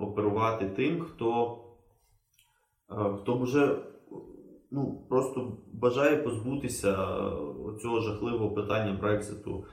оперувати 0.00 0.68
тим, 0.68 1.00
хто 1.00 1.58
е, 2.90 2.94
хто 3.22 3.38
вже 3.38 3.76
ну, 4.70 5.04
просто 5.08 5.58
бажає 5.72 6.16
позбутися 6.16 6.92
цього 7.82 8.00
жахливого 8.00 8.50
питання 8.50 8.98
Брекзиту. 9.00 9.64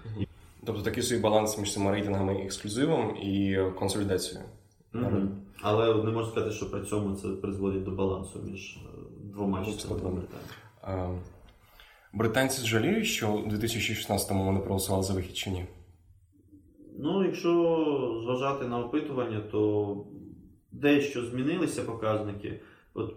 Тобто 0.68 0.82
такий 0.82 1.03
собі 1.03 1.22
баланс 1.22 1.57
між 1.57 1.74
цими 1.74 1.91
рейтингами 1.91 2.34
ексклюзивом 2.34 3.18
і 3.18 3.59
консолідацією. 3.80 4.45
Mm-hmm. 4.93 5.28
Але 5.61 6.03
не 6.03 6.11
можна 6.11 6.32
сказати, 6.32 6.51
що 6.51 6.72
при 6.72 6.86
цьому 6.86 7.15
це 7.15 7.28
призводить 7.28 7.84
до 7.84 7.91
балансу 7.91 8.39
між 8.51 8.80
двома 9.24 9.65
частинами 9.65 10.22
Британці 12.13 12.68
жаліють, 12.68 13.05
що 13.05 13.34
у 13.34 13.49
2016-му 13.49 14.45
вони 14.45 14.59
проголосували 14.59 15.03
за 15.03 15.13
вихід 15.13 15.38
чи 15.38 15.49
ні? 15.49 15.65
Ну, 16.99 17.26
якщо 17.26 18.22
зважати 18.24 18.65
на 18.65 18.80
опитування, 18.80 19.39
то 19.51 20.05
дещо 20.72 21.26
змінилися 21.26 21.84
показники. 21.84 22.61
От, 22.93 23.15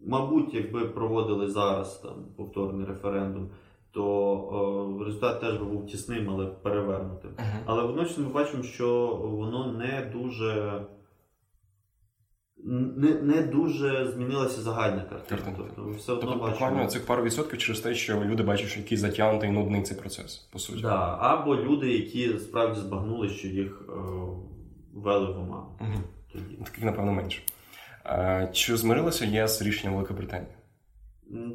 Мабуть, 0.00 0.54
якби 0.54 0.84
проводили 0.84 1.48
зараз 1.50 1.98
там 1.98 2.24
повторний 2.36 2.86
референдум, 2.86 3.50
то 3.98 4.04
о, 4.04 5.04
результат 5.04 5.40
теж 5.40 5.58
би 5.58 5.64
був 5.64 5.86
тісним, 5.86 6.30
але 6.30 6.46
перевернутим. 6.46 7.30
Uh-huh. 7.30 7.60
Але 7.66 7.82
водночас 7.82 8.18
ми 8.18 8.28
бачимо, 8.28 8.62
що 8.62 9.06
воно 9.22 9.72
не 9.72 10.10
дуже 10.12 10.82
не 12.64 13.14
не 13.14 13.42
дуже 13.42 14.12
змінилася 14.12 14.60
загальна 14.60 15.02
картина. 15.02 15.40
Тобто, 15.56 15.90
все 15.90 16.12
одно 16.12 16.30
тобто, 16.30 16.38
бачимо... 16.38 16.50
буквально 16.50 16.90
цих 16.90 17.06
пару 17.06 17.22
відсотків 17.22 17.58
через 17.58 17.80
те, 17.80 17.94
що 17.94 18.24
люди 18.24 18.42
бачать, 18.42 18.68
що 18.68 18.80
який 18.80 18.98
затягнутий 18.98 19.48
і 19.48 19.52
нудний 19.52 19.82
цей 19.82 19.98
процес, 19.98 20.36
по 20.36 20.58
суті. 20.58 20.82
Да. 20.82 21.16
Або 21.20 21.56
люди, 21.56 21.92
які 21.92 22.38
справді 22.38 22.80
збагнули, 22.80 23.28
що 23.28 23.48
їх 23.48 23.88
е, 23.88 23.92
вели 24.94 25.32
в 25.32 25.38
оману. 25.38 25.66
Угу. 25.80 26.42
Таких, 26.64 26.84
напевно, 26.84 27.12
менше. 27.12 27.42
Е, 28.06 28.50
чи 28.52 28.76
змирилася 28.76 29.24
ЄС 29.24 29.58
з 29.58 29.62
рішенням 29.62 29.94
Великобританії? 29.94 30.52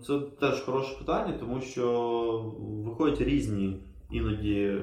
Це 0.07 0.19
теж 0.39 0.61
хороше 0.61 0.97
питання, 0.99 1.37
тому 1.39 1.61
що 1.61 2.55
виходять 2.85 3.21
різні 3.21 3.83
іноді 4.11 4.81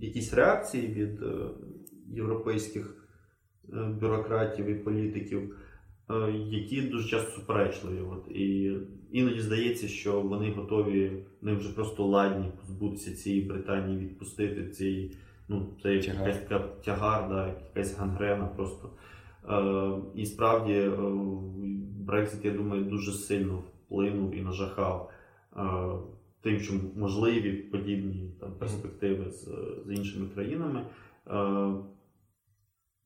якісь 0.00 0.34
реакції 0.34 0.86
від 0.86 1.22
е, 1.22 1.50
європейських. 2.08 3.04
Е, 3.72 3.84
бюрократів 4.00 4.66
і 4.66 4.74
політиків, 4.74 5.56
е, 6.10 6.32
які 6.32 6.82
дуже 6.82 7.08
часто 7.08 7.30
суперечливі. 7.30 8.00
От, 8.00 8.28
І 8.30 8.76
іноді 9.12 9.40
здається, 9.40 9.88
що 9.88 10.20
вони 10.20 10.50
готові, 10.50 11.12
вони 11.42 11.56
вже 11.56 11.74
просто 11.74 12.06
ладні 12.06 12.46
позбутися 12.60 13.16
цієї 13.16 13.42
Британії, 13.42 13.98
відпустити 13.98 14.70
цієї, 14.70 15.16
ну, 15.48 15.66
це 15.82 15.98
тягар. 15.98 16.28
якась 16.28 16.42
така 16.42 16.58
тягар, 16.84 17.28
да, 17.28 17.54
якась 17.68 17.98
гангрена 17.98 18.46
просто. 18.46 18.90
І 20.14 20.26
справді 20.26 20.90
Брексит, 21.98 22.44
я 22.44 22.50
думаю, 22.50 22.84
дуже 22.84 23.12
сильно 23.12 23.62
вплинув 23.86 24.34
і 24.34 24.42
нажахав. 24.42 25.10
Е, 25.56 25.62
Тим, 26.40 26.60
що 26.60 26.74
можливі 26.96 27.52
подібні 27.52 28.30
там 28.40 28.52
перспективи 28.58 29.30
з 29.30 29.48
з 29.86 29.90
іншими 29.90 30.28
країнами. 30.34 30.86
Е, 31.26 31.74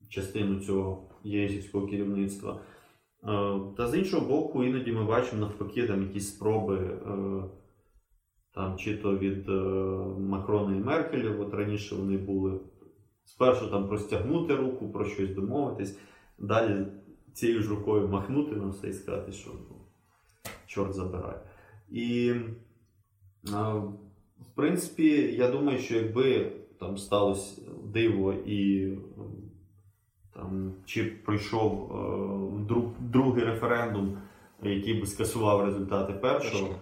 частину 0.09 0.59
цього 0.59 1.09
єсівського 1.23 1.87
керівництва. 1.87 2.61
Е, 3.23 3.59
та 3.77 3.87
з 3.87 3.97
іншого 3.97 4.27
боку, 4.27 4.63
іноді 4.63 4.91
ми 4.91 5.03
бачимо 5.03 5.41
навпаки 5.41 5.87
там 5.87 6.01
якісь 6.01 6.29
спроби, 6.29 6.77
е, 6.77 7.43
там, 8.53 8.77
чи 8.77 8.97
то 8.97 9.17
від 9.17 9.49
е, 9.49 9.53
Макрона 10.19 10.75
і 10.75 10.79
Меркеля, 10.79 11.35
от 11.39 11.53
раніше 11.53 11.95
вони 11.95 12.17
були 12.17 12.59
спершу 13.23 13.67
там 13.67 13.87
простягнути 13.87 14.55
руку, 14.55 14.91
про 14.91 15.05
щось 15.05 15.35
домовитись, 15.35 15.99
далі 16.39 16.85
цією 17.33 17.61
ж 17.61 17.69
рукою 17.69 18.07
махнути 18.07 18.55
на 18.55 18.67
все 18.67 18.89
і 18.89 18.93
сказати, 18.93 19.31
що 19.31 19.51
ну, 19.69 19.75
чорт 20.65 20.93
забирає. 20.93 21.39
І 21.91 22.33
в 24.39 24.55
принципі, 24.55 25.35
я 25.37 25.51
думаю, 25.51 25.77
що 25.77 25.95
якби 25.95 26.51
там 26.79 26.97
сталося 26.97 27.61
диво 27.83 28.33
і 28.33 28.89
там, 30.33 30.73
чи 30.85 31.03
пройшов 31.05 31.91
е, 31.91 32.65
друг, 32.67 32.83
другий 32.99 33.43
референдум, 33.43 34.17
який 34.63 34.99
би 34.99 35.05
скасував 35.05 35.65
результати 35.65 36.13
першого, 36.13 36.75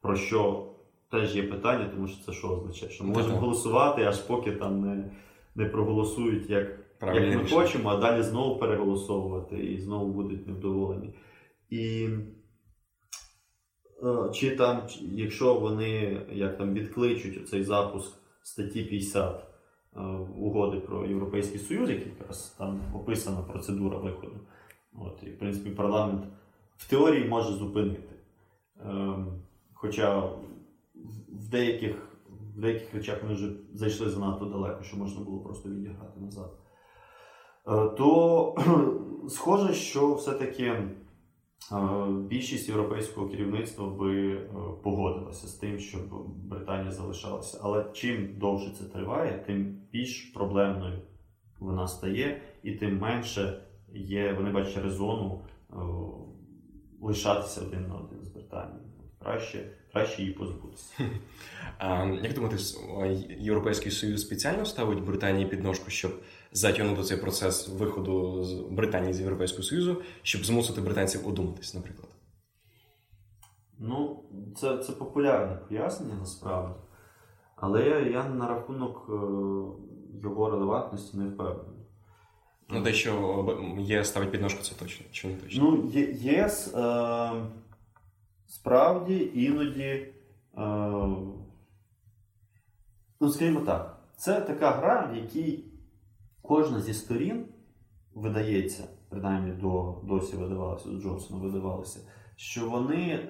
про 0.00 0.16
що 0.16 0.66
теж 1.10 1.36
є 1.36 1.42
питання, 1.42 1.88
тому 1.94 2.08
що 2.08 2.24
це 2.24 2.32
що 2.32 2.48
означає? 2.48 2.92
Що 2.92 3.04
ми 3.04 3.10
можемо 3.10 3.36
голосувати, 3.36 4.02
аж 4.02 4.18
поки 4.18 4.52
там 4.52 4.80
не 4.80 5.10
не 5.54 5.64
проголосують, 5.64 6.50
як 6.50 6.78
як 7.02 7.36
ми 7.36 7.48
хочемо, 7.50 7.88
а 7.88 7.96
далі 7.96 8.22
знову 8.22 8.58
переголосовувати 8.58 9.56
і 9.56 9.78
знову 9.78 10.12
будуть 10.12 10.46
невдоволені. 10.46 11.14
І 11.70 12.08
е, 12.10 12.18
чи 14.34 14.56
там, 14.56 14.82
якщо 15.00 15.54
вони 15.54 16.20
як 16.32 16.58
там 16.58 16.74
відкличуть 16.74 17.48
цей 17.48 17.64
запуск 17.64 18.12
статті 18.42 18.84
50. 18.84 19.44
Е, 19.96 20.00
угоди 20.38 20.80
про 20.80 21.06
Європейський 21.06 21.58
Союз, 21.58 21.90
який 21.90 22.08
якраз 22.18 22.54
там 22.58 22.80
описана 22.94 23.42
процедура 23.42 23.98
виходу. 23.98 24.40
От, 24.94 25.22
І, 25.22 25.30
в 25.30 25.38
принципі, 25.38 25.70
парламент 25.70 26.24
в 26.76 26.90
теорії 26.90 27.28
може 27.28 27.52
зупинити. 27.52 28.14
Ем, 28.84 29.42
хоча 29.74 30.20
в 31.28 31.48
деяких 31.50 31.96
в 32.56 32.60
деяких 32.60 32.94
речах 32.94 33.22
вони 33.22 33.34
вже 33.34 33.52
зайшли 33.72 34.10
занадто 34.10 34.44
далеко, 34.44 34.82
що 34.82 34.96
можна 34.96 35.24
було 35.24 35.40
просто 35.40 35.68
відіграти 35.68 36.20
назад. 36.20 36.50
Е, 37.66 37.96
то 37.96 38.54
схоже, 39.28 39.74
що 39.74 40.14
все-таки 40.14 40.64
Е, 40.66 41.03
більшість 42.28 42.68
європейського 42.68 43.28
керівництва 43.28 43.86
би 43.86 44.32
е, 44.32 44.46
погодилася 44.82 45.46
з 45.46 45.54
тим, 45.54 45.78
щоб 45.78 46.02
Британія 46.26 46.90
залишалася. 46.90 47.60
Але 47.62 47.84
чим 47.92 48.38
довше 48.38 48.70
це 48.78 48.84
триває, 48.84 49.44
тим 49.46 49.78
більш 49.92 50.22
проблемною 50.22 51.02
вона 51.58 51.88
стає, 51.88 52.42
і 52.62 52.72
тим 52.72 52.98
менше 52.98 53.62
є, 53.94 54.32
вони 54.32 54.50
бачать 54.50 54.84
резону 54.84 55.44
е, 55.72 55.76
лишатися 57.00 57.60
один 57.60 57.88
на 57.88 57.94
один 57.94 58.22
з 58.22 58.28
Британією. 58.28 58.84
Краще 59.18 59.70
краще 59.94 60.22
її 60.22 60.34
позбутися. 60.34 60.94
А, 61.78 62.04
Як 62.04 62.34
думаєте, 62.34 62.62
Європейський 63.38 63.92
Союз 63.92 64.20
спеціально 64.20 64.64
ставить 64.66 65.04
Британії 65.04 65.46
підножку, 65.46 65.90
щоб 65.90 66.12
затягнути 66.54 67.02
цей 67.02 67.16
процес 67.16 67.68
виходу 67.68 68.44
з 68.44 68.52
Британії 68.54 69.12
з 69.14 69.20
Європейського 69.20 69.62
Союзу, 69.62 70.02
щоб 70.22 70.44
змусити 70.44 70.80
британців 70.80 71.28
одуматись, 71.28 71.74
наприклад? 71.74 72.08
Ну, 73.78 74.24
це 74.56 74.78
це 74.78 74.92
популярне 74.92 75.56
пояснення 75.68 76.14
насправді. 76.20 76.74
Але 77.56 77.88
я, 77.88 77.98
я 77.98 78.28
на 78.28 78.48
рахунок 78.48 79.06
е, 79.08 79.12
його 80.22 80.50
релевантності 80.50 81.16
не 81.16 81.28
впевнений. 81.28 81.86
Ну, 82.68 82.82
те, 82.82 82.92
що 82.92 83.74
ЄС 83.78 84.08
ставить 84.08 84.30
підножку, 84.30 84.62
це 84.62 84.74
точно 84.74 85.06
чи 85.12 85.28
не 85.28 85.34
точно? 85.34 85.64
Ну, 85.64 85.90
ЄС 86.12 86.74
е, 86.74 87.30
справді 88.46 89.30
іноді. 89.34 89.82
Е, 89.82 90.12
ну, 93.20 93.28
скажімо 93.28 93.60
так, 93.60 94.00
це 94.16 94.40
така 94.40 94.70
гра, 94.70 95.10
в 95.12 95.16
якій 95.16 95.64
Кожна 96.48 96.80
зі 96.80 96.94
сторін 96.94 97.44
видається, 98.14 98.84
принаймні 99.08 99.52
до, 99.52 99.94
досі 100.04 100.36
видавалося, 100.36 100.88
до 100.88 101.00
Джонсона 101.00 101.40
видавалося, 101.40 102.00
що 102.36 102.70
вони 102.70 103.04
е, 103.10 103.28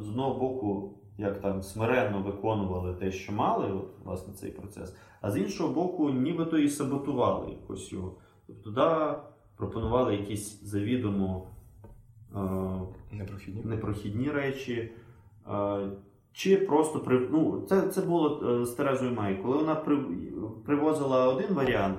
з 0.00 0.08
одного 0.08 0.38
боку 0.38 0.94
як 1.18 1.40
там 1.40 1.62
смиренно 1.62 2.22
виконували 2.22 2.94
те, 2.94 3.12
що 3.12 3.32
мали, 3.32 3.72
от, 3.72 3.88
власне, 4.04 4.34
цей 4.34 4.50
процес, 4.50 4.96
а 5.20 5.30
з 5.30 5.38
іншого 5.38 5.74
боку, 5.74 6.10
нібито 6.10 6.58
і 6.58 6.68
саботували 6.68 7.50
якось 7.50 7.92
його. 7.92 8.14
Тобто, 8.46 8.70
да, 8.70 9.22
пропонували 9.56 10.16
якісь 10.16 10.62
завідомо 10.62 11.46
е, 12.36 12.38
непрохідні. 13.12 13.62
непрохідні 13.64 14.30
речі. 14.30 14.92
Е, 15.50 15.90
чи 16.32 16.56
просто 16.56 17.00
при... 17.00 17.28
ну, 17.30 17.64
це 17.68 17.88
це 17.88 18.00
було 18.00 18.42
е, 18.48 18.66
з 18.66 18.70
Терезою 18.70 19.12
Май, 19.12 19.42
коли 19.42 19.56
вона 19.56 19.74
при... 19.74 19.96
привозила 20.66 21.28
один 21.28 21.54
варіант 21.54 21.98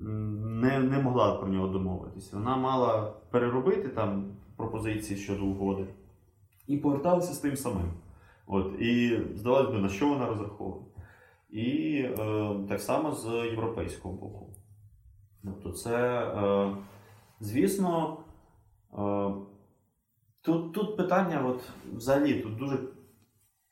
не 0.00 0.78
не 0.78 0.98
могла 0.98 1.34
про 1.34 1.48
нього 1.48 1.68
домовитися. 1.68 2.36
Вона 2.36 2.56
мала 2.56 3.12
переробити 3.30 3.88
там 3.88 4.36
пропозиції 4.56 5.20
щодо 5.20 5.44
угоди 5.44 5.86
і 6.66 6.76
поверталася 6.76 7.32
з 7.32 7.38
тим 7.38 7.56
самим. 7.56 7.92
От, 8.46 8.80
І 8.80 9.20
здавалося 9.34 9.78
б, 9.78 9.82
на 9.82 9.88
що 9.88 10.08
вона 10.08 10.26
розраховує. 10.26 10.82
І 11.50 11.96
е, 12.02 12.54
так 12.68 12.80
само 12.80 13.12
з 13.12 13.26
європейського 13.50 14.14
боку. 14.14 14.50
Тобто, 15.44 15.72
це, 15.72 16.22
е, 16.22 16.76
звісно, 17.40 18.16
е, 18.92 19.32
тут 20.42 20.72
тут 20.72 20.96
питання, 20.96 21.46
от, 21.46 21.70
взагалі, 21.96 22.40
тут 22.40 22.56
дуже 22.56 22.78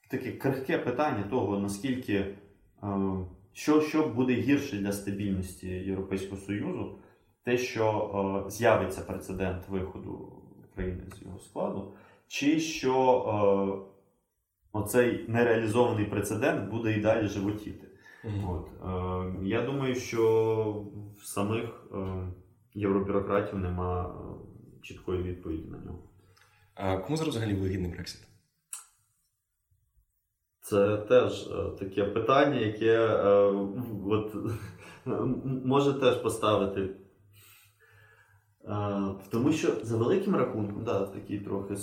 таке 0.09 0.31
крихке 0.31 0.77
питання 0.77 1.23
того, 1.23 1.59
наскільки. 1.59 2.35
Е, 2.83 3.25
що 3.59 3.81
що 3.81 4.07
буде 4.07 4.33
гірше 4.33 4.77
для 4.77 4.91
стабільності 4.91 5.67
Європейського 5.67 6.41
Союзу? 6.41 6.99
те, 7.43 7.57
що 7.57 8.45
е, 8.47 8.51
з'явиться 8.51 9.01
прецедент 9.01 9.69
виходу 9.69 10.11
України 10.71 11.03
з 11.17 11.21
його 11.21 11.39
складу, 11.39 11.93
чи 12.27 12.59
що 12.59 12.95
е, 13.27 13.39
оцей 14.71 15.25
нереалізований 15.27 16.05
прецедент 16.05 16.71
буде 16.71 16.93
і 16.93 17.01
далі 17.01 17.27
животіти. 17.27 17.87
Мгм. 18.23 18.49
От, 18.49 18.67
е, 18.67 19.47
я 19.47 19.61
думаю, 19.61 19.95
що 19.95 20.85
в 21.17 21.25
самих 21.25 21.87
е, 21.93 21.97
євробюрократів 22.73 23.59
нема 23.59 24.05
е, 24.05 24.13
чіткої 24.81 25.23
відповіді 25.23 25.69
на 25.69 25.77
нього. 25.77 26.03
А 26.75 26.97
кому 26.97 27.17
зараз 27.17 27.35
взагалі 27.35 27.53
вигідний 27.53 27.91
Брексит? 27.91 28.21
Це 30.69 30.97
теж 30.97 31.47
е, 31.47 31.69
таке 31.79 32.03
питання, 32.03 32.59
яке 32.59 32.95
е, 32.95 33.29
от, 34.05 34.35
може 35.65 35.93
теж 35.93 36.15
поставити. 36.15 36.81
Е, 36.81 36.95
тому 39.31 39.51
що 39.51 39.71
за 39.83 39.97
великим 39.97 40.35
рахунком, 40.35 40.83
да, 40.83 41.05
такий 41.05 41.39
трохи 41.39 41.75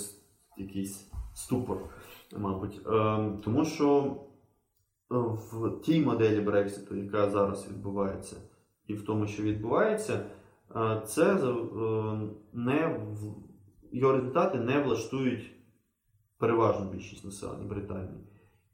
якийсь 0.57 1.11
ступор, 1.33 1.77
мабуть. 2.37 2.83
Тому 3.43 3.65
що 3.65 4.17
в 5.09 5.81
тій 5.81 6.05
моделі 6.05 6.41
Брекситу, 6.41 6.95
яка 6.95 7.29
зараз 7.29 7.67
відбувається, 7.69 8.35
і 8.87 8.93
в 8.93 9.05
тому, 9.05 9.27
що 9.27 9.43
відбувається, 9.43 10.25
це 11.05 11.37
не 12.53 12.99
його 13.91 14.13
результати 14.13 14.57
не 14.57 14.79
влаштують 14.79 15.51
переважну 16.37 16.91
більшість 16.91 17.25
населення 17.25 17.65
Британії. 17.65 18.27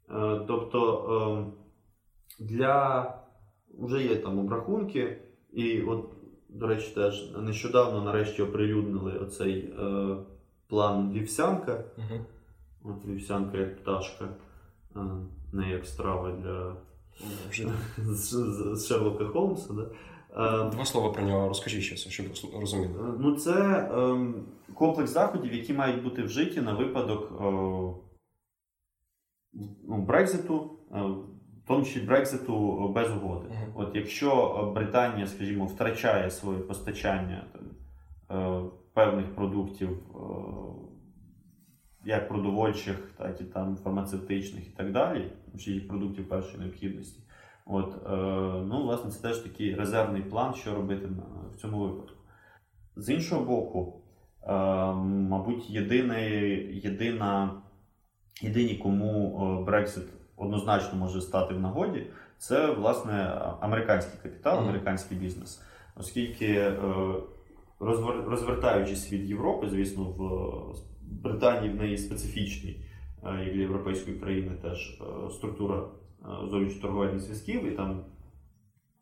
Е, 0.09 0.41
Тобто 0.47 1.49
е, 2.39 2.43
для 2.43 3.05
вже 3.79 4.03
є 4.03 4.15
там 4.15 4.39
обрахунки, 4.39 5.17
і 5.53 5.81
от, 5.81 6.09
до 6.49 6.67
речі, 6.67 6.91
теж 6.95 7.31
нещодавно 7.37 8.03
нарешті 8.03 8.41
оприлюднили 8.41 9.17
оцей 9.17 9.73
е, 9.79 10.15
план 10.67 11.11
Вівсянка. 11.11 11.83
Мгм. 11.97 12.25
От 12.83 13.05
Вівсянка 13.05 13.57
як 13.57 13.81
пташка, 13.81 14.25
е, 14.95 14.99
не 15.53 15.69
як 15.69 15.85
страва 15.85 16.31
для 16.31 16.75
з, 17.97 18.87
Шерлока 18.87 19.25
Холмса. 19.25 19.73
Да? 19.73 19.89
Два 20.69 20.85
слова 20.85 21.09
про 21.09 21.23
нього 21.23 21.47
розкажи 21.47 21.81
ще, 21.81 21.95
щоб 21.95 22.25
розуміли. 22.59 22.93
Ну, 23.19 23.35
це 23.35 23.89
ем, 23.93 24.35
комплекс 24.73 25.11
заходів, 25.11 25.53
які 25.53 25.73
мають 25.73 26.03
бути 26.03 26.23
вжиті 26.23 26.61
на 26.61 26.73
випадок 26.73 27.31
ну, 29.87 30.01
Брекзиту, 30.01 30.79
е, 30.95 31.01
в 31.01 31.67
тому 31.67 31.85
числі 31.85 32.01
Брекзиту 32.01 32.89
без 32.89 33.11
угоди. 33.11 33.49
От 33.75 33.95
якщо 33.95 34.31
е, 34.31 34.73
Британія, 34.73 35.27
скажімо, 35.27 35.65
втрачає 35.65 36.29
своє 36.29 36.59
постачання 36.59 37.45
там, 37.53 37.63
е, 38.39 38.69
певних 38.93 39.35
продуктів, 39.35 39.89
е, 39.89 40.19
як 42.05 42.27
продовольчих, 42.27 43.11
так 43.17 43.41
і 43.41 43.43
там 43.43 43.75
фармацевтичних 43.75 44.67
і 44.67 44.71
так 44.71 44.91
далі, 44.91 45.31
чи 45.59 45.71
їх 45.71 45.87
продуктів 45.87 46.29
першої 46.29 46.59
необхідності. 46.59 47.23
От, 47.65 47.95
е, 48.05 48.15
ну, 48.65 48.83
власне, 48.83 49.11
це 49.11 49.21
теж 49.21 49.37
такий 49.37 49.75
резервний 49.75 50.21
план, 50.21 50.53
що 50.53 50.75
робити 50.75 51.09
в 51.53 51.55
цьому 51.61 51.79
випадку. 51.79 52.17
З 52.95 53.09
іншого 53.09 53.45
боку, 53.45 54.01
е, 54.43 54.53
мабуть, 55.03 55.69
єдиний, 55.69 56.81
єдина, 56.83 57.61
єдині, 58.41 58.75
кому 58.75 59.39
е, 59.61 59.65
Брексит 59.65 60.03
однозначно 60.37 60.99
може 60.99 61.21
стати 61.21 61.53
в 61.53 61.59
нагоді, 61.59 62.07
це 62.37 62.71
власне 62.71 63.41
американський 63.59 64.19
капітал, 64.23 64.59
американський 64.59 65.17
бізнес. 65.17 65.61
Оскільки, 65.95 66.45
е, 66.45 66.75
розвертаючись 68.27 69.11
від 69.11 69.29
Європи, 69.29 69.69
звісно, 69.69 70.03
в 70.03 71.21
Британії 71.23 71.73
в 71.73 71.75
неї 71.75 71.97
специфічний, 71.97 72.85
е, 73.23 73.43
як 73.45 73.53
для 73.53 73.61
європейської 73.61 74.19
країни, 74.19 74.51
теж 74.61 75.01
структура 75.31 75.83
зовнішньоторговельних 76.49 77.19
зв'язків, 77.19 77.65
і 77.65 77.71
там 77.71 78.05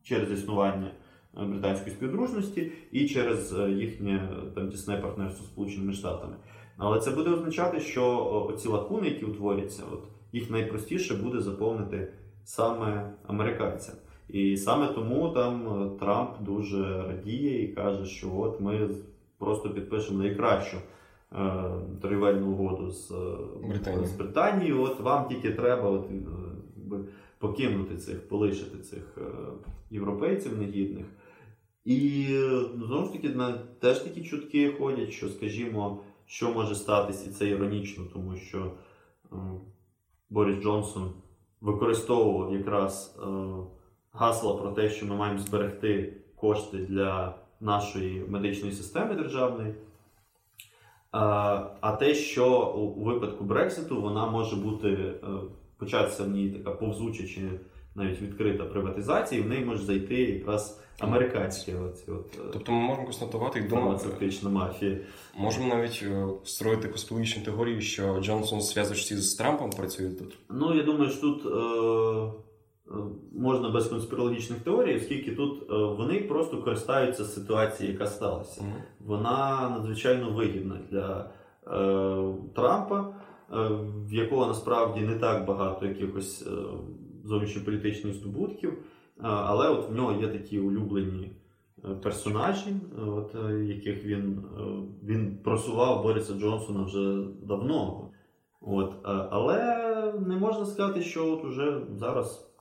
через 0.04 0.32
існування 0.32 0.92
британської 1.34 1.96
співдружності 1.96 2.72
і 2.92 3.08
через 3.08 3.56
їхнє 3.70 4.30
там 4.56 4.70
тісне 4.70 4.98
партнерство 4.98 5.46
з 5.46 5.48
Сполученими 5.48 5.94
Штатами. 5.94 6.36
Але 6.84 7.00
це 7.00 7.12
буде 7.12 7.30
означати, 7.30 7.80
що 7.80 8.26
оці 8.50 8.68
лакуни, 8.68 9.08
які 9.08 9.26
утворяться, 9.26 9.84
от 9.94 10.04
їх 10.32 10.52
найпростіше 10.52 11.16
буде 11.16 11.40
заповнити 11.42 12.14
саме 12.44 13.14
американцям. 13.28 13.96
І 14.30 14.58
саме 14.58 14.88
тому 14.88 15.30
там 15.30 15.68
е, 15.68 16.00
Трамп 16.00 16.30
дуже 16.40 17.04
радіє 17.08 17.64
і 17.64 17.68
каже, 17.68 18.06
що 18.06 18.32
от 18.38 18.62
ми 18.62 18.90
просто 19.38 19.70
підпишемо 19.70 20.24
найкращу 20.24 20.78
е, 20.78 21.64
торгівельну 22.02 22.52
угоду 22.52 22.92
з, 22.92 23.12
е, 23.12 23.16
Британією. 23.68 24.08
з 24.08 24.12
Британією. 24.12 24.82
От 24.82 25.00
вам 25.00 25.28
тільки 25.28 25.52
треба 25.52 25.90
от, 25.90 26.06
е, 26.92 26.96
покинути 27.40 27.98
цих, 27.98 28.28
полишити 28.28 28.78
цих 28.78 29.18
європейців 29.92 30.58
негідних. 30.58 31.06
І 31.86 32.28
ну, 32.76 32.86
знову 32.86 33.06
ж 33.06 33.14
таки, 33.14 33.30
на, 33.30 33.52
теж 33.80 34.00
такі 34.00 34.24
чутки 34.24 34.72
ходять, 34.80 35.12
що, 35.12 35.30
скажімо, 35.30 36.00
що 36.32 36.52
може 36.52 36.76
статись, 36.76 37.28
і 37.28 37.30
це 37.30 37.48
іронічно, 37.48 38.04
тому 38.14 38.36
що 38.36 38.72
е, 39.32 39.36
Борис 40.30 40.64
Джонсон 40.64 41.14
використовував 41.62 42.54
якраз 42.54 43.20
е, 43.20 43.26
гасла 44.14 44.54
про 44.56 44.72
те, 44.72 44.90
що 44.90 45.06
ми 45.06 45.16
маємо 45.16 45.40
зберегти 45.40 46.14
кошти 46.36 46.78
для 46.78 47.36
нашої 47.60 48.26
медичної 48.28 48.74
системи 48.74 49.16
державної. 49.16 49.76
А, 51.12 51.22
а 51.82 51.92
те, 51.92 52.16
що 52.16 52.66
у, 52.66 53.04
випадку 53.04 53.44
Брекситу 53.44 54.02
вона 54.02 54.26
може 54.26 54.56
бути 54.56 54.90
е, 54.90 55.16
початися 55.78 56.24
в 56.24 56.30
ній 56.30 56.50
така 56.50 56.72
повзуча 56.72 57.28
чи 57.28 57.60
навіть 57.96 58.22
відкрита 58.22 58.64
приватизація, 58.64 59.42
і 59.42 59.44
в 59.44 59.48
неї 59.48 59.66
може 59.66 59.84
зайти 59.84 60.16
якраз 60.16 60.82
американська 61.00 61.72
от, 61.72 62.10
от, 62.10 62.40
е, 62.40 62.50
Тобто 62.54 62.72
ми 62.72 62.80
можемо 62.80 63.06
констатувати 63.06 63.60
і 63.60 63.62
думати, 63.62 63.82
фармацевтична 63.82 64.50
мафія. 64.50 64.98
можемо 65.38 65.76
навіть 65.76 66.04
е, 66.04 66.28
строїти 66.44 66.88
космологічні 66.88 67.44
теорії, 67.44 67.82
що 67.82 68.20
Джонсон 68.22 68.62
зв'язочці 68.62 69.16
з 69.18 69.34
Трампом 69.36 69.70
працює 69.70 70.10
тут. 70.10 70.38
Ну, 70.50 70.76
я 70.76 70.84
думаю, 70.84 71.12
що 71.12 71.22
тут 71.22 71.46
е, 71.46 71.50
е, 72.92 72.98
можна 73.34 73.70
без 73.70 73.88
конспірологічних 73.88 74.60
теорій, 74.60 74.96
оскільки 74.96 75.32
тут 75.32 75.70
вони 75.70 76.20
просто 76.20 76.58
користаються 76.58 77.26
ситуацією, 77.26 77.94
яка 77.94 78.08
сталася. 78.08 78.64
Вона 79.06 79.70
надзвичайно 79.70 80.32
вигідна 80.32 80.80
для 80.92 81.30
е, 81.68 82.34
Трампа, 82.56 83.00
е, 83.00 83.56
в 84.08 84.14
якого 84.14 84.46
насправді 84.46 85.02
не 85.02 85.16
так 85.16 85.46
багато 85.46 85.86
якихось 85.86 86.48
е, 86.48 86.52
зовнішньополітичних 87.24 88.14
здобутків, 88.14 88.72
е, 88.72 88.78
але 89.22 89.70
от 89.70 89.90
в 89.90 89.94
нього 89.94 90.22
є 90.22 90.28
такі 90.28 90.60
улюблені 90.60 91.32
е, 91.86 91.96
персонажі, 91.96 92.70
е, 92.70 93.02
от, 93.02 93.36
яких 93.68 94.06
він, 94.06 94.44
він 95.04 95.38
просував 95.44 96.04
Бориса 96.04 96.34
Джонсона 96.34 96.84
вже 96.84 97.24
давно. 97.44 98.08
От, 98.62 98.96
але 99.04 99.58
не 100.28 100.36
можна 100.36 100.66
сказати, 100.66 101.02
що 101.02 101.34
от 101.34 101.46
уже 101.46 101.82
зараз 101.96 102.52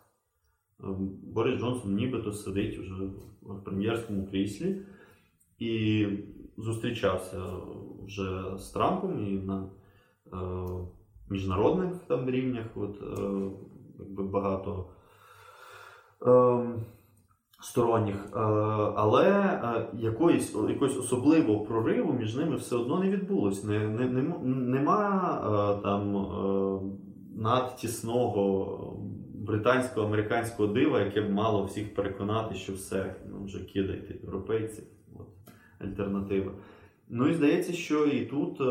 Борис 1.22 1.60
Джонсон 1.60 1.94
нібито 1.94 2.32
сидить 2.32 2.78
вже 2.78 2.94
в 3.42 3.64
прем'єрському 3.64 4.26
кріслі 4.26 4.82
і 5.58 6.06
зустрічався 6.56 7.42
вже 8.06 8.42
з 8.58 8.70
Трампом 8.70 9.26
і 9.26 9.30
на 9.30 9.68
міжнародних 11.30 11.92
там 12.06 12.30
рівнях. 12.30 12.66
От, 12.74 13.02
якби 14.08 14.22
багато 14.22 14.86
е, 16.26 16.60
сторонніх. 17.62 18.16
Е, 18.16 18.38
але 18.96 19.28
е, 19.28 19.88
якоїсь, 19.94 20.54
якогось 20.68 20.98
особливого 20.98 21.64
прориву 21.64 22.12
між 22.12 22.36
ними 22.36 22.56
все 22.56 22.76
одно 22.76 23.00
не 23.00 23.10
відбулось. 23.10 23.64
Не, 23.64 23.88
не, 23.88 24.06
не, 24.06 24.22
нема 24.44 25.40
е, 25.42 25.82
там 25.82 26.16
е, 26.16 26.80
надтісного 27.36 28.96
британсько-американського 29.34 30.72
дива, 30.72 31.00
яке 31.00 31.20
б 31.20 31.30
мало 31.30 31.64
всіх 31.64 31.94
переконати, 31.94 32.54
що 32.54 32.72
все, 32.72 33.14
ну 33.30 33.44
вже 33.44 33.64
кидайте 33.64 34.14
європейців. 34.22 34.84
От, 35.14 35.26
альтернатива. 35.78 36.52
Ну 37.08 37.28
і 37.28 37.34
здається, 37.34 37.72
що 37.72 38.06
і 38.06 38.26
тут 38.26 38.60
е, 38.60 38.64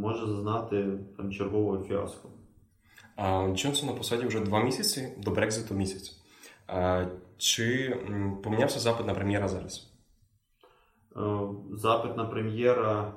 може 0.00 0.26
зазнати 0.26 0.98
там 1.16 1.32
чергового 1.32 1.84
фіаско. 1.84 2.28
Джонсон 3.54 3.88
на 3.88 3.94
посаді 3.94 4.26
вже 4.26 4.40
два 4.40 4.64
місяці 4.64 5.08
до 5.18 5.30
Брекзиту 5.30 5.74
місяць. 5.74 6.20
Чи 7.36 7.96
помінявся 8.42 8.78
запит 8.80 9.06
на 9.06 9.14
прем'єра 9.14 9.48
зараз? 9.48 9.92
Е, 11.16 11.20
Запит 11.72 12.16
на 12.16 12.24
прем'єра 12.24 13.14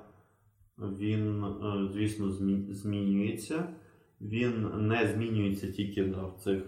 він, 0.80 1.44
е, 1.44 1.90
звісно, 1.94 2.32
змінюється. 2.70 3.68
Він 4.22 4.88
не 4.88 5.08
змінюється 5.08 5.72
тільки 5.72 6.04
в 6.04 6.34
цих 6.44 6.64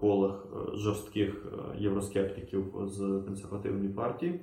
колах 0.00 0.46
е, 0.52 0.76
жорстких 0.76 1.46
е, 1.46 1.78
євроскептиків 1.78 2.74
з 2.86 3.22
консервативної 3.26 3.88
партії. 3.88 4.40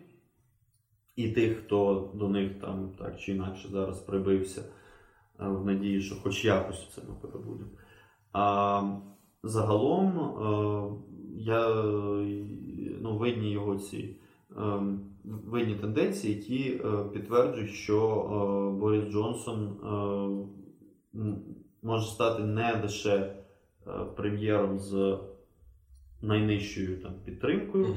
і 1.15 1.31
тих, 1.31 1.57
хто 1.57 2.11
до 2.15 2.29
них 2.29 2.59
там 2.61 2.91
так 2.99 3.19
чи 3.19 3.31
інакше 3.31 3.67
зараз 3.67 3.99
прибився 3.99 4.63
в 5.39 5.65
надії, 5.65 6.01
що 6.01 6.15
хоч 6.15 6.45
якось 6.45 6.89
це 6.95 7.01
ми 7.01 7.15
перебудемо. 7.21 7.69
А 8.33 8.83
загалом 9.43 10.19
е, 10.19 10.83
я 11.37 11.83
ну, 13.01 13.17
видні 13.17 13.51
його 13.51 13.75
ці 13.75 14.15
ем, 14.57 14.99
видні 15.23 15.75
тенденції, 15.75 16.35
які 16.35 16.81
підтверджують, 17.13 17.71
що 17.71 18.77
Борис 18.79 19.09
Джонсон 19.11 19.77
може 21.83 22.05
стати 22.05 22.43
не 22.43 22.81
лише 22.81 23.35
прем'єром 24.15 24.79
з 24.79 25.17
найнижчою 26.21 27.01
там, 27.01 27.13
підтримкою. 27.25 27.95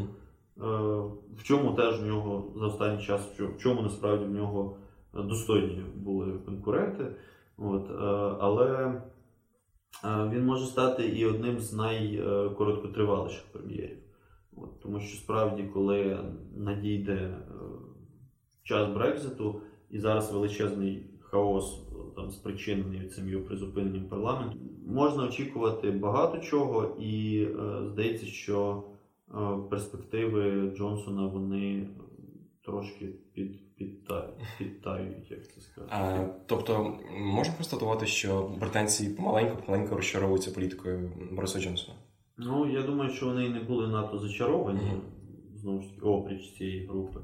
В 1.36 1.42
чому 1.42 1.72
теж 1.72 2.00
в 2.00 2.06
нього 2.06 2.52
за 2.56 2.66
останній 2.66 3.02
час, 3.02 3.20
в 3.38 3.58
чому 3.58 3.82
насправді 3.82 4.24
в 4.24 4.30
нього 4.30 4.76
достойні 5.14 5.84
були 5.96 6.38
конкуренти. 6.38 7.06
От, 7.56 7.90
е, 7.90 7.94
Але 8.40 9.00
він 10.04 10.46
може 10.46 10.66
стати 10.66 11.08
і 11.08 11.26
одним 11.26 11.58
з 11.58 11.72
найкороткотриваліших 11.72 13.44
прем'єрів. 13.52 13.98
От, 14.56 14.80
Тому 14.80 15.00
що 15.00 15.18
справді, 15.18 15.62
коли 15.62 16.18
надійде 16.56 17.36
час 18.62 18.94
Брекзиту, 18.94 19.60
і 19.90 19.98
зараз 19.98 20.32
величезний 20.32 21.10
хаос 21.20 21.82
там 22.16 22.30
спричинений 22.30 23.08
цим 23.08 23.28
його 23.28 23.44
призупиненням 23.44 24.04
парламенту, 24.04 24.58
можна 24.86 25.24
очікувати 25.24 25.90
багато 25.90 26.38
чого, 26.38 26.96
і 27.00 27.42
е, 27.42 27.86
здається, 27.86 28.26
що 28.26 28.82
е, 29.30 29.34
перспективи 29.70 30.72
Джонсона 30.76 31.26
вони 31.26 31.88
трошки 32.64 33.08
під, 33.32 33.60
підтають, 34.58 35.30
як 35.30 35.52
це 35.52 35.60
сказати. 35.60 35.92
А, 35.94 36.26
Тобто 36.46 36.98
можна 37.18 37.54
констатувати, 37.54 38.06
що 38.06 38.50
британці 38.60 39.08
помаленьку-помаленьку 39.08 39.96
розчаровуються 39.96 40.50
політикою 40.50 41.12
Бориса 41.32 41.60
Джонсона? 41.60 41.98
Ну, 42.36 42.72
я 42.72 42.82
думаю, 42.82 43.10
що 43.10 43.26
вони 43.26 43.48
не 43.48 43.60
були 43.60 43.88
надто 43.88 44.18
зачаровані, 44.18 44.80
mm-hmm. 44.80 45.58
знову 45.58 45.82
ж 45.82 45.88
таки, 45.88 46.00
опріч 46.00 46.52
цієї 46.56 46.86
групи. 46.86 47.20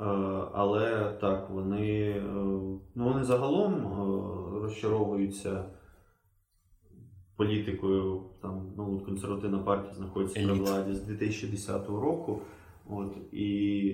Е, 0.00 0.04
але 0.52 1.12
так, 1.20 1.50
вони 1.50 2.10
е, 2.10 2.22
ну, 2.24 2.80
вони 2.94 3.24
загалом 3.24 3.74
е, 3.74 4.60
розчаровуються 4.62 5.64
політикою. 7.36 8.22
Там 8.42 8.72
ну, 8.76 9.00
консервативна 9.00 9.58
партія 9.58 9.94
знаходиться 9.94 10.44
при 10.44 10.52
владі 10.52 10.94
з 10.94 11.02
2010 11.02 11.88
року. 11.88 12.40
От, 12.88 13.16
І 13.32 13.92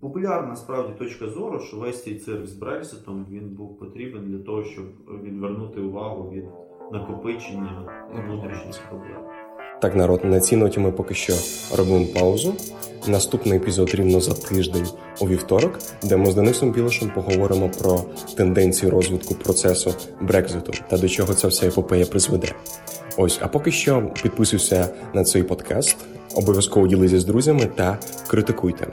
популярна 0.00 0.56
справді 0.56 0.92
точка 0.98 1.28
зору, 1.28 1.60
що 1.60 1.76
весь 1.76 2.04
цей 2.04 2.14
цирк 2.14 2.46
з 2.46 2.52
Брекситом 2.52 3.26
він 3.30 3.48
був 3.48 3.78
потрібен 3.78 4.24
для 4.24 4.38
того, 4.38 4.64
щоб 4.64 4.84
відвернути 5.24 5.80
увагу 5.80 6.30
від 6.30 6.44
накопичення 6.92 7.88
внутрішніх 8.26 8.88
проблем. 8.88 9.20
Так, 9.82 9.96
народ, 9.96 10.24
на 10.24 10.40
цій 10.40 10.56
ноті 10.56 10.80
ми 10.80 10.92
поки 10.92 11.14
що 11.14 11.32
робимо 11.76 12.06
паузу. 12.14 12.54
Наступний 13.08 13.58
епізод 13.58 13.94
рівно 13.94 14.20
за 14.20 14.34
тиждень 14.34 14.86
у 15.20 15.28
вівторок, 15.28 15.78
де 16.02 16.16
ми 16.16 16.26
з 16.26 16.34
Денисом 16.34 16.72
Білошем 16.72 17.10
поговоримо 17.14 17.70
про 17.80 18.00
тенденції 18.36 18.90
розвитку 18.90 19.34
процесу 19.34 19.94
Брекзиту 20.20 20.72
та 20.90 20.98
до 20.98 21.08
чого 21.08 21.34
ця 21.34 21.48
вся 21.48 21.68
епопея 21.68 22.06
призведе. 22.06 22.48
Ось, 23.16 23.38
а 23.42 23.48
поки 23.48 23.70
що 23.70 24.10
підписуйся 24.22 24.88
на 25.14 25.24
цей 25.24 25.42
подкаст, 25.42 25.96
обов'язково 26.34 26.86
ділися 26.86 27.20
з 27.20 27.24
друзями 27.24 27.66
та 27.74 27.98
критикуйте. 28.28 28.86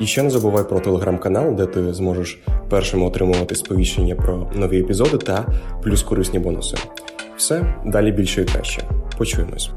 І 0.00 0.06
ще 0.06 0.22
не 0.22 0.30
забувай 0.30 0.68
про 0.68 0.80
телеграм-канал, 0.80 1.54
де 1.54 1.66
ти 1.66 1.94
зможеш 1.94 2.40
першими 2.70 3.06
отримувати 3.06 3.54
сповіщення 3.54 4.14
про 4.14 4.50
нові 4.54 4.80
епізоди 4.80 5.18
та 5.18 5.46
плюс 5.82 6.02
корисні 6.02 6.38
бонуси. 6.38 6.76
Все 7.36 7.74
далі 7.86 8.12
більше 8.12 8.42
і 8.42 8.44
краще. 8.44 8.82
Почуємось. 9.18 9.70